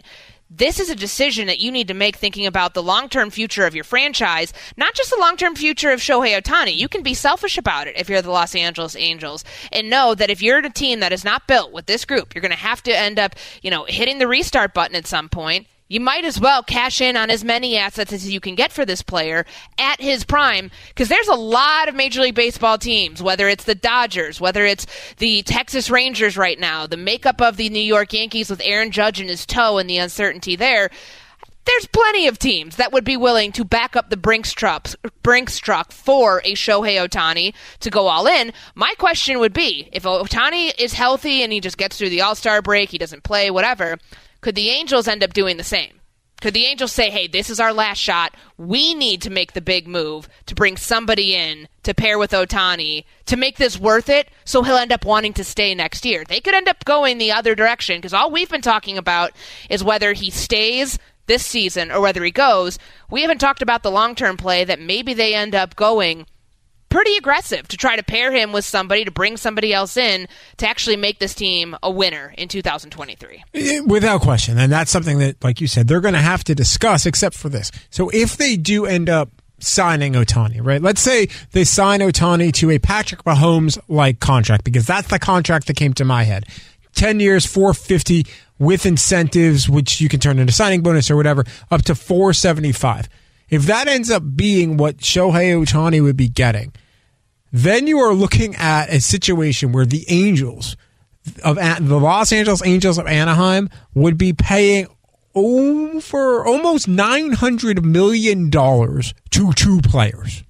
this 0.53 0.81
is 0.81 0.89
a 0.89 0.95
decision 0.95 1.47
that 1.47 1.61
you 1.61 1.71
need 1.71 1.87
to 1.87 1.93
make 1.93 2.17
thinking 2.17 2.45
about 2.45 2.73
the 2.73 2.83
long 2.83 3.07
term 3.07 3.29
future 3.29 3.65
of 3.65 3.73
your 3.73 3.85
franchise, 3.85 4.51
not 4.75 4.93
just 4.93 5.09
the 5.09 5.19
long 5.19 5.37
term 5.37 5.55
future 5.55 5.91
of 5.91 6.01
Shohei 6.01 6.39
Ohtani. 6.39 6.75
You 6.75 6.89
can 6.89 7.03
be 7.03 7.13
selfish 7.13 7.57
about 7.57 7.87
it 7.87 7.95
if 7.97 8.09
you're 8.09 8.21
the 8.21 8.31
Los 8.31 8.53
Angeles 8.53 8.97
Angels 8.97 9.45
and 9.71 9.89
know 9.89 10.13
that 10.13 10.29
if 10.29 10.41
you're 10.41 10.59
in 10.59 10.65
a 10.65 10.69
team 10.69 10.99
that 10.99 11.13
is 11.13 11.23
not 11.23 11.47
built 11.47 11.71
with 11.71 11.85
this 11.85 12.03
group, 12.03 12.35
you're 12.35 12.41
going 12.41 12.51
to 12.51 12.57
have 12.57 12.83
to 12.83 12.95
end 12.97 13.17
up, 13.17 13.35
you 13.61 13.71
know, 13.71 13.85
hitting 13.85 14.19
the 14.19 14.27
restart 14.27 14.73
button 14.73 14.95
at 14.95 15.07
some 15.07 15.29
point 15.29 15.67
you 15.91 15.99
might 15.99 16.23
as 16.23 16.39
well 16.39 16.63
cash 16.63 17.01
in 17.01 17.17
on 17.17 17.30
as 17.30 17.43
many 17.43 17.75
assets 17.75 18.13
as 18.13 18.32
you 18.32 18.39
can 18.39 18.56
get 18.56 18.71
for 18.71 18.86
this 18.86 19.01
player 19.01 19.45
at 19.77 19.99
his 19.99 20.23
prime 20.23 20.71
because 20.88 21.10
there's 21.10 21.27
a 21.27 21.36
lot 21.36 21.89
of 21.89 21.95
Major 21.95 22.21
League 22.21 22.34
Baseball 22.34 22.77
teams, 22.77 23.21
whether 23.21 23.49
it's 23.49 23.65
the 23.65 23.75
Dodgers, 23.75 24.39
whether 24.39 24.65
it's 24.65 24.88
the 25.17 25.41
Texas 25.41 25.89
Rangers 25.89 26.38
right 26.38 26.58
now, 26.58 26.88
the 26.88 26.95
makeup 26.95 27.41
of 27.41 27.58
the 27.58 27.67
New 27.67 27.82
York 27.82 28.13
Yankees 28.13 28.49
with 28.49 28.62
Aaron 28.63 28.91
Judge 28.91 29.19
in 29.19 29.27
his 29.27 29.45
toe 29.45 29.80
and 29.80 29.89
the 29.89 29.97
uncertainty 29.97 30.56
there. 30.56 30.89
There's 31.65 31.88
plenty 31.88 32.27
of 32.27 32.39
teams 32.39 32.77
that 32.77 32.93
would 32.93 33.04
be 33.04 33.17
willing 33.17 33.51
to 33.51 33.65
back 33.65 33.97
up 33.97 34.10
the 34.10 34.15
Brinks 34.15 34.54
truck, 34.54 34.88
Brinks 35.23 35.58
truck 35.60 35.91
for 35.91 36.39
a 36.45 36.54
Shohei 36.54 37.06
Ohtani 37.06 37.54
to 37.82 37.89
go 37.89 38.08
all 38.08 38.27
in. 38.27 38.54
My 38.75 38.93
question 38.97 39.39
would 39.39 39.54
be 39.54 39.89
if 39.91 40.04
Ohtani 40.04 40.71
is 40.80 40.93
healthy 40.93 41.43
and 41.43 41.51
he 41.51 41.60
just 41.60 41.77
gets 41.77 41.97
through 41.97 42.10
the 42.12 42.21
All 42.21 42.36
Star 42.36 42.62
break, 42.62 42.89
he 42.89 42.97
doesn't 42.97 43.23
play, 43.23 43.51
whatever 43.51 43.97
could 44.41 44.56
the 44.56 44.69
Angels 44.69 45.08
end 45.08 45.23
up 45.23 45.34
doing 45.34 45.58
the 45.58 45.63
same? 45.63 46.01
Could 46.41 46.56
the 46.56 46.65
Angels 46.65 46.91
say, 46.91 47.12
hey, 47.12 47.27
this 47.27 47.51
is 47.51 47.60
our 47.60 47.71
last 47.71 47.99
shot. 47.99 48.36
We 48.58 48.95
need 48.95 49.21
to 49.21 49.30
make 49.30 49.54
the 49.54 49.62
big 49.62 49.88
move 49.88 50.27
to 50.47 50.56
bring 50.56 50.75
somebody 50.75 51.36
in 51.36 51.67
to 51.84 51.93
pair 51.93 52.17
with 52.17 52.32
Ohtani 52.32 53.06
to 53.27 53.38
make 53.38 53.58
this 53.58 53.80
worth 53.80 54.10
it 54.10 54.27
so 54.43 54.63
he'll 54.63 54.77
end 54.77 54.91
up 54.91 55.06
wanting 55.06 55.34
to 55.34 55.43
stay 55.43 55.75
next 55.75 56.04
year? 56.04 56.23
They 56.27 56.39
could 56.41 56.56
end 56.56 56.67
up 56.67 56.84
going 56.84 57.19
the 57.19 57.32
other 57.32 57.54
direction 57.54 57.99
because 57.99 58.13
all 58.13 58.32
we've 58.32 58.49
been 58.49 58.62
talking 58.62 58.97
about 58.97 59.34
is 59.69 59.84
whether 59.84 60.13
he 60.13 60.32
stays 60.32 60.97
this 61.27 61.45
season 61.45 61.91
or 61.91 62.01
whether 62.01 62.23
he 62.23 62.32
goes. 62.32 62.80
We 63.12 63.21
haven't 63.21 63.38
talked 63.38 63.62
about 63.62 63.84
the 63.84 63.91
long 63.91 64.15
term 64.15 64.36
play 64.36 64.63
that 64.63 64.82
maybe 64.82 65.13
they 65.13 65.36
end 65.36 65.54
up 65.54 65.75
going 65.75 66.25
pretty 66.91 67.15
aggressive 67.17 67.67
to 67.69 67.77
try 67.77 67.95
to 67.95 68.04
pair 68.04 68.32
him 68.32 68.51
with 68.51 68.65
somebody 68.65 69.06
to 69.06 69.12
bring 69.12 69.38
somebody 69.38 69.73
else 69.73 69.97
in 69.97 70.27
to 70.58 70.69
actually 70.69 70.97
make 70.97 71.17
this 71.17 71.34
team 71.34 71.75
a 71.82 71.89
winner 71.89 72.36
in 72.38 72.47
2023. 72.47 73.43
Eh, 73.56 73.80
without 73.80 74.21
question. 74.21 74.60
And 74.60 74.71
that's 74.71 74.91
something 74.91 75.17
that, 75.19 75.43
like 75.43 75.60
you 75.62 75.67
said, 75.67 75.88
they're 75.88 76.01
going 76.01 76.13
to 76.13 76.19
have 76.19 76.43
to 76.43 76.54
discuss, 76.54 77.06
except 77.08 77.36
for 77.36 77.49
this. 77.49 77.71
So 77.89 78.10
if 78.13 78.38
they 78.38 78.58
do 78.58 78.86
end 78.86 79.10
up 79.10 79.30
signing 79.60 80.13
Ohtani, 80.13 80.60
right? 80.62 80.82
Let's 80.82 81.01
say 81.01 81.30
they 81.51 81.63
sign 81.63 82.01
Ohtani 82.01 82.51
to 82.54 82.71
a 82.71 82.80
Patrick 82.80 83.23
Mahomes 83.23 83.80
like 83.88 84.19
contract, 84.19 84.63
because 84.63 84.86
that's 84.86 85.08
the 85.08 85.19
contract 85.19 85.67
that 85.67 85.75
came 85.75 85.93
to 85.93 86.06
my 86.06 86.23
head. 86.23 86.45
10 86.95 87.19
years, 87.19 87.45
450 87.45 88.25
with 88.60 88.86
incentives, 88.86 89.69
which 89.69 90.01
you 90.01 90.10
can 90.10 90.19
turn 90.19 90.39
into 90.39 90.51
signing 90.51 90.82
bonus 90.82 91.10
or 91.10 91.15
whatever, 91.15 91.45
up 91.69 91.84
to 91.84 91.95
475. 91.95 93.08
If 93.49 93.63
that 93.63 93.88
ends 93.88 94.10
up 94.10 94.23
being 94.36 94.77
what 94.77 94.97
Shohei 94.97 95.54
Ohtani 95.62 96.01
would 96.01 96.17
be 96.17 96.30
getting, 96.30 96.73
then 97.51 97.87
you 97.87 97.99
are 97.99 98.13
looking 98.13 98.55
at 98.55 98.89
a 98.89 99.01
situation 99.01 99.71
where 99.71 99.85
the 99.85 100.05
Angels 100.07 100.77
of 101.43 101.55
the 101.55 101.99
Los 101.99 102.31
Angeles 102.31 102.65
Angels 102.65 102.97
of 102.97 103.07
Anaheim 103.07 103.69
would 103.93 104.17
be 104.17 104.33
paying 104.33 104.87
over 105.35 106.45
almost 106.45 106.87
nine 106.87 107.33
hundred 107.33 107.85
million 107.85 108.49
dollars 108.49 109.13
to 109.31 109.53
two 109.53 109.81
players. 109.81 110.43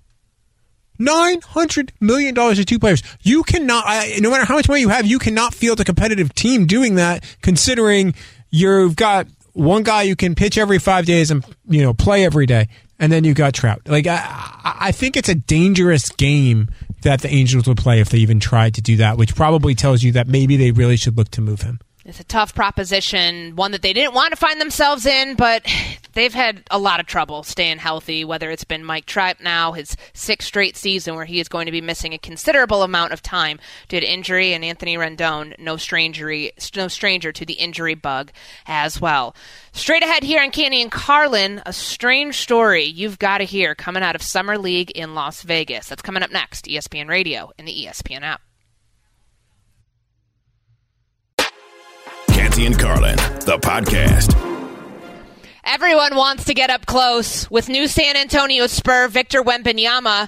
Nine 0.97 1.41
hundred 1.41 1.91
million 1.99 2.33
dollars 2.33 2.57
to 2.57 2.65
two 2.65 2.79
players. 2.79 3.01
You 3.21 3.43
cannot, 3.43 3.85
no 4.19 4.29
matter 4.29 4.45
how 4.45 4.55
much 4.55 4.67
money 4.67 4.81
you 4.81 4.89
have, 4.89 5.05
you 5.05 5.19
cannot 5.19 5.53
field 5.53 5.79
a 5.79 5.83
competitive 5.83 6.33
team 6.35 6.67
doing 6.67 6.95
that. 6.95 7.23
Considering 7.41 8.13
you've 8.51 8.95
got 8.95 9.27
one 9.53 9.83
guy 9.83 10.03
you 10.03 10.15
can 10.15 10.35
pitch 10.35 10.57
every 10.57 10.79
five 10.79 11.05
days 11.05 11.31
and 11.31 11.43
you 11.67 11.81
know 11.81 11.93
play 11.93 12.23
every 12.23 12.45
day, 12.45 12.69
and 12.99 13.11
then 13.11 13.23
you've 13.23 13.37
got 13.37 13.53
Trout. 13.53 13.81
Like 13.87 14.07
I, 14.07 14.21
I 14.63 14.91
think 14.91 15.17
it's 15.17 15.29
a 15.29 15.35
dangerous 15.35 16.09
game 16.09 16.69
that 17.01 17.21
the 17.21 17.29
Angels 17.29 17.67
would 17.67 17.77
play 17.77 17.99
if 17.99 18.09
they 18.09 18.19
even 18.19 18.39
tried 18.39 18.75
to 18.75 18.81
do 18.81 18.97
that, 18.97 19.17
which 19.17 19.35
probably 19.35 19.75
tells 19.75 20.03
you 20.03 20.11
that 20.13 20.27
maybe 20.27 20.57
they 20.57 20.71
really 20.71 20.97
should 20.97 21.17
look 21.17 21.29
to 21.31 21.41
move 21.41 21.61
him. 21.61 21.79
It's 22.03 22.19
a 22.19 22.23
tough 22.23 22.55
proposition, 22.55 23.55
one 23.55 23.71
that 23.73 23.83
they 23.83 23.93
didn't 23.93 24.15
want 24.15 24.31
to 24.31 24.35
find 24.35 24.59
themselves 24.59 25.05
in, 25.05 25.35
but 25.35 25.63
they've 26.13 26.33
had 26.33 26.63
a 26.71 26.79
lot 26.79 26.99
of 26.99 27.05
trouble 27.05 27.43
staying 27.43 27.77
healthy, 27.77 28.25
whether 28.25 28.49
it's 28.49 28.63
been 28.63 28.83
Mike 28.83 29.05
Trout 29.05 29.35
now, 29.39 29.73
his 29.73 29.95
sixth 30.11 30.47
straight 30.47 30.75
season 30.75 31.13
where 31.13 31.25
he 31.25 31.39
is 31.39 31.47
going 31.47 31.67
to 31.67 31.71
be 31.71 31.79
missing 31.79 32.11
a 32.13 32.17
considerable 32.17 32.81
amount 32.81 33.13
of 33.13 33.21
time 33.21 33.59
due 33.87 33.99
to 33.99 34.11
injury, 34.11 34.51
and 34.53 34.65
Anthony 34.65 34.97
Rendon, 34.97 35.57
no 35.59 35.77
stranger, 35.77 36.33
no 36.75 36.87
stranger 36.87 37.31
to 37.31 37.45
the 37.45 37.53
injury 37.53 37.93
bug 37.93 38.31
as 38.65 38.99
well. 38.99 39.35
Straight 39.71 40.01
ahead 40.01 40.23
here 40.23 40.41
on 40.41 40.49
Canty 40.49 40.81
and 40.81 40.91
Carlin, 40.91 41.61
a 41.67 41.73
strange 41.73 42.35
story 42.35 42.83
you've 42.83 43.19
got 43.19 43.37
to 43.37 43.43
hear 43.43 43.75
coming 43.75 44.01
out 44.01 44.15
of 44.15 44.23
Summer 44.23 44.57
League 44.57 44.89
in 44.91 45.13
Las 45.13 45.43
Vegas. 45.43 45.87
That's 45.87 46.01
coming 46.01 46.23
up 46.23 46.31
next, 46.31 46.65
ESPN 46.65 47.09
Radio 47.09 47.51
and 47.59 47.67
the 47.67 47.85
ESPN 47.85 48.23
app. 48.23 48.41
Canty 52.51 52.65
and 52.65 52.77
Carlin, 52.77 53.15
the 53.45 53.57
podcast. 53.59 54.35
Everyone 55.63 56.17
wants 56.17 56.43
to 56.43 56.53
get 56.53 56.69
up 56.69 56.85
close 56.85 57.49
with 57.49 57.69
new 57.69 57.87
San 57.87 58.17
Antonio 58.17 58.67
Spur 58.67 59.07
Victor 59.07 59.41
Wembanyama, 59.41 60.27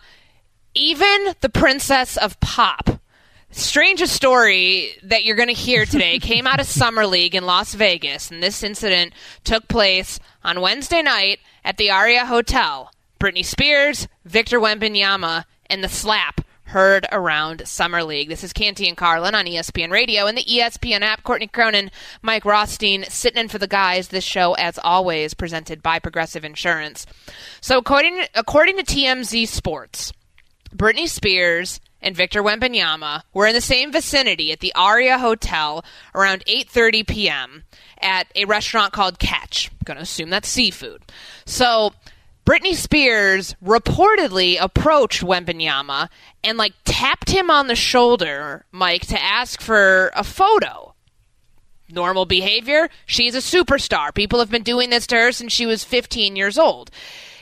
even 0.73 1.36
the 1.41 1.49
princess 1.49 2.15
of 2.15 2.39
pop. 2.39 3.01
Strangest 3.51 4.13
story 4.15 4.91
that 5.03 5.25
you're 5.25 5.36
going 5.36 5.49
to 5.49 5.53
hear 5.53 5.86
today 5.86 6.17
came 6.21 6.47
out 6.47 6.62
of 6.62 6.65
Summer 6.65 7.05
League 7.05 7.36
in 7.36 7.45
Las 7.45 7.73
Vegas, 7.73 8.31
and 8.31 8.41
this 8.41 8.63
incident 8.63 9.12
took 9.43 9.67
place 9.67 10.17
on 10.45 10.62
Wednesday 10.62 11.01
night 11.01 11.39
at 11.65 11.75
the 11.75 11.91
Aria 11.91 12.25
Hotel. 12.25 12.89
Britney 13.19 13.43
Spears, 13.43 14.07
Victor 14.23 14.62
Wembanyama, 14.62 15.43
and 15.69 15.83
the 15.83 15.89
slap 15.89 16.39
heard 16.65 17.06
around 17.12 17.67
Summer 17.67 18.04
League. 18.04 18.30
This 18.30 18.43
is 18.43 18.54
Canty 18.54 18.88
and 18.88 18.97
Carlin 18.97 19.36
on 19.36 19.45
ESPN 19.45 19.91
Radio 19.91 20.26
and 20.26 20.38
the 20.38 20.45
ESPN 20.45 21.02
app. 21.02 21.23
Courtney 21.23 21.47
Cronin, 21.47 21.91
Mike 22.21 22.45
Rothstein 22.45 23.06
sitting 23.10 23.41
in 23.41 23.47
for 23.47 23.58
the 23.58 23.67
guys. 23.67 24.08
This 24.08 24.23
show, 24.23 24.54
as 24.54 24.80
always, 24.80 25.34
presented 25.34 25.84
by 25.84 25.99
Progressive 25.99 26.43
Insurance. 26.43 27.06
So, 27.62 27.78
according 27.78 28.26
according 28.34 28.78
to 28.78 28.84
TMZ 28.84 29.47
Sports, 29.47 30.13
Britney 30.76 31.08
Spears 31.08 31.80
and 32.02 32.15
Victor 32.15 32.43
Wembanyama 32.43 33.23
were 33.34 33.47
in 33.47 33.54
the 33.54 33.62
same 33.62 33.91
vicinity 33.91 34.52
at 34.52 34.60
the 34.60 34.73
Aria 34.76 35.17
Hotel 35.17 35.84
around 36.13 36.43
8:30 36.45 37.08
p.m. 37.08 37.63
at 38.02 38.28
a 38.36 38.45
restaurant 38.45 38.93
called 38.93 39.19
Catch. 39.19 39.69
I'm 39.71 39.78
going 39.86 39.97
to 39.97 40.04
assume 40.04 40.30
that's 40.30 40.49
seafood. 40.49 41.02
So 41.45 41.93
Britney 42.45 42.75
Spears 42.75 43.56
reportedly 43.63 44.58
approached 44.60 45.23
Wembanyama 45.23 46.10
and 46.43 46.58
like 46.58 46.73
tapped 46.84 47.29
him 47.29 47.49
on 47.49 47.67
the 47.67 47.75
shoulder, 47.75 48.65
Mike, 48.71 49.06
to 49.08 49.21
ask 49.21 49.62
for 49.62 50.12
a 50.13 50.23
photo. 50.23 50.93
Normal 51.89 52.25
behavior. 52.25 52.89
She's 53.06 53.36
a 53.36 53.38
superstar. 53.38 54.13
People 54.13 54.39
have 54.39 54.49
been 54.49 54.63
doing 54.63 54.89
this 54.89 55.08
to 55.08 55.15
her 55.15 55.32
since 55.32 55.53
she 55.53 55.65
was 55.65 55.84
15 55.84 56.36
years 56.36 56.58
old. 56.58 56.91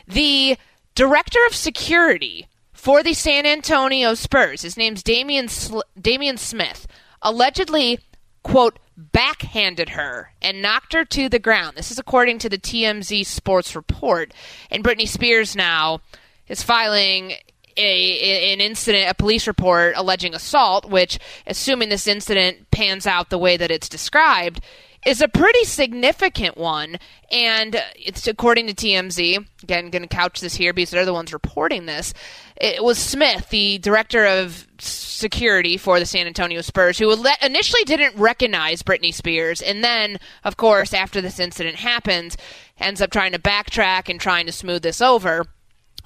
The 0.08 0.58
director 0.94 1.40
of 1.48 1.56
security 1.56 2.48
for 2.74 3.02
the 3.02 3.14
San 3.14 3.46
Antonio 3.46 4.14
Spurs, 4.14 4.62
his 4.62 4.78
name's 4.78 5.04
Damian 5.04 5.48
Sl- 5.48 5.82
Damian 6.00 6.38
Smith, 6.38 6.86
allegedly 7.22 8.00
quote 8.44 8.80
backhanded 8.98 9.90
her 9.90 10.34
and 10.42 10.62
knocked 10.62 10.94
her 10.94 11.06
to 11.06 11.30
the 11.30 11.40
ground. 11.40 11.78
This 11.78 11.92
is 11.92 12.00
according 12.00 12.40
to 12.40 12.50
the 12.50 12.58
TMZ 12.58 13.26
Sports 13.26 13.76
report. 13.76 14.34
And 14.70 14.84
Britney 14.84 15.08
Spears 15.08 15.56
now 15.56 16.02
is 16.48 16.64
filing 16.64 17.34
a, 17.78 18.54
an 18.54 18.62
incident, 18.62 19.10
a 19.10 19.14
police 19.14 19.48
report 19.48 19.94
alleging 19.96 20.34
assault, 20.34 20.90
which, 20.90 21.20
assuming 21.48 21.90
this 21.90 22.08
incident 22.08 22.70
pans 22.72 23.08
out 23.08 23.30
the 23.30 23.38
way 23.38 23.58
that 23.58 23.72
it's 23.72 23.90
described, 23.90 24.62
is 25.06 25.22
a 25.22 25.28
pretty 25.28 25.64
significant 25.64 26.58
one. 26.58 26.98
And 27.32 27.82
it's 27.96 28.28
according 28.28 28.68
to 28.68 28.74
TMZ. 28.74 29.46
Again, 29.64 29.90
going 29.90 30.02
to 30.02 30.08
couch 30.08 30.42
this 30.42 30.56
here 30.56 30.74
because 30.74 30.92
they're 30.92 31.06
the 31.06 31.14
ones 31.14 31.34
reporting 31.34 31.86
this. 31.86 32.14
It 32.58 32.84
was 32.84 33.00
Smith, 33.00 33.50
the 33.50 33.80
director 33.80 34.26
of 34.26 34.68
security 34.78 35.78
for 35.78 36.00
the 36.00 36.06
San 36.06 36.28
Antonio 36.28 36.62
Spurs, 36.62 37.00
who 37.00 37.12
initially 37.42 37.84
didn't 37.84 38.16
recognize 38.16 38.84
Britney 38.84 39.14
Spears, 39.14 39.62
and 39.62 39.84
then, 39.84 40.20
of 40.44 40.58
course, 40.58 40.94
after 40.94 41.22
this 41.22 41.40
incident 41.40 41.78
happens, 41.78 42.38
ends 42.80 43.02
up 43.02 43.12
trying 43.12 43.32
to 43.32 43.40
backtrack 43.40 44.10
and 44.10 44.20
trying 44.20 44.46
to 44.46 44.52
smooth 44.52 44.82
this 44.82 45.02
over. 45.02 45.46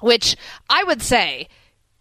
Which 0.00 0.36
I 0.68 0.84
would 0.84 1.00
say 1.00 1.48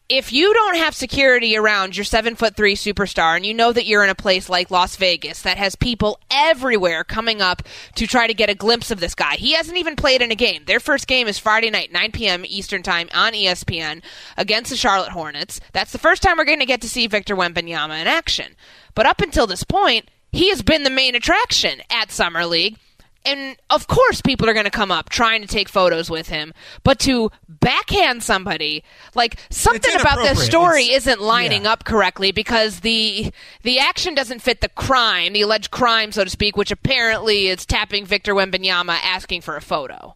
if 0.07 0.31
you 0.31 0.53
don't 0.53 0.77
have 0.77 0.93
security 0.93 1.57
around 1.57 1.97
your 1.97 2.03
seven 2.03 2.35
foot 2.35 2.55
three 2.55 2.75
superstar 2.75 3.35
and 3.35 3.45
you 3.45 3.53
know 3.53 3.73
that 3.73 3.87
you're 3.87 4.03
in 4.03 4.09
a 4.09 4.15
place 4.15 4.49
like 4.49 4.69
Las 4.69 4.95
Vegas 4.97 5.41
that 5.41 5.57
has 5.57 5.75
people 5.75 6.19
everywhere 6.29 7.03
coming 7.03 7.41
up 7.41 7.63
to 7.95 8.05
try 8.05 8.27
to 8.27 8.33
get 8.33 8.49
a 8.49 8.55
glimpse 8.55 8.91
of 8.91 8.99
this 8.99 9.15
guy, 9.15 9.35
he 9.35 9.53
hasn't 9.53 9.77
even 9.77 9.95
played 9.95 10.21
in 10.21 10.31
a 10.31 10.35
game. 10.35 10.63
Their 10.65 10.79
first 10.79 11.07
game 11.07 11.27
is 11.27 11.39
Friday 11.39 11.71
night, 11.71 11.91
9 11.91 12.11
p.m. 12.11 12.45
Eastern 12.45 12.83
Time 12.83 13.09
on 13.13 13.33
ESPN 13.33 14.03
against 14.37 14.69
the 14.69 14.77
Charlotte 14.77 15.11
Hornets. 15.11 15.59
That's 15.73 15.91
the 15.91 15.97
first 15.97 16.21
time 16.21 16.37
we're 16.37 16.45
going 16.45 16.59
to 16.59 16.65
get 16.65 16.81
to 16.81 16.89
see 16.89 17.07
Victor 17.07 17.35
Wembanyama 17.35 17.99
in 17.99 18.07
action. 18.07 18.55
But 18.93 19.07
up 19.07 19.21
until 19.21 19.47
this 19.47 19.63
point, 19.63 20.09
he 20.31 20.49
has 20.49 20.61
been 20.61 20.83
the 20.83 20.89
main 20.89 21.15
attraction 21.15 21.81
at 21.89 22.11
Summer 22.11 22.45
League 22.45 22.77
and 23.25 23.57
of 23.69 23.87
course 23.87 24.21
people 24.21 24.49
are 24.49 24.53
going 24.53 24.65
to 24.65 24.71
come 24.71 24.91
up 24.91 25.09
trying 25.09 25.41
to 25.41 25.47
take 25.47 25.67
photos 25.69 26.09
with 26.09 26.29
him 26.29 26.53
but 26.83 26.99
to 26.99 27.31
backhand 27.47 28.23
somebody 28.23 28.83
like 29.15 29.39
something 29.49 29.95
about 29.99 30.17
this 30.17 30.45
story 30.45 30.83
it's, 30.83 31.07
isn't 31.07 31.21
lining 31.21 31.63
yeah. 31.63 31.71
up 31.71 31.83
correctly 31.83 32.31
because 32.31 32.81
the 32.81 33.31
the 33.63 33.79
action 33.79 34.13
doesn't 34.13 34.39
fit 34.39 34.61
the 34.61 34.69
crime 34.69 35.33
the 35.33 35.41
alleged 35.41 35.71
crime 35.71 36.11
so 36.11 36.23
to 36.23 36.29
speak 36.29 36.55
which 36.55 36.71
apparently 36.71 37.47
is 37.47 37.65
tapping 37.65 38.05
Victor 38.05 38.33
Wembanyama 38.33 38.97
asking 39.03 39.41
for 39.41 39.55
a 39.55 39.61
photo. 39.61 40.15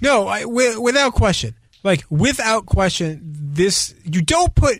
No 0.00 0.28
I, 0.28 0.42
w- 0.42 0.80
without 0.80 1.14
question. 1.14 1.54
Like 1.82 2.04
without 2.08 2.66
question 2.66 3.20
this 3.22 3.94
you 4.04 4.22
don't 4.22 4.54
put 4.54 4.78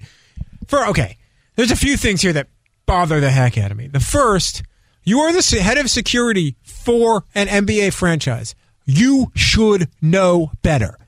for 0.67 0.87
okay 0.87 1.19
there's 1.57 1.71
a 1.71 1.77
few 1.77 1.97
things 1.97 2.23
here 2.23 2.33
that 2.33 2.49
bother 2.87 3.21
the 3.21 3.31
heck 3.31 3.59
out 3.59 3.71
of 3.71 3.77
me. 3.77 3.87
The 3.87 4.01
first 4.01 4.63
you 5.05 5.21
are 5.21 5.33
the 5.33 5.61
head 5.61 5.79
of 5.79 5.91
security 5.91 6.57
for 6.63 7.25
an 7.35 7.47
NBA 7.47 7.93
franchise. 7.93 8.55
You 8.85 9.31
should 9.35 9.89
know 10.03 10.51
better. 10.63 10.99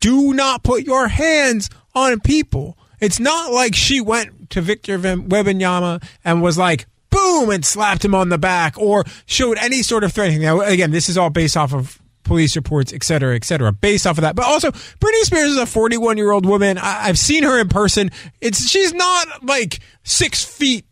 Do 0.00 0.32
not 0.32 0.62
put 0.62 0.84
your 0.84 1.08
hands 1.08 1.68
on 1.94 2.20
people. 2.20 2.78
It's 3.00 3.20
not 3.20 3.52
like 3.52 3.74
she 3.74 4.00
went 4.00 4.50
to 4.50 4.60
Victor 4.60 4.98
Wembanyama 4.98 6.02
and 6.24 6.42
was 6.42 6.56
like, 6.58 6.86
boom, 7.10 7.50
and 7.50 7.64
slapped 7.64 8.04
him 8.04 8.14
on 8.14 8.28
the 8.28 8.38
back 8.38 8.78
or 8.78 9.04
showed 9.26 9.58
any 9.58 9.82
sort 9.82 10.04
of 10.04 10.12
threatening. 10.12 10.42
Now, 10.42 10.60
again, 10.60 10.90
this 10.90 11.08
is 11.08 11.16
all 11.18 11.30
based 11.30 11.56
off 11.56 11.72
of 11.74 11.98
police 12.24 12.54
reports, 12.56 12.92
et 12.92 13.02
cetera, 13.02 13.34
et 13.34 13.44
cetera, 13.44 13.72
based 13.72 14.06
off 14.06 14.18
of 14.18 14.22
that. 14.22 14.36
But 14.36 14.44
also, 14.44 14.70
Britney 14.70 15.22
Spears 15.22 15.52
is 15.52 15.56
a 15.56 15.66
41 15.66 16.16
year 16.18 16.30
old 16.30 16.44
woman. 16.44 16.76
I- 16.78 17.06
have 17.06 17.18
seen 17.18 17.42
her 17.42 17.58
in 17.58 17.68
person. 17.68 18.10
It's 18.40 18.68
she's 18.68 18.92
not 18.92 19.44
like 19.44 19.80
six 20.04 20.44
feet 20.44 20.84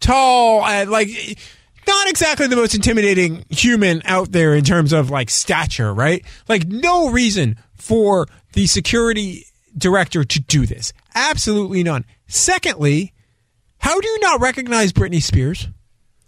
tall 0.00 0.64
and 0.64 0.90
like 0.90 1.08
not 1.86 2.08
exactly 2.08 2.46
the 2.46 2.56
most 2.56 2.74
intimidating 2.74 3.44
human 3.50 4.02
out 4.04 4.32
there 4.32 4.54
in 4.54 4.64
terms 4.64 4.92
of 4.92 5.10
like 5.10 5.30
stature, 5.30 5.92
right? 5.92 6.24
Like 6.48 6.66
no 6.66 7.10
reason 7.10 7.56
for 7.74 8.26
the 8.52 8.66
security 8.66 9.46
director 9.76 10.24
to 10.24 10.40
do 10.40 10.66
this. 10.66 10.92
Absolutely 11.14 11.82
none. 11.82 12.04
Secondly, 12.26 13.12
how 13.78 14.00
do 14.00 14.08
you 14.08 14.20
not 14.20 14.40
recognize 14.40 14.92
Britney 14.92 15.22
Spears? 15.22 15.68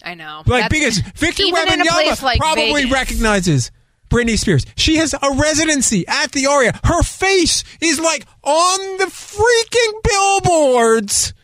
I 0.05 0.15
know. 0.15 0.43
Like 0.47 0.71
That's, 0.71 0.75
because 0.75 0.99
Victor 1.17 1.45
Wembanyama 1.45 2.23
like 2.23 2.39
probably 2.39 2.85
Vegas. 2.85 2.93
recognizes 2.93 3.71
Britney 4.09 4.39
Spears. 4.39 4.65
She 4.77 4.97
has 4.97 5.15
a 5.15 5.35
residency 5.35 6.07
at 6.07 6.33
the 6.33 6.47
Aria. 6.47 6.79
Her 6.85 7.03
face 7.03 7.65
is 7.81 7.99
like 7.99 8.27
on 8.43 8.99
the 8.99 9.07
freaking 9.07 10.03
billboards. 10.05 11.35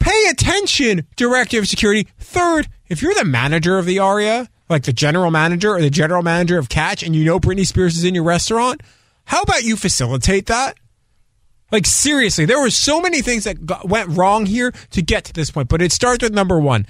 Pay 0.00 0.28
attention, 0.30 1.06
Director 1.16 1.58
of 1.58 1.68
Security. 1.68 2.08
Third, 2.18 2.68
if 2.88 3.02
you're 3.02 3.14
the 3.14 3.24
manager 3.24 3.78
of 3.78 3.86
the 3.86 3.98
Aria, 3.98 4.48
like 4.68 4.84
the 4.84 4.92
general 4.92 5.30
manager 5.30 5.74
or 5.74 5.80
the 5.80 5.90
general 5.90 6.22
manager 6.22 6.58
of 6.58 6.68
Catch, 6.68 7.02
and 7.02 7.14
you 7.14 7.24
know 7.24 7.38
Britney 7.38 7.66
Spears 7.66 7.96
is 7.96 8.04
in 8.04 8.14
your 8.14 8.24
restaurant, 8.24 8.82
how 9.24 9.42
about 9.42 9.64
you 9.64 9.76
facilitate 9.76 10.46
that? 10.46 10.76
Like 11.70 11.86
seriously, 11.86 12.46
there 12.46 12.60
were 12.60 12.70
so 12.70 13.00
many 13.00 13.20
things 13.20 13.44
that 13.44 13.66
got, 13.66 13.86
went 13.86 14.16
wrong 14.16 14.46
here 14.46 14.72
to 14.92 15.02
get 15.02 15.24
to 15.24 15.32
this 15.32 15.50
point, 15.50 15.68
but 15.68 15.82
it 15.82 15.92
starts 15.92 16.22
with 16.22 16.32
number 16.32 16.58
one. 16.58 16.86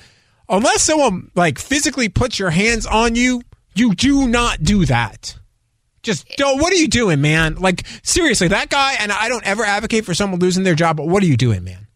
Unless 0.49 0.83
someone 0.83 1.31
like 1.35 1.59
physically 1.59 2.09
puts 2.09 2.39
your 2.39 2.51
hands 2.51 2.87
on 2.87 3.17
you, 3.17 3.43
you 3.75 3.95
do 3.95 4.29
not 4.29 4.63
do 4.63 4.85
that. 4.87 5.37
Just 6.05 6.29
don't. 6.37 6.61
What 6.61 6.73
are 6.73 6.77
you 6.77 6.87
doing, 6.87 7.21
man? 7.21 7.57
Like 7.57 7.85
seriously, 8.05 8.49
that 8.49 8.71
guy. 8.71 8.95
And 9.01 9.11
I 9.11 9.29
don't 9.29 9.45
ever 9.45 9.65
advocate 9.65 10.05
for 10.05 10.15
someone 10.15 10.39
losing 10.39 10.63
their 10.63 10.77
job, 10.77 10.97
but 10.97 11.09
what 11.09 11.25
are 11.25 11.27
you 11.27 11.37
doing, 11.37 11.65
man? 11.65 11.88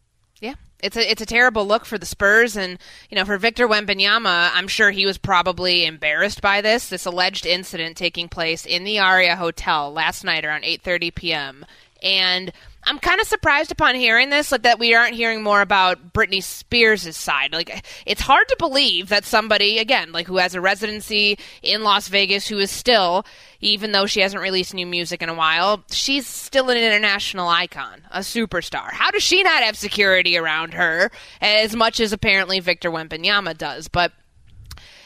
It's 0.82 0.96
a 0.96 1.10
it's 1.10 1.22
a 1.22 1.26
terrible 1.26 1.66
look 1.66 1.84
for 1.84 1.96
the 1.96 2.06
Spurs 2.06 2.56
and 2.56 2.78
you 3.08 3.16
know 3.16 3.24
for 3.24 3.38
Victor 3.38 3.68
Wembanyama 3.68 4.50
I'm 4.52 4.68
sure 4.68 4.90
he 4.90 5.06
was 5.06 5.16
probably 5.16 5.86
embarrassed 5.86 6.42
by 6.42 6.60
this 6.60 6.88
this 6.88 7.06
alleged 7.06 7.46
incident 7.46 7.96
taking 7.96 8.28
place 8.28 8.66
in 8.66 8.84
the 8.84 8.98
Aria 8.98 9.36
Hotel 9.36 9.92
last 9.92 10.24
night 10.24 10.44
around 10.44 10.64
8:30 10.64 11.14
p.m. 11.14 11.66
and 12.02 12.52
I'm 12.84 12.98
kind 12.98 13.20
of 13.20 13.26
surprised 13.26 13.70
upon 13.70 13.94
hearing 13.94 14.30
this, 14.30 14.50
like 14.50 14.62
that 14.62 14.78
we 14.78 14.94
aren't 14.94 15.14
hearing 15.14 15.42
more 15.42 15.60
about 15.60 16.12
Britney 16.12 16.42
Spears' 16.42 17.16
side. 17.16 17.52
Like, 17.52 17.84
it's 18.06 18.20
hard 18.20 18.48
to 18.48 18.56
believe 18.58 19.08
that 19.10 19.24
somebody, 19.24 19.78
again, 19.78 20.10
like 20.10 20.26
who 20.26 20.38
has 20.38 20.54
a 20.54 20.60
residency 20.60 21.38
in 21.62 21.84
Las 21.84 22.08
Vegas, 22.08 22.48
who 22.48 22.58
is 22.58 22.70
still, 22.72 23.24
even 23.60 23.92
though 23.92 24.06
she 24.06 24.20
hasn't 24.20 24.42
released 24.42 24.74
new 24.74 24.86
music 24.86 25.22
in 25.22 25.28
a 25.28 25.34
while, 25.34 25.84
she's 25.90 26.26
still 26.26 26.70
an 26.70 26.76
international 26.76 27.48
icon, 27.48 28.02
a 28.10 28.20
superstar. 28.20 28.90
How 28.90 29.12
does 29.12 29.22
she 29.22 29.44
not 29.44 29.62
have 29.62 29.76
security 29.76 30.36
around 30.36 30.74
her 30.74 31.12
as 31.40 31.76
much 31.76 32.00
as 32.00 32.12
apparently 32.12 32.58
Victor 32.58 32.90
Wembanyama 32.90 33.56
does? 33.56 33.86
But 33.86 34.12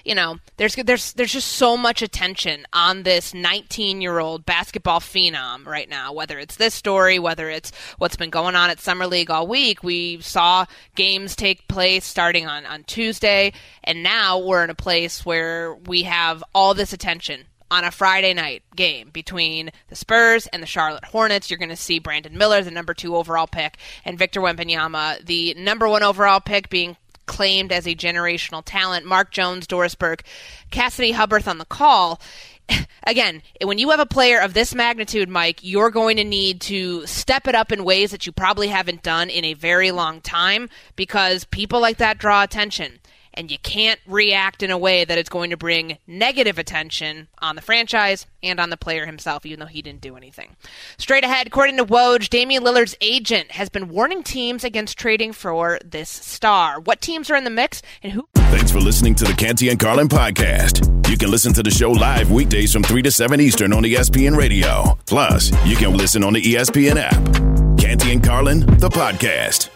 you 0.07 0.15
know, 0.15 0.39
there's 0.57 0.77
there's 0.77 1.13
there's 1.15 1.33
just 1.33 1.53
so 1.53 1.77
much 1.77 2.01
attention 2.01 2.65
on 2.73 3.03
this 3.03 3.35
19 3.35 4.01
year 4.01 4.21
old 4.21 4.47
basketball 4.47 5.01
phenom 5.01 5.67
right 5.67 5.89
now. 5.89 6.13
Whether 6.13 6.39
it's 6.39 6.57
this 6.57 6.75
story, 6.75 7.19
whether 7.19 7.51
it's 7.51 7.73
what's 7.99 8.17
been 8.17 8.31
going 8.31 8.55
on 8.55 8.71
at 8.71 8.79
summer 8.79 9.07
league 9.09 9.31
all 9.31 9.49
week, 9.49 9.83
we 9.83 10.21
saw 10.21 10.67
games 10.95 11.35
take 11.35 11.67
place 11.67 12.05
starting 12.05 12.47
on 12.47 12.65
on 12.67 12.85
Tuesday, 12.85 13.53
and 13.83 14.05
now 14.05 14.39
we're 14.39 14.63
in 14.63 14.71
a 14.71 14.75
place 14.75 15.27
where 15.27 15.75
we 15.75 16.05
have 16.05 16.45
all 16.55 16.73
this 16.73 16.93
attention 16.93 17.47
on 17.71 17.85
a 17.85 17.91
Friday 17.91 18.33
night 18.33 18.63
game 18.75 19.11
between 19.11 19.71
the 19.89 19.97
Spurs 19.97 20.47
and 20.49 20.63
the 20.63 20.69
Charlotte 20.69 21.05
Hornets. 21.07 21.51
You're 21.51 21.59
going 21.59 21.69
to 21.69 21.77
see 21.77 21.99
Brandon 21.99 22.39
Miller, 22.39 22.63
the 22.63 22.71
number 22.71 22.95
two 22.95 23.17
overall 23.17 23.47
pick, 23.47 23.79
and 24.05 24.19
Victor 24.19 24.41
Wembanyama, 24.41 25.25
the 25.25 25.55
number 25.55 25.89
one 25.89 26.03
overall 26.03 26.41
pick, 26.41 26.69
being 26.69 26.97
claimed 27.27 27.73
as 27.73 27.87
a 27.87 27.95
generational 27.95 28.63
talent. 28.65 29.07
Mark 29.07 29.31
Jones, 29.31 29.67
Doris 29.67 29.95
Burke, 29.95 30.23
Cassidy 30.71 31.13
Hubbarth 31.13 31.49
on 31.49 31.59
the 31.59 31.65
call. 31.65 32.21
Again, 33.05 33.43
when 33.63 33.79
you 33.79 33.91
have 33.91 34.01
a 34.01 34.07
player 34.07 34.41
of 34.41 34.55
this 34.55 34.75
magnitude, 34.75 35.29
Mike, 35.29 35.61
you're 35.63 35.91
going 35.91 36.17
to 36.17 36.25
need 36.25 36.61
to 36.63 37.07
step 37.07 37.47
it 37.47 37.55
up 37.55 37.71
in 37.71 37.85
ways 37.85 38.11
that 38.11 38.27
you 38.27 38.33
probably 38.33 38.69
haven't 38.69 39.03
done 39.03 39.31
in 39.31 39.45
a 39.45 39.55
very 39.55 39.91
long 39.91 40.21
time 40.21 40.69
because 40.97 41.45
people 41.45 41.81
like 41.81 41.99
that 41.99 42.19
draw 42.19 42.43
attention 42.43 42.99
and 43.37 43.51
you 43.51 43.59
can't 43.59 44.01
react 44.07 44.63
in 44.63 44.71
a 44.71 44.79
way 44.79 45.05
that 45.05 45.19
it's 45.19 45.29
going 45.29 45.51
to 45.51 45.57
bring 45.57 45.99
negative 46.07 46.59
attention 46.59 47.29
on 47.39 47.57
the 47.57 47.63
franchise 47.63 48.27
and 48.43 48.59
on 48.61 48.71
the 48.71 48.77
player 48.77 49.07
himself, 49.07 49.45
even 49.47 49.61
though 49.61 49.67
he 49.67 49.83
didn't 49.83 50.01
do 50.01 50.17
anything. 50.17 50.57
Straight 50.99 51.25
ahead, 51.25 51.47
according 51.47 51.77
to 51.77 51.85
Woj, 51.85 52.29
Damian 52.29 52.63
Lillard's 52.63 52.97
agent 53.01 53.53
has 53.53 53.69
been 53.69 53.89
warning 53.89 54.23
teams 54.23 54.65
against 54.65 54.99
trading 54.99 55.33
for 55.33 55.79
this 55.85 56.09
star. 56.11 56.81
What 56.81 57.01
teams 57.01 57.31
are 57.31 57.37
in 57.37 57.45
the 57.45 57.51
mix 57.51 57.83
and 58.03 58.13
who? 58.13 58.29
Thanks 58.35 58.71
for 58.71 58.81
listening 58.81 59.15
to 59.17 59.25
the 59.25 59.35
Canty 59.35 59.69
and 59.69 59.79
Carlin 59.79 60.09
podcast. 60.09 61.09
You 61.11 61.17
can 61.17 61.31
listen 61.31 61.53
to 61.55 61.63
the 61.63 61.71
show 61.71 61.91
live 61.93 62.31
weekdays 62.31 62.73
from 62.73 62.83
3 62.83 63.03
to 63.03 63.11
7 63.11 63.41
Eastern 63.41 63.73
on 63.73 63.83
ESPN 63.83 64.37
Radio. 64.37 64.99
Plus, 65.07 65.51
you 65.67 65.77
can 65.77 65.97
listen 65.97 66.25
on 66.25 66.33
the 66.33 66.43
ESPN 66.43 66.97
app. 66.97 67.79
Canty 67.79 68.13
and 68.13 68.23
Carlin, 68.25 68.61
the 68.79 68.89
podcast. 68.89 69.76